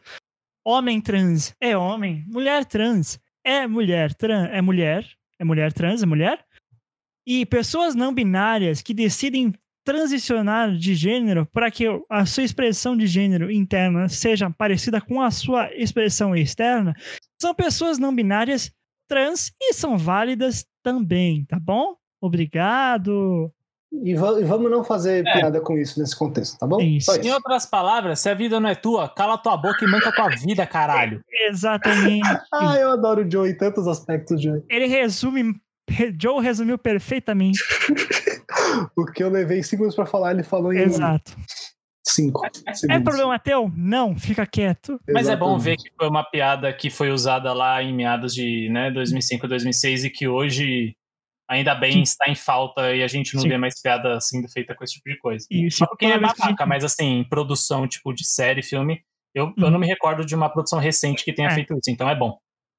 [0.64, 6.06] Homem trans é homem, mulher trans é mulher, trans é mulher, é mulher trans é
[6.06, 6.44] mulher.
[7.26, 9.52] E pessoas não binárias que decidem
[9.84, 15.30] transicionar de gênero para que a sua expressão de gênero interna seja parecida com a
[15.30, 16.94] sua expressão externa,
[17.40, 18.70] são pessoas não binárias
[19.08, 21.96] trans e são válidas também, tá bom?
[22.20, 23.50] Obrigado.
[24.04, 25.32] E, va- e vamos não fazer É.
[25.34, 26.80] piada com isso nesse contexto, tá bom?
[26.80, 27.12] Isso.
[27.12, 30.10] Só Em outras palavras, se a vida não é tua, cala tua boca e manca
[30.12, 31.20] tua vida, caralho.
[31.48, 32.22] Exatamente.
[32.54, 34.62] Ah, eu adoro o Joe em tantos aspectos, Joe.
[34.70, 35.54] Ele resume.
[35.90, 37.58] Re- Joe resumiu perfeitamente.
[38.96, 41.32] O que eu levei cinco minutos pra falar, ele falou em Exato.
[42.06, 42.44] cinco.
[42.66, 43.02] É segundos.
[43.04, 43.70] problema teu?
[43.76, 45.00] Não, fica quieto.
[45.12, 48.68] Mas é bom ver que foi uma piada que foi usada lá em meados de
[48.70, 50.94] né, 2005, 2006 e que hoje,
[51.48, 52.02] ainda bem, Sim.
[52.02, 53.48] está em falta e a gente não Sim.
[53.48, 55.46] vê mais piada sendo feita com esse tipo de coisa.
[55.50, 59.00] E Só porque é babaca, gente- mas assim, em produção tipo de série, filme,
[59.34, 59.70] eu, eu Uhum.
[59.70, 61.54] não me recordo de uma produção recente que tenha É.
[61.54, 62.36] feito isso, então é bom.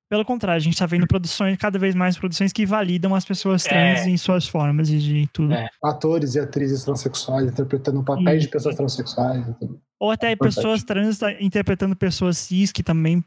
[0.09, 3.65] Pelo contrário, a gente tá vendo produções, cada vez mais produções que validam as pessoas
[3.65, 3.69] É.
[3.69, 5.53] trans em suas formas e de tudo.
[5.53, 5.67] É.
[5.83, 9.47] Atores e atrizes transexuais interpretando papéis de pessoas transexuais.
[9.47, 9.81] e tudo.
[9.99, 10.55] Ou até Importante.
[10.55, 13.23] pessoas trans tá interpretando pessoas cis, que também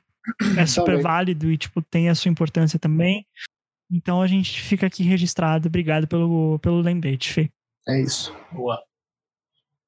[0.58, 1.02] é super Também.
[1.02, 3.24] válido e, tipo, tem a sua importância também.
[3.90, 5.68] Então a gente fica aqui registrado.
[5.68, 7.50] Obrigado pelo, pelo lembrete, Fê.
[7.88, 8.34] É isso.
[8.52, 8.78] Boa.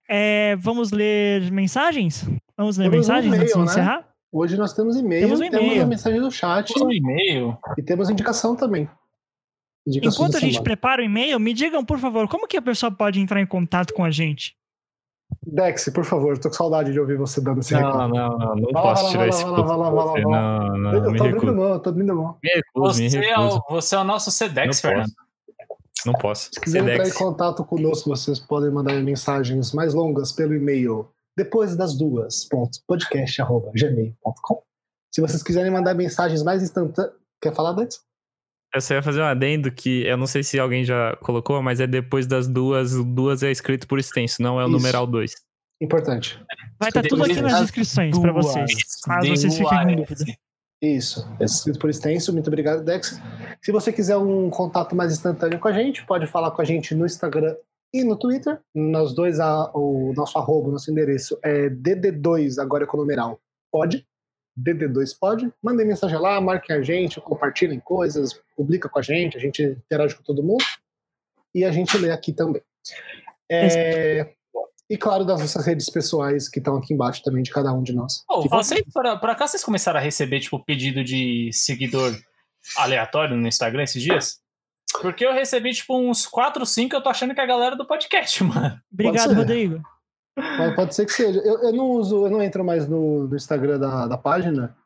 [0.09, 2.25] É, vamos ler mensagens?
[2.57, 4.05] Vamos ler um mensagens antes de e-mail, né?
[4.31, 5.83] Hoje nós temos e-mail, Temos temos, um e-mail.
[5.83, 7.57] a mensagem do chat Um e-mail.
[7.79, 8.89] e temos indicação também.
[9.87, 12.91] Indicações Enquanto a gente prepara o e-mail, me digam, por favor, como que a pessoa
[12.93, 14.55] pode entrar em contato com a gente?
[15.47, 18.09] Dex, por favor, tô com saudade de ouvir você dando esse Não, recado.
[18.15, 20.21] não, não, não Vai lá, posso lá, tirar esse lá, lá, lá, lá.
[20.21, 21.55] Não, não, eu me tô abrindo recuso.
[21.57, 22.37] mão, eu tô abrindo mão.
[22.43, 25.05] Me me Você é, o, você é o nosso Sedex, Não Fernando.
[25.07, 25.29] posso.
[26.07, 26.51] Não posso.
[26.53, 31.09] Se quiser entrar em contato conosco, vocês podem mandar mensagens mais longas pelo e-mail
[31.39, 34.63] depois das duas, ponto, podcast.gmail.com.
[35.15, 37.15] Se vocês quiserem mandar mensagens mais instantâneas.
[37.41, 38.01] Quer falar, Dex?
[38.75, 41.79] Eu só ia fazer um adendo que eu não sei se alguém já colocou, mas
[41.79, 42.93] é depois das duas.
[42.93, 44.77] Duas é escrito por extenso, não é o Isso.
[44.77, 45.33] numeral 2.
[45.81, 46.43] Importante.
[46.79, 48.73] Vai estar tudo aqui nas descrições para vocês,
[49.05, 50.25] caso vocês fiquem com dúvida.
[50.83, 52.33] Isso, é escrito por extenso.
[52.33, 53.21] Muito obrigado, Dex.
[53.63, 56.97] Se você quiser um contato mais instantâneo com a gente, pode falar com a gente
[56.97, 57.55] no Instagram
[57.93, 58.61] e no Twitter.
[58.75, 63.41] Nós dois, a- o nosso arroba, o nosso endereço é DD2, agora é com numeral.
[63.71, 64.07] Pode.
[64.59, 65.53] DD2 pode.
[65.63, 70.17] Mandem mensagem lá, marquem a gente, compartilhem coisas, publica com a gente, a gente interage
[70.17, 70.65] com todo mundo.
[71.55, 72.61] E a gente lê aqui também.
[73.51, 74.35] É,
[74.91, 77.93] E claro, das nossas redes pessoais que estão aqui embaixo também de cada um de
[77.95, 78.25] nós.
[78.43, 82.15] Que- vocês, por, por acaso vocês começaram a receber, tipo, pedido de seguidor
[82.77, 84.41] aleatório no Instagram esses dias?
[85.03, 87.87] Porque eu recebi, tipo, uns 4, 5, eu tô achando que é a galera do
[87.87, 88.81] podcast, mano.
[88.93, 89.35] Obrigado.
[89.35, 89.81] Rodrigo.
[90.37, 91.41] Mas pode ser que seja.
[91.41, 94.77] Eu, eu não uso, eu não entro mais no, no Instagram da, da página.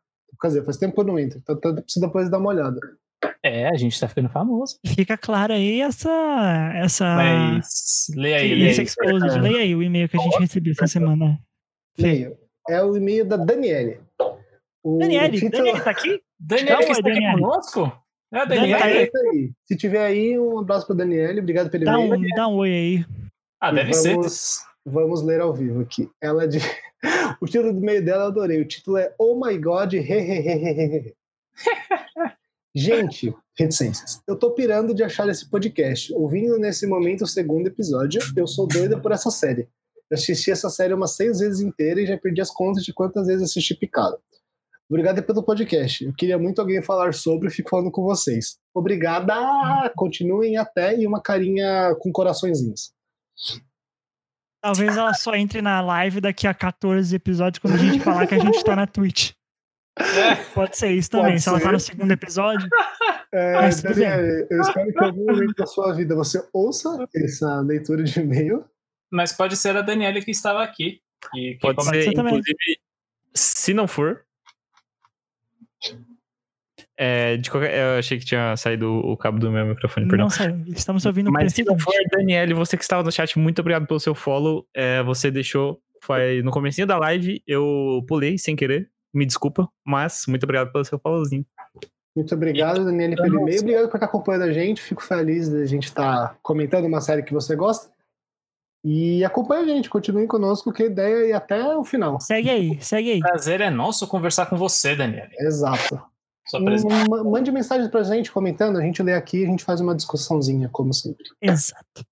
[0.41, 1.39] Quer dizer, faz tempo que eu não entro.
[1.39, 2.81] Então então preciso depois dar uma olhada.
[3.45, 4.79] É, a gente tá ficando famoso.
[4.87, 6.11] Fica clara aí essa.
[6.75, 8.87] essa Mas lê aí, esse aí.
[8.87, 9.39] exposed.
[9.41, 11.39] Leia aí o e-mail que a gente recebeu essa semana.
[11.99, 12.37] E-mail.
[12.69, 14.01] É o e-mail da Daniele.
[14.83, 16.21] O Daniele, título- Daniele tá aqui?
[16.41, 17.41] Daniel, Calma, que está aqui Daniele.
[17.43, 18.02] conosco?
[18.33, 19.11] É a Daniele, Daniela?
[19.13, 19.45] tá aí?
[19.45, 19.51] É.
[19.67, 21.41] Se tiver aí, um abraço para Daniele.
[21.41, 22.15] Obrigado pelo Dá e-mail.
[22.19, 23.05] um, dá um oi aí.
[23.61, 24.15] Ah, deve ser.
[24.15, 26.11] vamos, vamos ler ao vivo aqui.
[26.21, 26.59] Ela de...
[27.41, 28.61] O título do e-mail dela eu adorei.
[28.61, 29.93] O título é Oh My God.
[29.95, 31.15] hehehehehe.
[32.75, 34.23] Gente, reticências.
[34.27, 36.15] Eu tô pirando de achar esse podcast.
[36.15, 39.69] Ouvindo nesse momento o segundo episódio, eu sou doida por essa série.
[40.09, 43.27] Eu assisti essa série umas seis vezes inteira e já perdi as contas de quantas
[43.27, 44.17] vezes assisti picado.
[44.93, 46.05] Obrigada pelo podcast.
[46.05, 48.59] Eu queria muito alguém falar sobre e fico falando com vocês.
[48.75, 49.35] Obrigada!
[49.97, 52.93] Continuem até e uma carinha com coraçõezinhos.
[54.63, 58.35] Talvez ela só entre na live daqui a 14 episódios quando a gente falar que
[58.35, 59.31] a gente tá na Twitch.
[60.53, 61.33] Pode ser isso também.
[61.33, 62.69] Pode Se ela tá no segundo episódio.
[63.33, 68.05] É, Daniel, eu espero que em algum momento da sua vida você ouça essa leitura
[68.05, 68.63] de e-mail.
[69.11, 71.01] Mas pode ser a Daniela que estava aqui.
[71.33, 72.03] Que, que Pode comentou.
[72.03, 72.35] ser, ser também.
[72.35, 72.79] inclusive,
[73.35, 74.23] se não for.
[77.05, 80.27] É, de qualquer, eu achei que tinha saído o cabo do meu microfone, perdão.
[80.27, 80.55] Não sei.
[80.69, 83.99] Estamos ouvindo Mas se não for, Daniele, você que estava no chat, muito obrigado pelo
[83.99, 84.65] seu follow.
[84.73, 85.81] É, você deixou.
[86.01, 88.89] Foi no comecinho da live, eu pulei sem querer.
[89.13, 91.45] Me desculpa, mas muito obrigado pelo seu followzinho.
[92.15, 93.61] Muito obrigado, Daniele, pelo e-mail.
[93.61, 94.81] Obrigado por estar acompanhando a gente.
[94.81, 97.91] Fico feliz de a gente estar comentando uma série que você gosta.
[98.85, 102.21] E acompanha a gente, continuem conosco, que a ideia é ir até o final.
[102.21, 103.19] Segue aí, segue aí.
[103.19, 105.27] Prazer é nosso conversar com você, Daniel.
[105.41, 106.12] Exato.
[106.61, 110.69] Mande mensagem pra gente comentando, a gente lê aqui e a gente faz uma discussãozinha,
[110.71, 111.25] como sempre.
[111.41, 112.05] Exato.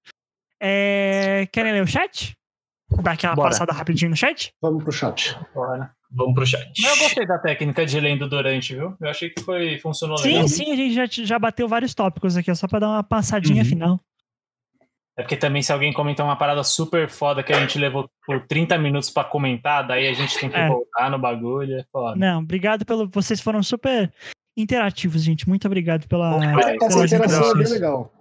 [0.63, 2.35] É, Querem ler o chat?
[3.03, 3.51] Dar aquela Bora.
[3.51, 4.53] passada rapidinho no chat?
[4.61, 5.37] Vamos pro chat.
[5.55, 5.93] Bora.
[6.11, 6.69] Vamos pro chat.
[6.83, 8.97] Mas eu gostei da técnica de lendo durante, viu?
[9.01, 10.49] Eu achei que foi funcionou legal.
[10.49, 13.05] Sim, sim, a gente já, já bateu vários tópicos aqui, ó, só pra dar uma
[13.05, 13.69] passadinha Uhum.
[13.69, 14.01] final.
[15.21, 18.47] É porque também se alguém comentar uma parada super foda que a gente levou por
[18.47, 20.67] 30 minutos pra comentar, daí a gente tem que É.
[20.69, 22.17] voltar no bagulho, é foda.
[22.17, 23.09] Não, obrigado pelo.
[23.09, 24.11] Vocês foram super
[24.57, 25.49] interativos, gente.
[25.49, 26.37] Muito obrigado pela.
[26.83, 28.13] Essa Essa interação é bem legal.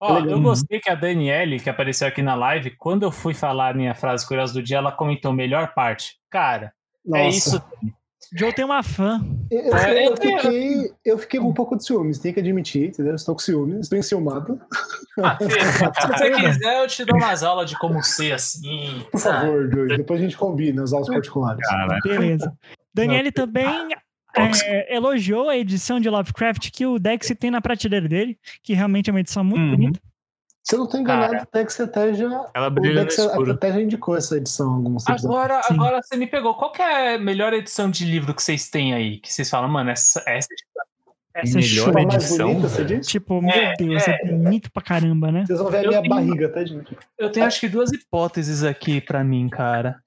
[0.00, 0.30] Ó, legal.
[0.30, 3.74] eu gostei que a Daniele, que apareceu aqui na live, quando eu fui falar a
[3.74, 6.16] minha frase curiosa do dia, ela comentou melhor parte.
[6.30, 6.72] Cara,
[7.04, 7.22] Nossa.
[7.24, 7.62] é isso.
[8.36, 9.24] Joe tem uma fã.
[9.50, 13.14] Eu, eu- É, fiquei, eu fiquei com um pouco de ciúmes, tenho que admitir, entendeu?
[13.14, 14.60] Estou com ciúmes, estou enciumado.
[15.22, 15.50] Ah, filho,
[16.00, 19.02] se você quiser, eu te dou umas aulas de como ser assim.
[19.10, 19.46] Por sabe?
[19.46, 21.66] favor, Joey, depois a gente combina as aulas particulares.
[21.66, 22.52] Cara, Beleza.
[22.94, 23.88] Daniele também
[24.36, 29.08] é, elogiou a edição de Lovecraft que o Dex tem na prateleira dele, que realmente
[29.08, 29.70] é uma edição muito Uhum.
[29.70, 30.00] bonita.
[30.68, 31.44] Se eu não estou enganado, Cara.
[31.44, 33.52] o Dex até já, ela o brilha no Dex escuro.
[33.52, 35.08] até já indicou essa edição em alguns.
[35.08, 35.74] Agora, Sim.
[35.74, 36.54] agora você me pegou.
[36.56, 39.18] Qual que é a melhor edição de livro que vocês têm aí?
[39.18, 40.48] Que vocês falam, mano, essa, essa
[41.34, 43.00] Essa é Melhor mais edição, bonita, você?
[43.00, 45.44] Tipo, meu É, Deus, é bonito pra caramba, né?
[45.46, 46.98] Vocês vão ver a minha tenho- barriga, tá, gente?
[47.16, 50.02] Eu tenho acho que duas hipóteses aqui pra mim, cara.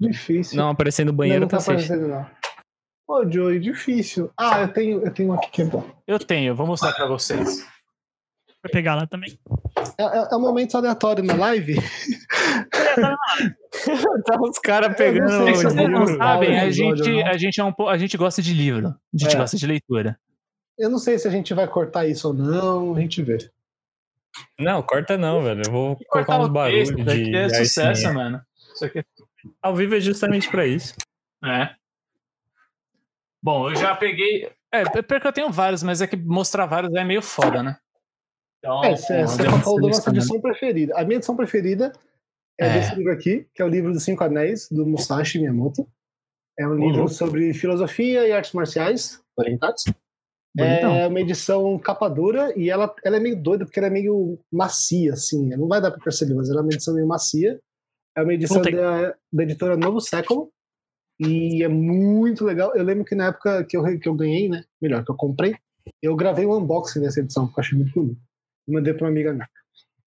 [0.00, 0.56] Difícil.
[0.56, 1.84] Não, aparecendo no banheiro não tá tá safe.
[1.84, 2.26] aparecendo, não.
[3.08, 4.30] Ô, Joey, difícil.
[4.36, 5.84] Ah, eu tenho, eu tenho um aqui que é bom.
[6.06, 7.64] Eu tenho, vou mostrar pra vocês.
[8.66, 9.38] Vou pegar lá também.
[9.98, 11.76] É, é- é um momento aleatório na live.
[14.24, 16.16] Tá os caras pegando não sei Vocês gostar.
[16.16, 17.26] sabem, a gente, não.
[17.26, 18.88] a, gente é um, a gente gosta de livro.
[18.88, 19.38] A gente É.
[19.38, 20.18] gosta de leitura.
[20.78, 23.38] Eu não sei se a gente vai cortar isso ou não, a gente vê.
[24.58, 25.62] Não, corta não, velho.
[25.66, 28.40] Eu vou colocar Cortar uns barulhos de daqui é sucesso, mano.
[28.74, 29.04] Isso aqui
[29.62, 30.94] Ao vivo é justamente pra isso.
[31.44, 31.70] é.
[33.42, 34.50] Bom, eu já peguei.
[34.72, 37.76] É, é porque eu tenho vários, mas é que mostrar vários é meio foda, né?
[38.66, 39.50] Então, É, você ver.
[39.62, 40.94] falou da nossa edição preferida.
[40.96, 41.92] A minha edição preferida
[42.58, 42.72] é, É.
[42.74, 45.86] desse livro aqui, que é o livro dos Cinco Anéis, do Musashi Miyamoto.
[46.58, 47.08] É um livro Uhum.
[47.08, 49.84] sobre filosofia e artes marciais orientais.
[50.56, 50.94] Bonitão.
[50.94, 54.38] É uma edição capa dura e ela, ela é meio doida porque ela é meio
[54.50, 55.50] macia, assim.
[55.50, 57.60] Não vai dar pra perceber, mas ela é uma edição meio macia.
[58.16, 60.50] É uma edição da, da editora Novo Século.
[61.20, 62.74] E é muito legal.
[62.74, 64.64] Eu lembro que na época que eu, que eu ganhei, né?
[64.80, 65.54] Melhor, que eu comprei,
[66.02, 68.20] eu gravei um unboxing dessa edição, que eu achei muito bonito.
[68.66, 69.48] Mandei pra uma amiga minha.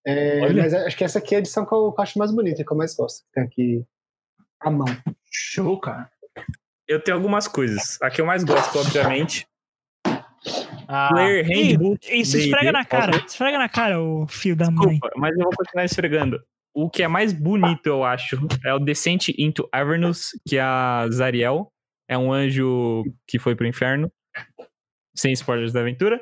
[0.06, 2.31] É, mas acho que essa aqui é a edição que eu, que eu acho mais
[2.31, 3.26] bonita, que eu mais gosto.
[3.34, 3.86] Tem aqui
[4.60, 4.88] a mão.
[5.31, 6.10] Show, cara.
[6.88, 8.02] Eu tenho algumas coisas.
[8.02, 9.48] A que eu mais gosto, obviamente.
[10.88, 11.99] Ah, Player Handbook.
[12.11, 13.23] Isso esfrega na cara.
[13.23, 14.90] Esfrega na cara, o fio da mãe.
[14.90, 16.44] Desculpa, mas eu vou continuar esfregando.
[16.73, 21.07] O que é mais bonito, eu acho, é o Descent into Avernus, que é a
[21.11, 21.72] Zariel.
[22.07, 24.11] É um anjo que foi pro inferno.
[25.15, 26.19] Sem spoilers da aventura.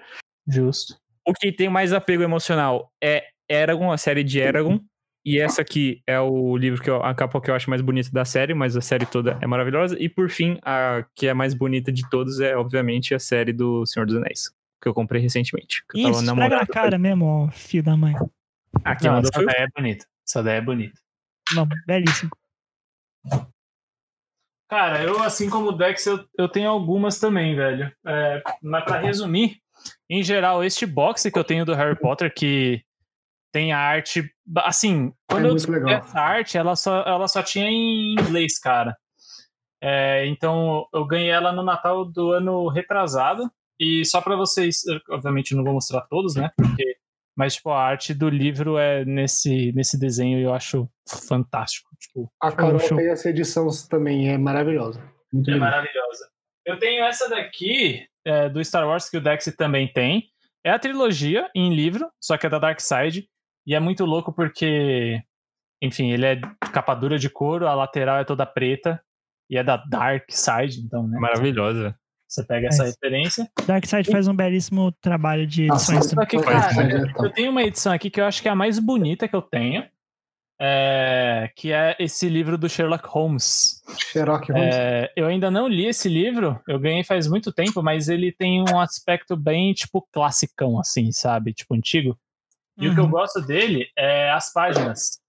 [0.48, 0.96] justo.
[1.28, 4.80] O que tem mais apego emocional é Eragon, a série de Eragon.
[5.26, 8.10] E essa aqui é o livro que eu, a capa que eu acho mais bonita
[8.14, 10.02] da série, mas a série toda é maravilhosa.
[10.02, 13.86] E por fim, a que é mais bonita de todos é, obviamente, a série do
[13.86, 14.50] Senhor dos Anéis,
[14.82, 15.84] que eu comprei recentemente.
[15.90, 18.14] Que eu Isso, tava esfrega na cara mesmo, ó, fio da mãe.
[18.86, 20.06] Aqui Não, mandou essa daí é bonita.
[20.26, 20.98] Essa daí é bonita.
[21.54, 22.32] Não, belíssimo.
[24.70, 27.92] Cara, eu, assim como o Dex, eu, eu tenho algumas também, velho.
[28.06, 29.62] É, mas pra resumir,
[30.10, 32.82] em geral, este box que eu tenho do Harry Potter, que
[33.52, 34.30] tem a arte.
[34.58, 38.96] Assim, quando É eu descobri essa arte, ela só, ela só tinha em inglês, cara.
[39.82, 43.50] É, então, eu ganhei ela no Natal do ano retrasado.
[43.80, 46.50] E só pra vocês, obviamente, não vou mostrar todos, né?
[46.58, 46.98] Porque,
[47.36, 51.90] mas, tipo, a arte do livro é nesse, nesse desenho e eu acho fantástico.
[52.00, 55.00] Tipo, A Carol tem essa edição também, é maravilhosa.
[55.32, 56.28] Muito é maravilhosa.
[56.68, 60.26] Eu tenho essa daqui, é, do Star Wars, que o Dex também tem.
[60.66, 63.26] É a trilogia em livro, só que é da Dark Side.
[63.66, 65.22] E é muito louco porque,
[65.82, 66.42] enfim, ele é
[66.74, 69.02] capa dura de couro, a lateral é toda preta.
[69.50, 71.18] E é da Dark Side, então, né?
[71.18, 71.98] Maravilhosa.
[72.28, 72.88] Você pega essa É.
[72.88, 73.50] referência.
[73.66, 77.94] Darkseid faz um belíssimo trabalho de Nossa, edições Só que, cara, eu tenho uma edição
[77.94, 79.86] aqui que eu acho que é a mais bonita que eu tenho.
[80.60, 83.82] É, que é esse livro do Sherlock Holmes.
[84.12, 84.76] Sherlock Holmes.
[84.76, 88.62] É, eu ainda não li esse livro, eu ganhei faz muito tempo, mas ele tem
[88.64, 91.54] um aspecto bem, tipo, classicão, assim, sabe?
[91.54, 92.18] Tipo, antigo.
[92.80, 93.10] E o que eu Uhum.
[93.12, 95.20] gosto dele é as páginas.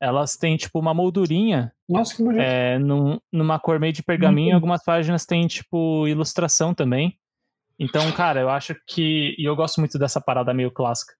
[0.00, 2.42] Elas têm, tipo, uma moldurinha Nossa, que bonito.
[2.42, 4.54] é, num- numa cor meio de pergaminho.
[4.54, 7.16] Algumas páginas têm, tipo, ilustração também.
[7.78, 9.34] Então, cara, eu acho que.
[9.38, 11.14] E eu gosto muito dessa parada meio clássica.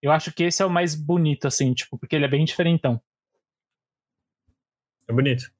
[0.00, 3.00] Eu acho que esse é o mais bonito, assim, tipo, porque ele é bem diferentão.
[5.12, 5.52] É bonito.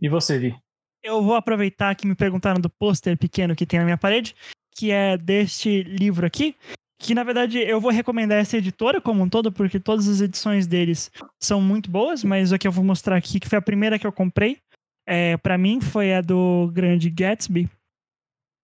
[0.00, 0.56] E você, Vi?
[1.02, 4.36] Eu vou aproveitar que me perguntaram do pôster pequeno que tem na minha parede,
[4.76, 6.54] que é deste livro aqui,
[7.00, 10.68] que na verdade eu vou recomendar essa editora como um todo, porque todas as edições
[10.68, 11.10] deles
[11.42, 14.06] são muito boas, mas o que eu vou mostrar aqui, que foi a primeira que
[14.06, 14.58] eu comprei,
[15.04, 17.68] é, para mim foi a do Grande Gatsby,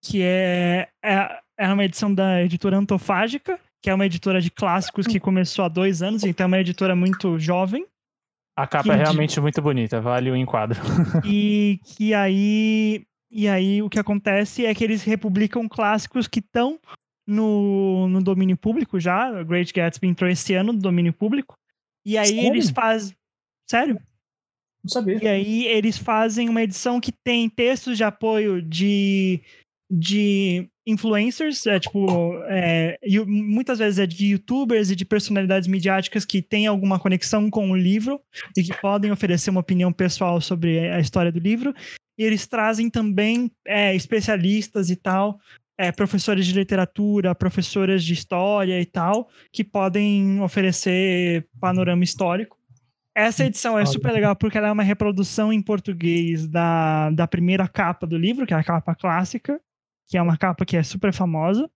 [0.05, 5.05] que é, é, é uma edição da editora Antofágica, que é uma editora de clássicos
[5.05, 7.85] que começou há dois anos, então é uma editora muito jovem.
[8.57, 10.81] A capa é realmente muito bonita, vale o enquadro.
[11.25, 16.81] e que aí e aí o que acontece é que eles republicam clássicos que estão
[17.27, 19.31] no, no domínio público já.
[19.31, 21.59] O Great Gatsby entrou esse ano no domínio público.
[22.05, 22.47] E aí Sério?
[22.47, 23.15] eles fazem.
[23.69, 24.01] Sério?
[24.83, 25.23] Não sabia.
[25.23, 29.43] E aí eles fazem uma edição que tem textos de apoio de,
[29.91, 36.25] de influencers, é tipo, é, yu- muitas vezes é de youtubers e de personalidades midiáticas
[36.25, 38.21] que têm alguma conexão com o livro
[38.57, 41.75] e que podem oferecer uma opinião pessoal sobre a história do livro.
[42.19, 45.39] E eles trazem também é, especialistas e tal,
[45.79, 52.57] é, professores de literatura, professoras de história e tal, que podem oferecer panorama histórico.
[53.15, 57.67] Essa edição é super legal porque ela é uma reprodução em português da, da primeira
[57.67, 59.59] capa do livro, que é a capa clássica,
[60.09, 61.71] que é uma capa que é super famosa.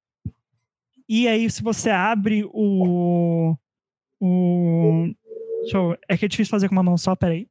[1.09, 3.57] E aí, se você abre o.
[4.21, 5.13] o
[5.63, 7.49] deixa eu, é que é difícil fazer com uma mão só, peraí.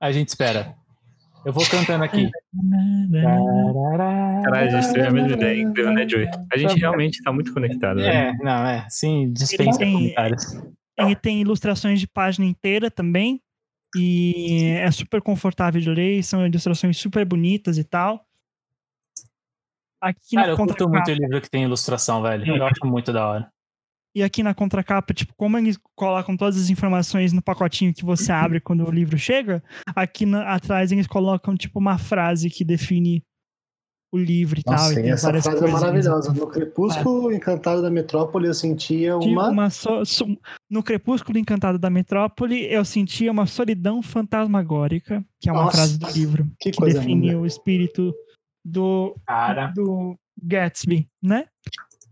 [0.00, 0.74] A gente espera.
[1.44, 2.30] Eu vou cantando aqui.
[4.44, 6.28] Caralho, a gente teve a mesma ideia, incrível, né, Joey?
[6.52, 8.08] A gente realmente tá muito conectado, velho.
[8.10, 8.86] É, não, é.
[8.88, 10.44] Sim, dispensa Ele tem- comentários.
[10.98, 13.40] Ele tem ilustrações de página inteira também.
[13.96, 18.24] E é super confortável de ler, são ilustrações super bonitas e tal.
[20.00, 22.46] Aqui Cara, na eu curto muito livro que tem ilustração, velho.
[22.56, 23.52] Eu acho muito da hora.
[24.14, 28.32] e aqui na contracapa, tipo, como eles colocam todas as informações no pacotinho que você
[28.32, 29.62] abre quando o livro chega,
[29.94, 33.22] aqui na- atrás eles colocam, tipo, uma frase que define
[34.12, 34.74] o livro e tal.
[34.74, 35.80] Nossa, e sim, tem essa frase é coisinhas.
[35.80, 36.32] maravilhosa.
[36.32, 39.48] No Crepúsculo Encantado da Metrópole, eu sentia uma.
[39.48, 40.26] uma so- so-
[40.68, 45.98] No Crepúsculo Encantado da Metrópole, eu sentia uma solidão fantasmagórica, que é uma Nossa, frase
[46.00, 47.38] do livro, que que, coisa define linda.
[47.40, 48.12] o espírito
[48.70, 51.46] do, Cara, do Gatsby, né?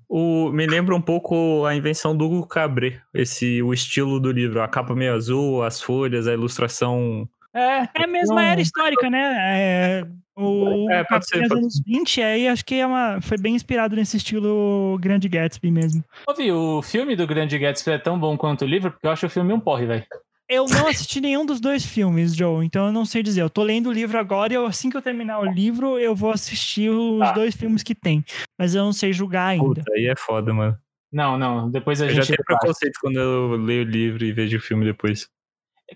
[0.09, 4.63] O, me lembra um pouco a invenção do Hugo Cabret, esse, o estilo do livro,
[4.63, 7.29] a capa meio azul, as folhas, a ilustração.
[7.55, 7.89] é.
[7.95, 9.37] É a mesma era histórica, né?
[9.39, 13.55] É, o É, pode ser, pode anos 20, aí acho que é uma, foi bem
[13.55, 16.03] inspirado nesse estilo Grande Gatsby mesmo.
[16.27, 19.27] Ouvi, o filme do Grande Gatsby é tão bom quanto o livro, porque eu acho
[19.27, 20.07] o filme um porre, velho.
[20.49, 23.43] Eu não assisti nenhum dos dois filmes, Joe, então eu não sei dizer.
[23.43, 26.15] Eu tô lendo o livro agora e eu, assim que eu terminar o livro, eu
[26.15, 27.33] vou assistir os Tá.
[27.33, 28.25] dois filmes que tem.
[28.59, 29.65] Mas eu não sei julgar ainda.
[29.83, 30.77] Puta, aí é foda, mano.
[31.13, 32.37] Não, não, depois a Eu já gente.
[32.37, 35.29] tenho preconceito quando eu leio o livro e vejo o filme depois.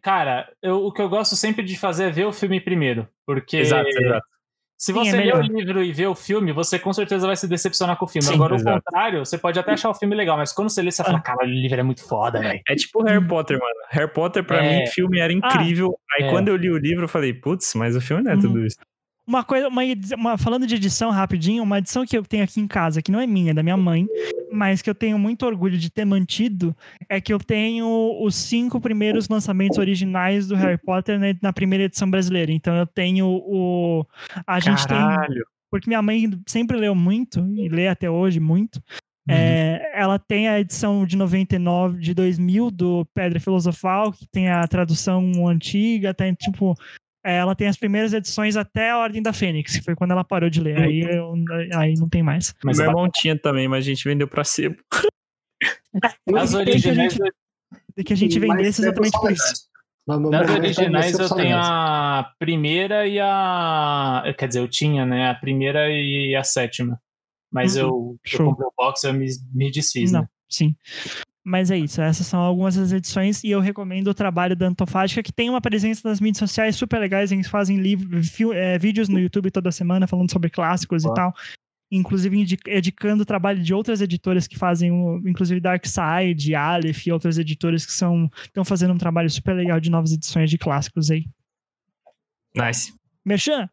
[0.02, 3.06] Cara, eu- o que eu gosto sempre de fazer é ver o filme primeiro.
[3.26, 4.26] Porque Exato, exato.
[4.82, 7.36] Se Sim, é você lê o livro e vê o filme, você com certeza vai
[7.36, 8.26] se decepcionar com o filme.
[8.26, 8.78] Sim, Agora, exato.
[8.78, 11.20] o contrário, você pode até achar o filme legal, mas quando você lê, você fala,
[11.20, 12.60] cara, o livro é muito foda, velho.
[12.68, 13.74] É tipo Harry Potter, mano.
[13.90, 14.80] Harry Potter, pra É.
[14.80, 15.96] mim, filme era incrível.
[16.18, 16.30] Aí É.
[16.30, 18.40] quando eu li o livro, eu falei, putz, mas o filme não é Uhum.
[18.40, 18.76] tudo isso.
[19.26, 19.82] Uma coisa, uma,
[20.16, 23.20] uma- falando de edição rapidinho, uma edição que eu tenho aqui em casa, que não
[23.20, 24.06] é minha, é da minha mãe,
[24.50, 26.76] mas que eu tenho muito orgulho de ter mantido,
[27.08, 27.86] é que eu tenho
[28.20, 32.50] os cinco primeiros lançamentos originais do Harry Potter né, na primeira edição brasileira.
[32.52, 34.04] Então eu tenho o.
[34.46, 34.96] A gente tem.
[34.98, 35.46] Caralho.
[35.70, 38.82] Porque minha mãe sempre leu muito, e lê até hoje muito.
[39.28, 44.66] É, ela tem a edição de 99, de 2000 do Pedra Filosofal, que tem a
[44.66, 46.74] tradução antiga, tem tipo.
[47.24, 50.24] É, ela tem as primeiras edições até a Ordem da Fênix, que foi quando ela
[50.24, 50.78] parou de ler.
[50.80, 51.34] Aí, eu-
[51.74, 52.54] aí não tem mais.
[52.64, 54.76] Mas Meu a- irmão tinha também, mas a gente vendeu pra sebo.
[56.36, 57.16] as originais,
[58.04, 59.70] Que a gente Mas vendesse é exatamente por isso.
[60.06, 64.24] Mas- originais eu tenho a primeira e a.
[64.36, 65.30] Quer dizer, eu tinha, né?
[65.30, 67.00] A primeira e a sétima.
[67.52, 67.82] Mas Uhum.
[67.82, 70.28] eu, eu comprei o box e eu me, me desfiz, Não, né?
[70.48, 70.74] sim.
[71.44, 75.24] Mas é isso, essas são algumas das edições e eu recomendo o trabalho da Antofágica,
[75.24, 79.08] que tem uma presença nas mídias sociais super legais, eles fazem livro, fio- é, vídeos
[79.08, 81.12] no YouTube toda semana falando sobre clássicos Boa.
[81.12, 81.34] e tal.
[81.90, 87.12] Inclusive indi- indicando o trabalho de outras editoras que fazem, o, inclusive Darkside, Aleph e
[87.12, 91.10] outras editoras que são estão fazendo um trabalho super legal de novas edições de clássicos
[91.10, 91.26] aí.
[92.54, 92.92] Nice.
[93.24, 93.68] Merchan,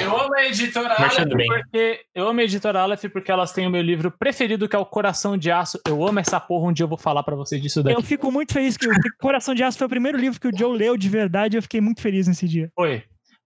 [0.00, 3.70] Eu amo a editora Aleph porque eu amo a editora Aleph porque elas têm o
[3.70, 5.80] meu livro preferido que é o Coração de Aço.
[5.86, 7.96] Eu amo essa porra, um dia eu vou falar pra vocês disso daqui.
[7.96, 10.56] eu fico muito feliz que o Coração de Aço foi o primeiro livro que o
[10.56, 12.70] Joe leu de verdade e eu fiquei muito feliz nesse dia.
[12.74, 13.02] Foi.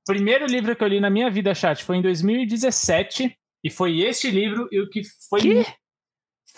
[0.06, 4.30] Primeiro livro que eu li na minha vida, chat, foi em 2017 e foi este
[4.30, 5.66] livro e o que foi Que?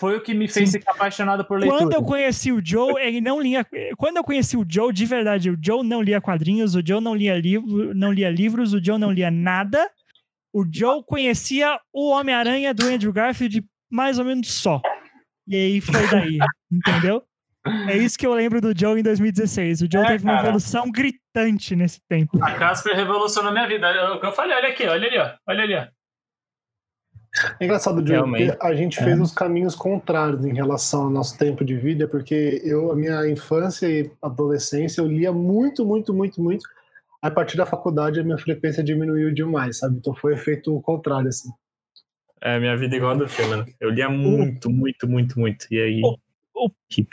[0.01, 0.79] Foi o que me fez Sim.
[0.79, 1.79] ficar apaixonado por leitura.
[1.83, 3.65] Quando eu conheci o Joe, ele não lia.
[3.99, 7.15] Quando eu conheci o Joe, de verdade, o Joe não lia quadrinhos, o Joe não
[7.15, 9.89] lia livro, não lia livros, o Joe não lia nada.
[10.53, 14.81] O Joe conhecia o Homem-Aranha do Andrew Garfield mais ou menos só.
[15.47, 16.39] E aí foi daí,
[16.73, 17.23] entendeu?
[17.89, 19.83] É isso que eu lembro do Joe em 2016.
[19.83, 20.47] O Joe É, teve uma cara.
[20.47, 22.43] evolução gritante nesse tempo.
[22.43, 23.87] A Casper revolucionou minha vida.
[23.87, 25.31] É o que eu falei, olha aqui, olha ali, ó.
[25.47, 25.87] Olha ali, ó.
[27.61, 29.05] É engraçado, Diogo, porque a gente É.
[29.05, 33.29] fez os caminhos contrários em relação ao nosso tempo de vida, porque eu, a minha
[33.31, 36.69] infância e adolescência, eu lia muito, muito, muito, muito.
[37.23, 39.97] A partir da faculdade, a minha frequência diminuiu demais, sabe?
[39.99, 41.51] Então foi efeito contrário, assim.
[42.41, 43.67] É, minha vida é igual a do Fê, mano.
[43.79, 45.67] Eu lia muito, muito, muito, muito.
[45.71, 46.01] E aí.
[46.03, 46.17] O-
[46.67, 47.09] o- Hip.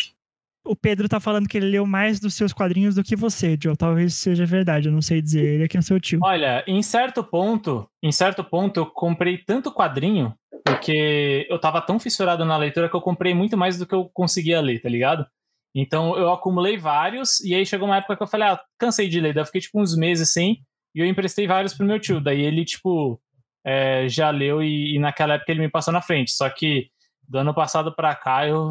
[0.67, 3.75] O Pedro tá falando que ele leu mais dos seus quadrinhos do que você, Joe.
[3.75, 5.45] Talvez seja verdade, eu não sei dizer.
[5.45, 6.19] Ele é que é seu tio.
[6.21, 10.33] Olha, em certo ponto, em certo ponto, eu comprei tanto quadrinho,
[10.65, 14.09] porque eu tava tão fissurado na leitura que eu comprei muito mais do que eu
[14.13, 15.25] conseguia ler, tá ligado?
[15.73, 19.19] Então eu acumulei vários, e aí chegou uma época que eu falei, ah, cansei de
[19.19, 19.33] ler.
[19.33, 20.63] Daí eu fiquei tipo uns meses sem,
[20.93, 22.19] e eu emprestei vários pro meu tio.
[22.19, 23.21] Daí ele, tipo,
[23.65, 26.31] é, já leu e, e naquela época ele me passou na frente.
[26.31, 26.89] Só que
[27.27, 28.69] do ano passado pra cá eu,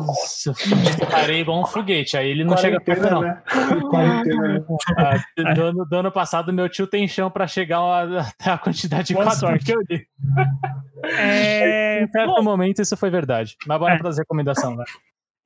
[0.84, 2.16] disparei igual um foguete.
[2.16, 3.20] Aí ele não chega perto, não.
[3.20, 3.42] né?
[3.90, 4.64] Quarentena, né?
[4.96, 8.58] Ah, do, ano, do ano passado, meu tio tem chão pra chegar a- até a
[8.58, 9.64] quantidade de sorte.
[9.64, 10.06] que eu li.
[11.04, 13.56] É, Em certo bom, momento, isso foi verdade.
[13.66, 13.98] Mas bora É.
[13.98, 14.84] para as recomendações, né?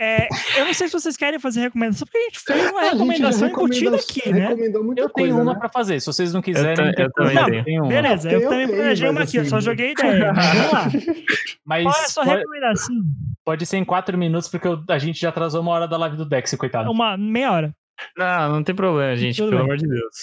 [0.00, 0.26] É,
[0.58, 3.48] eu não sei se vocês querem fazer recomendação, porque a gente fez uma A recomendação
[3.48, 4.52] embutida aqui, né?
[4.52, 5.58] Eu tenho coisa, uma né?
[5.60, 6.00] pra fazer.
[6.00, 7.64] Se vocês não quiserem, não tem eu também problema.
[7.64, 7.82] tenho.
[7.82, 7.88] uma.
[7.90, 10.32] Beleza, eu, Eu também planejei uma aqui, eu só assim- joguei ideia.
[10.32, 10.84] Mas vamos lá.
[11.66, 12.96] Mas Qual é a sua pode, recomendação?
[13.44, 16.16] pode ser em quatro minutos, porque eu- a gente já atrasou uma hora da live
[16.16, 16.90] do Dex, coitado.
[16.90, 17.74] Uma meia hora.
[18.16, 19.66] Não, não tem problema, gente, Tudo pelo bem.
[19.72, 20.16] amor de Deus.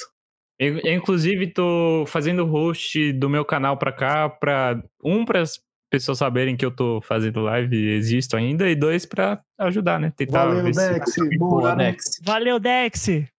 [0.60, 5.60] Eu, eu, inclusive, tô fazendo host do meu canal pra cá, pra um, para as
[5.92, 10.12] pessoas saberem que eu tô fazendo live e existo ainda, e dois, pra ajudar, né?
[10.16, 11.16] Tentar Valeu, ver se- Dex.
[11.38, 12.04] Boa, Boa, Dex.
[12.24, 13.04] Valeu, Dex.
[13.08, 13.32] Obrigado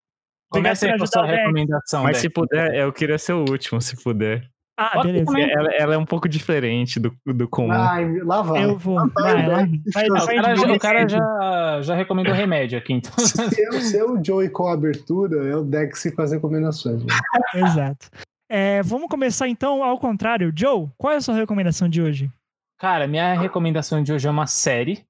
[0.51, 1.39] Comece aí com a ajudar sua o Dex.
[1.41, 2.21] recomendação, Mas Dex.
[2.23, 4.49] se puder, eu queria ser o último, se puder.
[4.81, 5.33] Ah, Pode beleza.
[5.41, 7.73] Ela, ela é um pouco diferente do, do comum.
[7.73, 8.63] Ai, lá vai.
[8.65, 8.97] Eu vou.
[9.01, 9.57] Ah, Vai, vai, lá.
[9.93, 10.09] vai.
[10.09, 13.13] Vai, o cara, já, o cara já, já recomendou remédio aqui, então.
[13.19, 17.03] Se eu ser o Joey com a abertura, é o Dex que faz recomendações.
[17.05, 17.13] né?
[17.57, 18.09] Exato.
[18.49, 20.53] É, vamos começar então ao contrário.
[20.57, 22.31] Joe, qual é a sua recomendação de hoje?
[22.79, 25.03] Cara, minha recomendação de hoje é uma série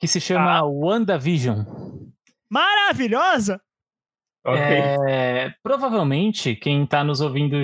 [0.00, 1.64] que se chama WandaVision.
[2.50, 3.60] Maravilhosa!
[4.46, 4.60] Ok.
[5.08, 7.56] É, provavelmente, quem tá nos ouvindo,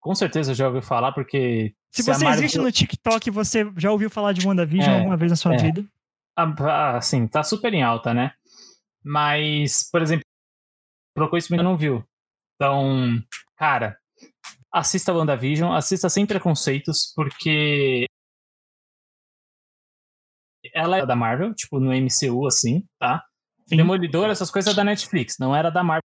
[0.00, 1.74] com certeza já ouviu falar, porque.
[1.90, 5.16] Se a você Marvel- existe no TikTok, você já ouviu falar de WandaVision É, alguma
[5.16, 5.58] vez na sua é.
[5.58, 5.84] vida?
[6.36, 8.32] Ah, Assim, tá super em alta, né?
[9.04, 10.24] Mas, por exemplo,
[11.14, 12.02] procurou isso e ainda não viu.
[12.54, 13.20] Então,
[13.58, 13.98] cara,
[14.72, 18.06] assista WandaVision, assista sem preconceitos, porque
[20.74, 23.24] ela é da Marvel, tipo, no MCU, assim, tá?
[23.66, 23.76] Sim.
[23.76, 26.02] Demolidor, essas coisas da Netflix, não era da Marvel.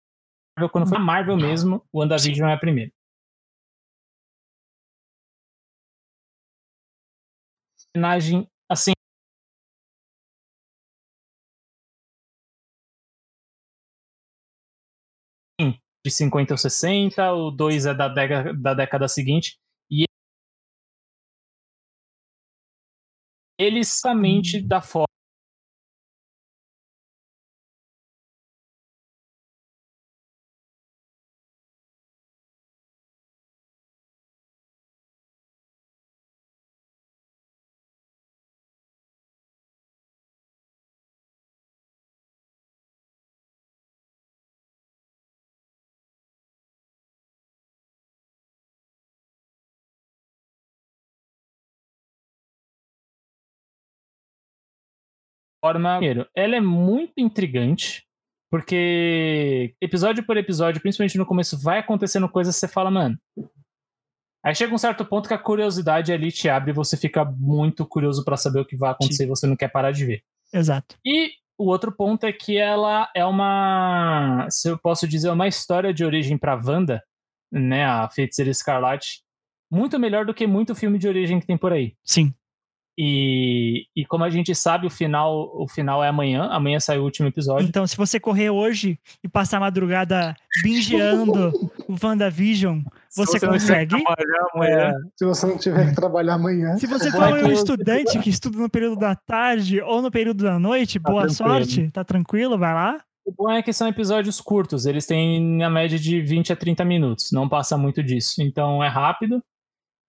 [0.71, 2.91] Quando foi a Marvel mesmo, o WandaVision é a primeira.
[7.93, 8.91] Personagem, assim,
[16.05, 19.57] de 50 ou 60, o 2 é da década, da década seguinte,
[23.59, 25.14] e eles somente da forma
[55.65, 55.97] forma.
[55.97, 58.05] Primeiro, ela é muito intrigante,
[58.49, 63.17] porque episódio por episódio, principalmente no começo, vai acontecendo coisas que você fala, mano.
[64.43, 67.83] Aí chega um certo ponto que a curiosidade ali te abre e você fica muito
[67.83, 70.21] curioso pra saber o que vai acontecer e você não quer parar de ver.
[70.53, 70.95] Exato.
[71.03, 75.91] E o outro ponto é que ela é uma, se eu posso dizer, uma história
[75.91, 77.01] de origem pra Wanda,
[77.51, 79.23] né, a Feiticeira Escarlate,
[79.71, 81.95] muito melhor do que muito filme de origem que tem por aí.
[82.03, 82.31] Sim.
[82.97, 86.47] E, e como a gente sabe, o final, o final é amanhã.
[86.49, 87.67] Amanhã sai o último episódio.
[87.67, 91.51] Então, se você correr hoje e passar a madrugada bingeando
[91.89, 93.95] o WandaVision, Se você tiver consegue.
[94.53, 96.77] amanhã, Se você não tiver que trabalhar amanhã.
[96.77, 100.09] Se você for é que um estudante que estuda no período da tarde ou no
[100.09, 101.49] período da noite, Tá boa tranquilo.
[101.49, 102.97] sorte, tá tranquilo, vai lá.
[103.25, 104.85] O bom é que são episódios curtos.
[104.85, 107.31] Eles têm a média de 20 a 30 minutos.
[107.31, 108.35] Não passa muito disso.
[108.41, 109.41] Então é rápido.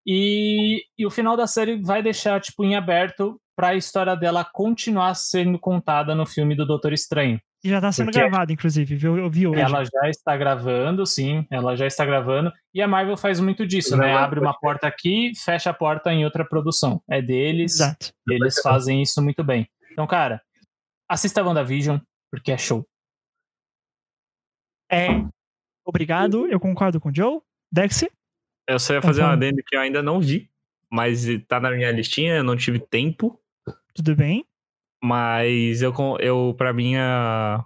[0.06, 4.44] E, e o final da série vai deixar tipo em aberto para a história dela
[4.44, 7.40] continuar sendo contada no filme do Doutor Estranho.
[7.64, 9.16] E já tá sendo Porque- gravado, inclusive, viu?
[9.18, 9.60] Eu vi hoje.
[9.60, 12.52] Ela já está gravando, sim, ela já está gravando.
[12.72, 14.14] E a Marvel faz muito disso, né?
[14.14, 17.02] Abre uma porta aqui, fecha a porta em outra produção.
[17.10, 18.12] É deles, Exato.
[18.28, 19.66] eles fazem isso muito bem.
[19.90, 20.40] Então, cara,
[21.08, 21.98] assista WandaVision,
[22.30, 22.86] porque é show.
[24.92, 25.08] É.
[25.84, 27.40] Obrigado, eu concordo com o Joe.
[27.72, 28.04] Dex,
[28.68, 29.30] Eu só ia fazer um Uhum.
[29.32, 30.50] adendo que eu ainda não vi,
[30.90, 33.40] mas tá na minha listinha, eu não tive tempo.
[33.94, 34.44] tudo bem?
[35.02, 37.64] Mas eu, eu pra mim, a,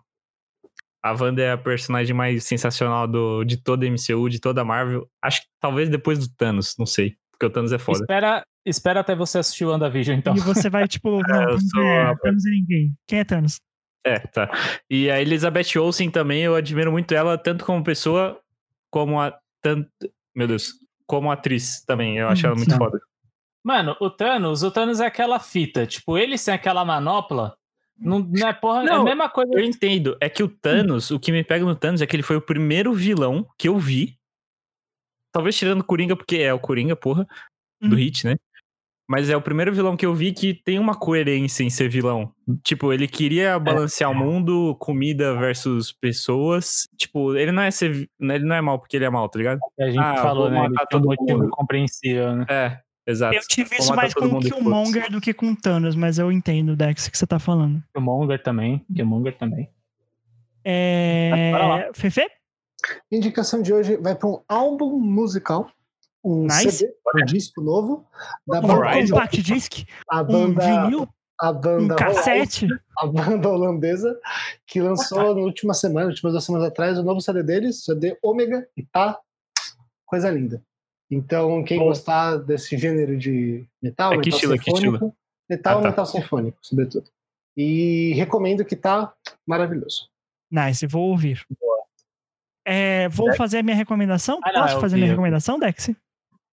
[1.03, 4.65] a Wanda é a personagem mais sensacional do, de toda a MCU, de toda a
[4.65, 5.09] Marvel.
[5.23, 7.17] Acho que talvez depois do Thanos, não sei.
[7.31, 8.01] Porque o Thanos é foda.
[8.01, 10.37] Espera, espera até você assistir o WandaVision, então.
[10.37, 12.95] E você vai, tipo, não, eu Thanos sou é, a- Thanos é ninguém.
[13.07, 13.61] Quem é Thanos?
[14.05, 14.51] É, tá.
[14.91, 18.39] E a Elizabeth Olsen também, eu admiro muito ela, tanto como pessoa,
[18.91, 19.39] como a.
[19.63, 19.89] Tanto,
[20.35, 20.73] meu Deus.
[21.11, 22.19] Como atriz também.
[22.19, 22.79] Eu acho ela muito sim.
[22.79, 23.01] foda.
[23.65, 25.85] Mano, o Thanos, o Thanos é aquela fita.
[25.85, 27.57] Tipo, ele sem aquela manopla,
[27.99, 29.53] não, não é porra, é Não, a mesma coisa.
[29.53, 30.17] Eu entendo.
[30.21, 32.41] É que o Thanos, o que me pega no Thanos é que ele foi o
[32.41, 34.17] primeiro vilão que eu vi.
[35.33, 37.27] Talvez tirando o Coringa, porque é o Coringa, porra,
[37.81, 37.99] do Hum.
[37.99, 38.37] Hit, né?
[39.11, 42.33] Mas é o primeiro vilão que eu vi que tem uma coerência em ser vilão.
[42.63, 46.87] Tipo, ele queria balancear o mundo, comida versus pessoas.
[46.97, 49.59] Tipo, ele não é ser, ele não é mal porque ele é mal, tá ligado?
[49.77, 50.65] que a gente Ah, falou, né?
[50.65, 51.51] Ele um todo motivo mundo.
[51.51, 52.47] compreensível, né?
[52.49, 53.35] É, exato.
[53.35, 54.49] Eu tive isso mais com o e.
[54.49, 57.83] Killmonger do que com o Thanos, mas eu entendo, Dex, o que você tá falando.
[57.93, 58.87] Killmonger também.
[58.95, 59.69] Killmonger também.
[60.65, 61.91] É...
[61.95, 62.29] Fefe?
[63.11, 65.69] Indicação de hoje vai para um álbum musical,
[66.25, 66.71] um Nice.
[66.73, 68.07] CD, um disco novo
[68.47, 69.85] da Um banda, compact disc?
[70.09, 71.09] a Um banda, vinil?
[71.41, 72.69] a Um banda, cassete?
[72.99, 74.19] a banda holandesa
[74.67, 78.69] que lançou na última semana, últimas duas semanas atrás, o novo CD deles, CD Ômega,
[78.77, 79.19] e tá
[80.05, 80.63] coisa linda.
[81.11, 81.87] Então, quem Bom.
[81.87, 85.17] gostar desse gênero de metal, É que metal estilo, é que sinfônico,
[85.49, 85.89] metal Ah, tá.
[85.89, 87.11] metal sinfônico, sobretudo.
[87.57, 89.13] E recomendo que tá
[89.47, 90.09] maravilhoso.
[90.51, 91.45] Nice, vou ouvir.
[92.65, 94.39] É, vou fazer a minha recomendação?
[94.45, 95.91] Ah, não, Posso fazer a minha recomendação, Dex?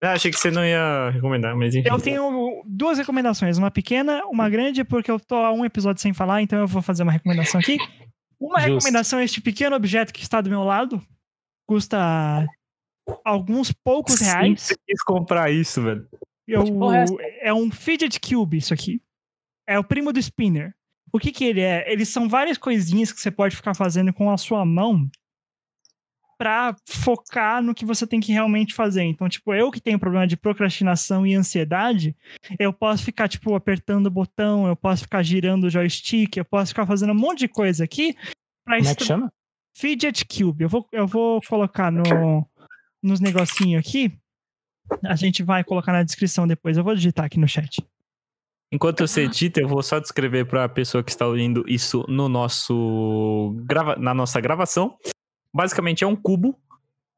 [0.02, 1.90] Ah, achei que você não ia recomendar, mas enfim.
[1.90, 6.14] Eu tenho duas recomendações, uma pequena, uma grande, porque eu tô há um episódio sem
[6.14, 7.78] falar, então eu vou fazer uma recomendação aqui.
[8.40, 8.74] Uma Justo.
[8.74, 11.02] recomendação é este pequeno objeto que está do meu lado.
[11.68, 12.48] Custa
[13.26, 14.62] alguns poucos reais.
[14.62, 16.08] Sempre quis comprar isso, velho.
[16.48, 17.16] Eu, é essa?
[17.42, 19.02] é um fidget cube isso aqui.
[19.68, 20.74] É o primo do spinner.
[21.12, 21.92] O que que ele é?
[21.92, 25.10] Eles são várias coisinhas que você pode ficar fazendo com a sua mão
[26.38, 29.04] pra focar no que você tem que realmente fazer.
[29.04, 32.16] Então, tipo, eu que tenho problema de procrastinação e ansiedade,
[32.60, 36.70] eu posso ficar, tipo, apertando o botão, eu posso ficar girando o joystick, eu posso
[36.70, 38.14] ficar fazendo um monte de coisa aqui
[38.64, 39.34] pra Como é que chama?
[39.76, 40.64] Fidget Cube.
[40.64, 42.48] Eu vou, eu vou colocar no,
[43.02, 44.12] nos negocinhos aqui.
[45.04, 46.78] A gente vai colocar na descrição depois.
[46.78, 47.86] Eu vou digitar aqui no chat.
[48.72, 53.56] Enquanto você edita, eu vou só descrever pra pessoa que está ouvindo isso no nosso
[53.66, 53.96] grava...
[53.96, 54.98] na nossa gravação.
[55.58, 56.56] Basicamente é um cubo,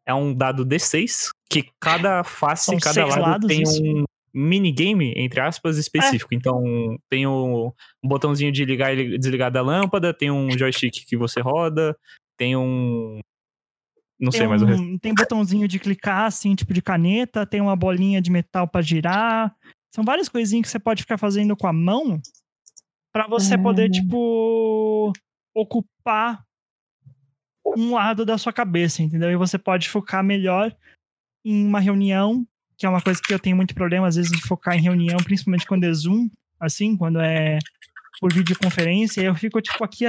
[0.06, 3.84] é um dado D6, que cada face, São cada lado lados, tem isso.
[3.84, 6.34] um minigame, entre aspas, específico.
[6.34, 6.64] Então
[7.10, 11.42] tem o- um botãozinho de ligar e desligar da lâmpada, tem um joystick que você
[11.42, 11.98] roda,
[12.38, 13.20] tem um.
[14.18, 14.82] Não sei Tem, mais o resto.
[14.84, 17.46] um, tem botãozinho de clicar, assim, tipo de caneta.
[17.46, 19.54] Tem uma bolinha de metal pra girar.
[19.94, 22.22] São várias coisinhas que você pode ficar fazendo com a mão
[23.14, 25.12] pra você poder, tipo,
[25.56, 26.44] ocupar
[27.78, 29.32] um lado da sua cabeça, entendeu?
[29.32, 30.76] E você pode focar melhor
[31.44, 32.46] em uma reunião,
[32.78, 35.18] que é uma coisa que eu tenho muito problema, às vezes, de focar em reunião,
[35.18, 36.30] principalmente quando é Zoom,
[36.60, 37.60] assim, quando é
[38.20, 39.22] por videoconferência.
[39.22, 40.06] Eu fico, tipo, aqui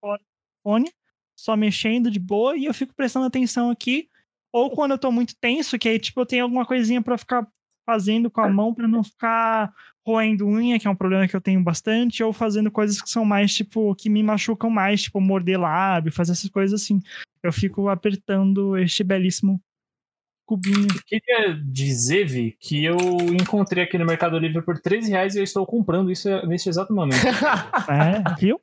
[0.00, 0.20] fora
[0.62, 0.90] fone,
[1.38, 4.08] só mexendo de boa, e eu fico prestando atenção aqui.
[4.52, 7.46] Ou quando eu tô muito tenso, que aí, tipo, eu tenho alguma coisinha pra ficar
[7.84, 9.72] fazendo com a mão pra não ficar
[10.06, 13.24] roendo unha, que é um problema que eu tenho bastante, ou fazendo coisas que são
[13.24, 17.00] mais, tipo, que me machucam mais, tipo, morder lábio, fazer essas coisas assim.
[17.42, 19.60] Eu fico apertando este belíssimo
[20.50, 20.88] cubinho.
[21.06, 22.96] Queria dizer, Vi, que eu
[23.40, 26.92] encontrei aqui no Mercado Livre por 13 reais e eu estou comprando isso neste exato
[26.92, 27.20] momento.
[27.88, 28.60] É, viu?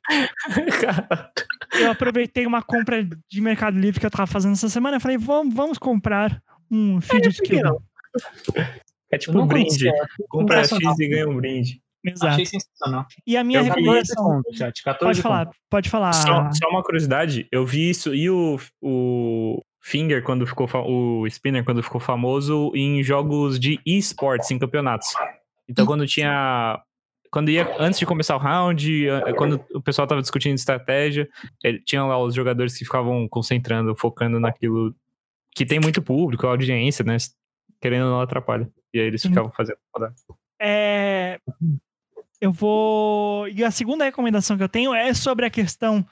[1.80, 5.16] Eu aproveitei uma compra de Mercado Livre que eu tava fazendo essa semana e falei,
[5.16, 7.80] vamos, vamos comprar um fidget não?
[9.10, 9.90] É tipo um brinde.
[10.28, 11.80] Compra X e ganha um brinde.
[12.04, 12.26] Exato.
[12.32, 13.06] Achei sensacional.
[13.26, 14.40] E a minha recomendação.
[14.42, 15.56] Desconto, chat, 14 Pode falar, conto.
[15.68, 16.12] pode falar.
[16.12, 21.64] Só, só uma curiosidade, eu vi isso e o, o Finger quando ficou o Spinner
[21.64, 25.08] quando ficou famoso em jogos de esportes, em campeonatos.
[25.68, 26.80] Então quando tinha
[27.30, 31.28] quando ia antes de começar o round, eh, quando o pessoal tava discutindo estratégia,
[31.62, 34.94] ele, tinha lá os jogadores que ficavam concentrando, focando naquilo
[35.54, 37.16] que tem muito público, audiência, né?
[37.80, 38.70] Querendo ou não atrapalha.
[38.92, 39.78] E aí eles ficavam fazendo.
[39.94, 40.12] rodar.
[40.60, 41.40] É,
[42.40, 43.48] Eu vou.
[43.48, 46.06] E a segunda recomendação que eu tenho é sobre a questão.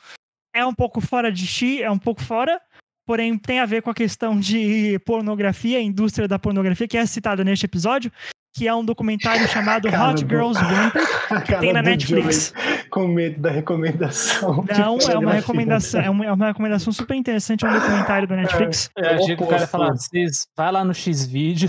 [0.54, 2.60] É um pouco fora de chi, é um pouco fora,
[3.06, 7.04] porém tem a ver com a questão de pornografia, a indústria da pornografia, que é
[7.04, 8.10] citada neste episódio,
[8.56, 12.54] que é um documentário chamado Cara, Hot do- Girls Wanted, que tem na Netflix.
[12.56, 14.64] Joey Com medo da recomendação.
[14.78, 18.36] Não, é uma recomendação, é uma, é uma recomendação super interessante, é um documentário da
[18.36, 18.90] Netflix.
[18.96, 21.68] Eu achei que o cara falar, vocês vai lá no X-Vídeo.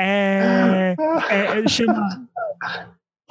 [0.00, 0.94] É,
[1.28, 2.26] é, é, chama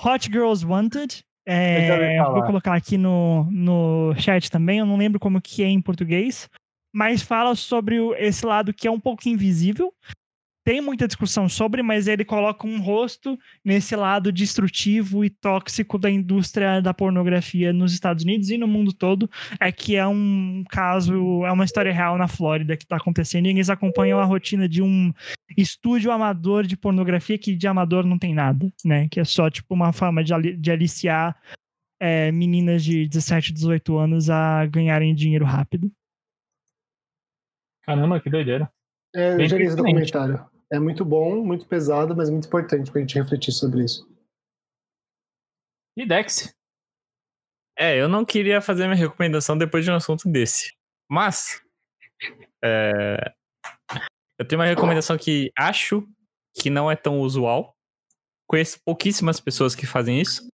[0.03, 1.23] Hot Girls Wanted.
[1.49, 4.79] É, vou colocar aqui no, no chat também.
[4.79, 6.49] Eu não lembro como que é em português,
[6.93, 9.93] mas fala sobre esse lado que é um pouco invisível.
[10.67, 16.11] Tem muita discussão sobre, mas ele coloca um rosto nesse lado destrutivo e tóxico da
[16.11, 19.29] indústria da pornografia nos Estados Unidos e no mundo todo.
[19.61, 23.51] É que é um caso, é uma história real na Flórida que está acontecendo e
[23.51, 25.13] eles acompanham a rotina de um
[25.57, 29.07] estúdio amador de pornografia que de amador não tem nada, né?
[29.09, 31.41] Que é só tipo uma forma de, ali- de aliciar
[31.97, 35.89] é, meninas de 17, 18 anos a ganharem dinheiro rápido.
[37.83, 38.69] Caramba, que doideira.
[39.15, 40.56] É, eu Bem já li esse documentário.
[40.71, 44.07] É muito bom, muito pesado, mas muito importante pra gente refletir sobre isso.
[45.95, 46.53] E Dex?
[47.77, 50.73] É, eu não queria fazer minha recomendação depois de um assunto desse.
[51.09, 51.61] Mas.
[52.63, 53.33] é,
[54.39, 56.07] eu tenho uma recomendação que acho
[56.53, 57.75] que não é tão usual.
[58.47, 60.47] Conheço pouquíssimas pessoas que fazem isso.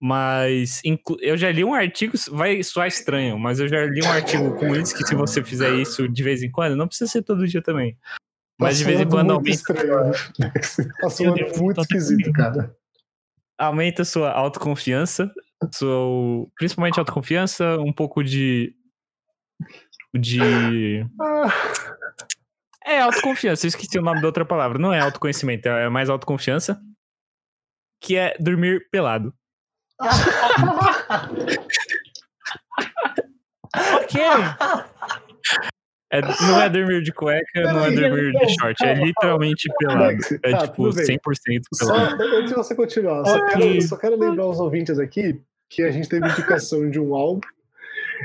[0.00, 0.80] Mas
[1.20, 4.76] eu já li um artigo, vai soar estranho, mas eu já li um artigo com
[4.76, 7.60] isso que se você fizer isso de vez em quando, não precisa ser todo dia
[7.60, 7.98] também.
[8.60, 10.12] Mas de vez em quando aumenta, estranho.
[11.00, 12.74] Tá soando muito esquisito, cara.
[13.56, 15.30] aumenta sua autoconfiança,
[15.72, 18.74] sua, principalmente autoconfiança, um pouco de.
[20.14, 21.06] de.
[21.20, 21.52] Ah,
[22.84, 24.78] É, autoconfiança, eu esqueci o nome da outra palavra.
[24.78, 26.80] Não é autoconhecimento, é mais autoconfiança.
[28.00, 29.34] Que é dormir pelado.
[33.74, 34.14] Ok,
[36.10, 40.00] É, não é dormir de cueca, não é dormir de short, é literalmente pelado.
[40.14, 41.04] Max, É tá, tipo tudo bem.
[41.18, 42.22] 100% Só, pelado.
[42.22, 43.48] antes de você continuar, só, Ok.
[43.60, 47.40] quero, só quero lembrar os ouvintes aqui que a gente teve indicação de um álbum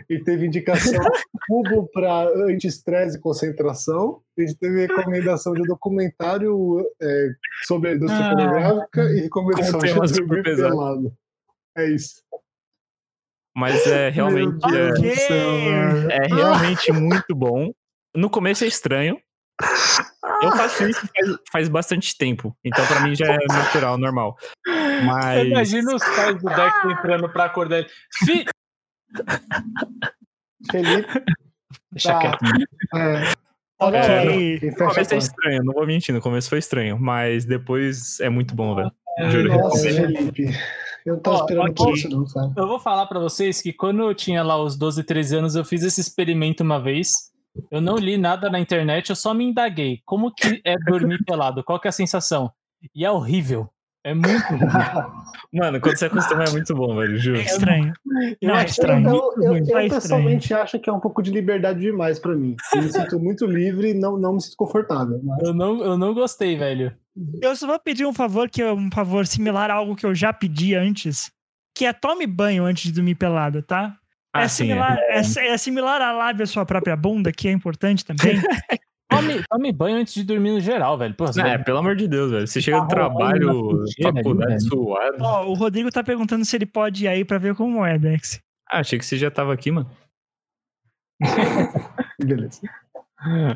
[0.09, 1.03] e teve indicação
[1.47, 4.21] cubo para anti-estresse e concentração.
[4.37, 7.29] A gente teve recomendação de um documentário é,
[7.65, 11.13] sobre a indústria Ah, pornográfica e recomendação com de dormir pelado.
[11.75, 12.23] É isso.
[13.55, 14.57] Mas é realmente,
[15.29, 17.71] é, é realmente muito bom.
[18.15, 19.19] No começo é estranho.
[20.41, 22.55] Eu faço isso faz, faz bastante tempo.
[22.63, 24.35] Então pra mim já é natural, normal.
[25.05, 25.47] Mas.
[25.47, 27.89] Imagina os pais do Dex entrando pra acordar ele.
[28.25, 28.45] Fi...
[30.71, 31.23] Felipe,
[31.91, 32.19] Deixa Tá.
[32.19, 32.45] quieto.
[32.95, 33.33] é, tá
[33.79, 33.99] Ok.
[33.99, 34.35] hora.
[34.35, 38.29] E No começo é estranho, não vou mentir, no começo foi estranho, mas depois é
[38.29, 38.91] muito bom, velho.
[39.29, 39.57] Juro.
[39.57, 39.89] Nossa.
[39.89, 40.49] Felipe.
[41.05, 42.51] Eu não tava Ó, esperando por isso, não, cara.
[42.55, 45.65] Eu vou falar pra vocês que quando eu tinha lá os 12, 13 anos, eu
[45.65, 47.11] fiz esse experimento uma vez.
[47.69, 49.99] Eu não li nada na internet, eu só me indaguei.
[50.05, 51.63] Como que é dormir pelado?
[51.63, 52.49] Qual que é a sensação?
[52.95, 53.69] E é horrível.
[54.05, 54.59] É muito ruim.
[55.53, 57.37] Mano, quando você acostuma é muito bom, velho, juro.
[57.37, 57.93] é estranho.
[58.41, 59.07] Não, é Eu, estranho.
[59.09, 59.89] eu, eu- eu É estranho.
[59.89, 62.55] pessoalmente acho que é um pouco de liberdade demais pra mim.
[62.73, 65.19] Eu me sinto muito livre e não, não me sinto confortável.
[65.23, 65.43] Mas...
[65.43, 66.93] Eu não, eu não gostei, velho.
[67.41, 70.15] Eu só vou pedir um favor, que é um favor similar a algo que eu
[70.15, 71.31] já pedi antes,
[71.75, 73.97] que é tome banho antes de dormir pelado, tá?
[74.33, 75.19] Ah, é, sim, similar, é.
[75.19, 78.41] é similar a lave a sua própria bunda, que é importante também.
[79.13, 81.13] Tome, tome banho antes de dormir no geral, velho.
[81.13, 82.47] Pô, É, pelo amor de Deus, velho.
[82.47, 84.61] Você chega do trabalho, ali, faculdade velho.
[84.61, 85.17] suado.
[85.19, 88.41] Ó, o Rodrigo tá perguntando se ele pode ir aí pra ver como é, Dex.
[88.71, 89.87] Ah, achei que você já tava aqui, mano.
[92.19, 92.61] Beleza.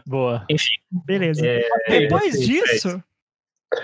[0.06, 0.46] Boa.
[0.92, 1.46] Beleza.
[1.46, 3.04] É, Depois é, disso,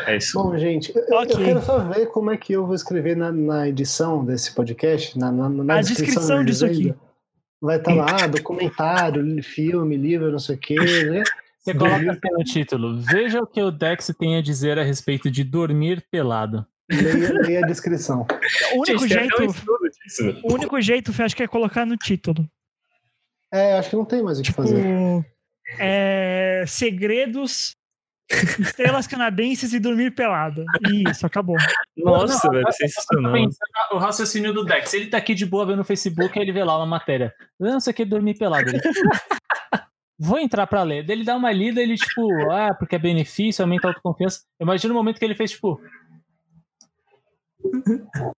[0.08, 0.42] É isso.
[0.42, 1.36] Bom, gente, eu, eu Ok.
[1.44, 5.32] quero só ver como é que eu vou escrever na, na edição desse podcast, na,
[5.32, 6.96] na, na A descrição, descrição da disso aqui.
[7.62, 11.24] Vai estar lá, ah, documentário, filme, livro, não sei o quê, né?
[11.60, 13.00] Você coloca assim no título.
[13.00, 16.66] Veja o que o Dex tem a dizer a respeito de dormir pelado.
[16.92, 18.26] Leia, leia a descrição.
[18.76, 22.46] o único Gente, jeito, o único jeito, acho que é colocar no título.
[23.52, 24.84] É, acho que não tem mais o que Tipo, fazer.
[25.80, 27.76] é, segredos,
[28.60, 30.64] estrelas canadenses e dormir pelado.
[31.08, 31.56] Isso, acabou.
[31.98, 33.34] Nossa, velho, Tô sensacional.
[33.92, 34.94] o raciocínio do Dex.
[34.94, 37.34] Ele tá aqui de boa vendo no Facebook, aí ele vê lá uma matéria.
[37.60, 38.70] Não, você quer dormir pelado.
[38.70, 38.80] Ele...
[40.20, 41.06] Vou entrar pra ler.
[41.06, 44.42] Daí ele dá uma lida, ele, tipo, ah, porque é benefício, aumenta a autoconfiança.
[44.60, 45.82] Imagina o momento que ele fez, tipo.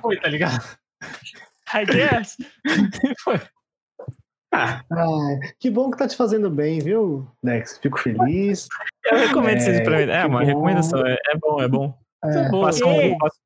[0.00, 0.62] Foi, tá ligado?
[1.74, 2.36] I guess.
[3.24, 3.40] Foi.
[4.52, 7.78] Ai, que bom que tá te fazendo bem, viu, Dex?
[7.82, 8.68] Fico feliz.
[9.10, 10.14] Eu recomendo vocês É, experimentarem.
[10.14, 10.46] É, que uma bom.
[10.46, 11.06] recomendação.
[11.06, 11.98] É, é bom, é bom.
[12.24, 12.60] É, bom.
[12.62, 13.36] Passa um, passa-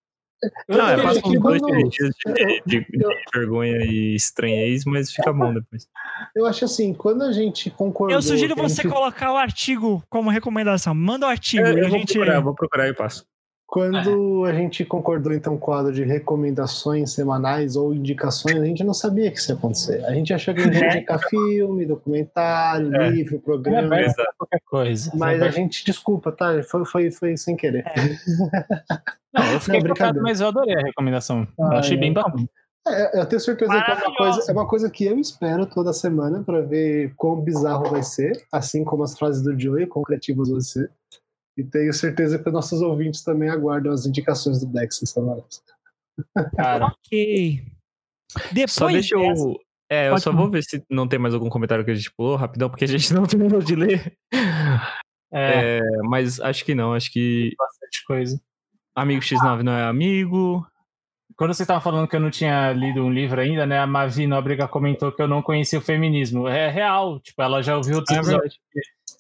[0.69, 4.15] não, é, eu passa fiquei uns dois, três dias de, de- de eu- vergonha e
[4.15, 5.89] estranhez, mas fica bom depois.
[6.35, 8.15] Eu acho assim, quando a gente concordou.
[8.17, 10.95] Eu sugiro você gente- colocar o artigo como recomendação.
[10.95, 12.13] Manda o artigo Eu, e eu a vou gente.
[12.15, 13.25] procurar, eu vou procurar e passo.
[13.67, 18.85] Quando a gente concordou então com o quadro de recomendações semanais ou indicações, a gente
[18.85, 20.05] não sabia que isso ia acontecer.
[20.05, 23.11] A gente achou que a gente ia indicar filme, documentário, É.
[23.11, 23.89] livro, É programa.
[23.89, 25.11] pra qualquer coisa.
[25.15, 26.63] Mas É a gente, desculpa, tá?
[26.63, 27.85] Foi, foi, foi sem querer.
[29.35, 30.23] Não, eu fiquei Não, brincadeira.
[30.23, 31.47] mas eu adorei a recomendação.
[31.59, 32.01] eu Ah, achei é.
[32.01, 32.49] bem bacana.
[32.89, 35.93] É, eu tenho certeza que é uma, coisa, é uma coisa que eu espero toda
[35.93, 40.49] semana pra ver quão bizarro vai ser, assim como as frases do Joey, quão criativas
[40.51, 40.89] vão ser.
[41.57, 45.63] E tenho certeza que nossos ouvintes também aguardam as indicações do Dex essa.
[46.57, 47.63] Cara, Ok.
[48.53, 49.57] Depois Só deixa dessa- eu.
[49.89, 52.13] É, eu Pode só vou ver se não tem mais algum comentário que a gente
[52.17, 54.17] pulou rapidão, porque a gente não terminou de ler.
[55.33, 58.41] é, É, mas acho que não, acho que bastante coisa.
[58.95, 60.67] amigo X9 não é amigo.
[61.37, 63.79] Quando vocês estavam falando que eu não tinha lido um livro ainda, né?
[63.79, 66.49] A Mavi Nóbrega comentou que eu não conhecia o feminismo.
[66.49, 68.59] É real, tipo, ela já ouviu outros É episódios.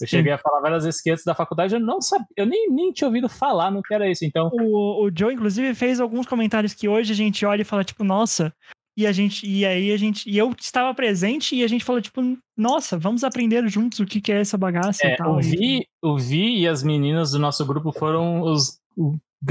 [0.01, 2.70] Eu cheguei a falar várias vezes que antes da faculdade eu não sabia, eu nem,
[2.70, 4.24] nem tinha ouvido falar no que era isso.
[4.24, 7.85] Então, O, o Joe, inclusive, fez alguns comentários que hoje a gente olha e fala,
[7.85, 8.52] tipo, nossa.
[8.97, 9.47] E a gente.
[9.47, 10.28] E aí a gente.
[10.28, 12.23] E eu estava presente e a gente falou, tipo,
[12.56, 15.36] nossa, vamos aprender juntos o que, que é essa bagaça é, e tal.
[15.36, 18.81] o, Vi, o Vi e as meninas do nosso grupo foram os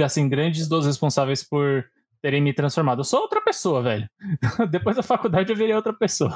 [0.04, 1.86] assim, grandes dos responsáveis por
[2.24, 3.02] terem me transformado.
[3.02, 4.10] Eu sou outra pessoa, velho.
[4.72, 6.36] Depois da faculdade eu virei outra pessoa.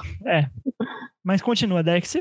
[1.23, 2.17] Mas continua, Dex.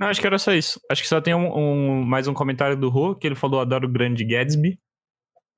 [0.00, 0.80] Não, acho que era só isso.
[0.90, 3.86] Acho que só tem um, um- mais um comentário do Rô, que ele falou adoro
[3.86, 4.78] o grande Gatsby.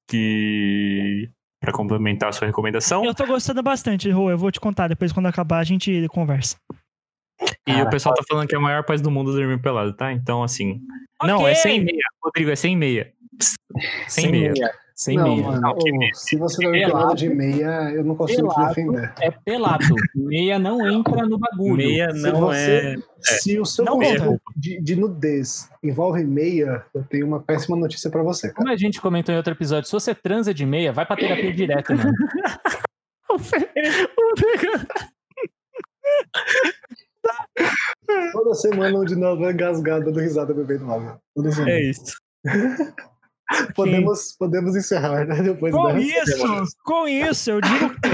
[0.08, 1.30] Que.
[1.60, 3.04] Pra complementar a sua recomendação.
[3.04, 4.30] Eu tô gostando bastante, Rô.
[4.30, 6.56] Eu vou te contar depois, quando acabar, a gente conversa.
[7.66, 9.94] E Cara, o pessoal tá falando que é a maior paz do mundo dormir pelado,
[9.94, 10.12] tá?
[10.12, 10.80] Então, assim.
[11.22, 11.50] Não, Ok.
[11.50, 12.02] é sem meia.
[12.22, 13.12] Rodrigo, é sem meia.
[14.06, 14.52] Sem, meia.
[14.98, 15.42] Sem não, meia.
[15.42, 16.10] mano, Não, meia.
[16.14, 17.14] se você tá me Pelado.
[17.16, 19.12] de meia, eu não consigo te defender.
[19.20, 19.84] É pelado.
[20.14, 21.76] Meia não entra no bagulho.
[21.76, 23.22] Meia Se não você- é.
[23.22, 28.08] Se o seu Não conceito de, de nudez envolve meia, eu tenho uma péssima notícia
[28.10, 28.56] pra você, cara.
[28.56, 31.52] Como a gente comentou em outro episódio, se você transa de meia, vai pra terapia
[31.52, 32.12] direto, mano.
[38.32, 41.20] Toda semana onde nós vai engasgar dando risada bebendo água.
[41.66, 42.16] É isso.
[43.74, 45.42] podemos, podemos encerrar, né?
[45.42, 48.10] Depois Com isso, com isso, eu digo que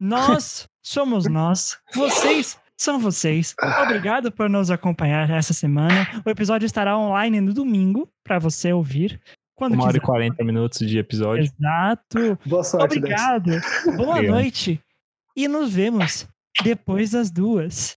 [0.00, 3.54] nós somos nós, vocês são vocês.
[3.82, 6.22] Obrigado por nos acompanhar essa semana.
[6.24, 9.20] O episódio estará online no domingo para você ouvir
[9.54, 10.12] quando Uma hora e quiser.
[10.12, 11.44] 40 minutos de episódio.
[11.44, 12.38] Exato.
[12.44, 12.98] Boa sorte.
[12.98, 13.50] Obrigado.
[13.96, 14.34] Boa Obrigado.
[14.34, 14.80] noite.
[15.36, 16.26] E nos vemos
[16.62, 17.96] depois das duas.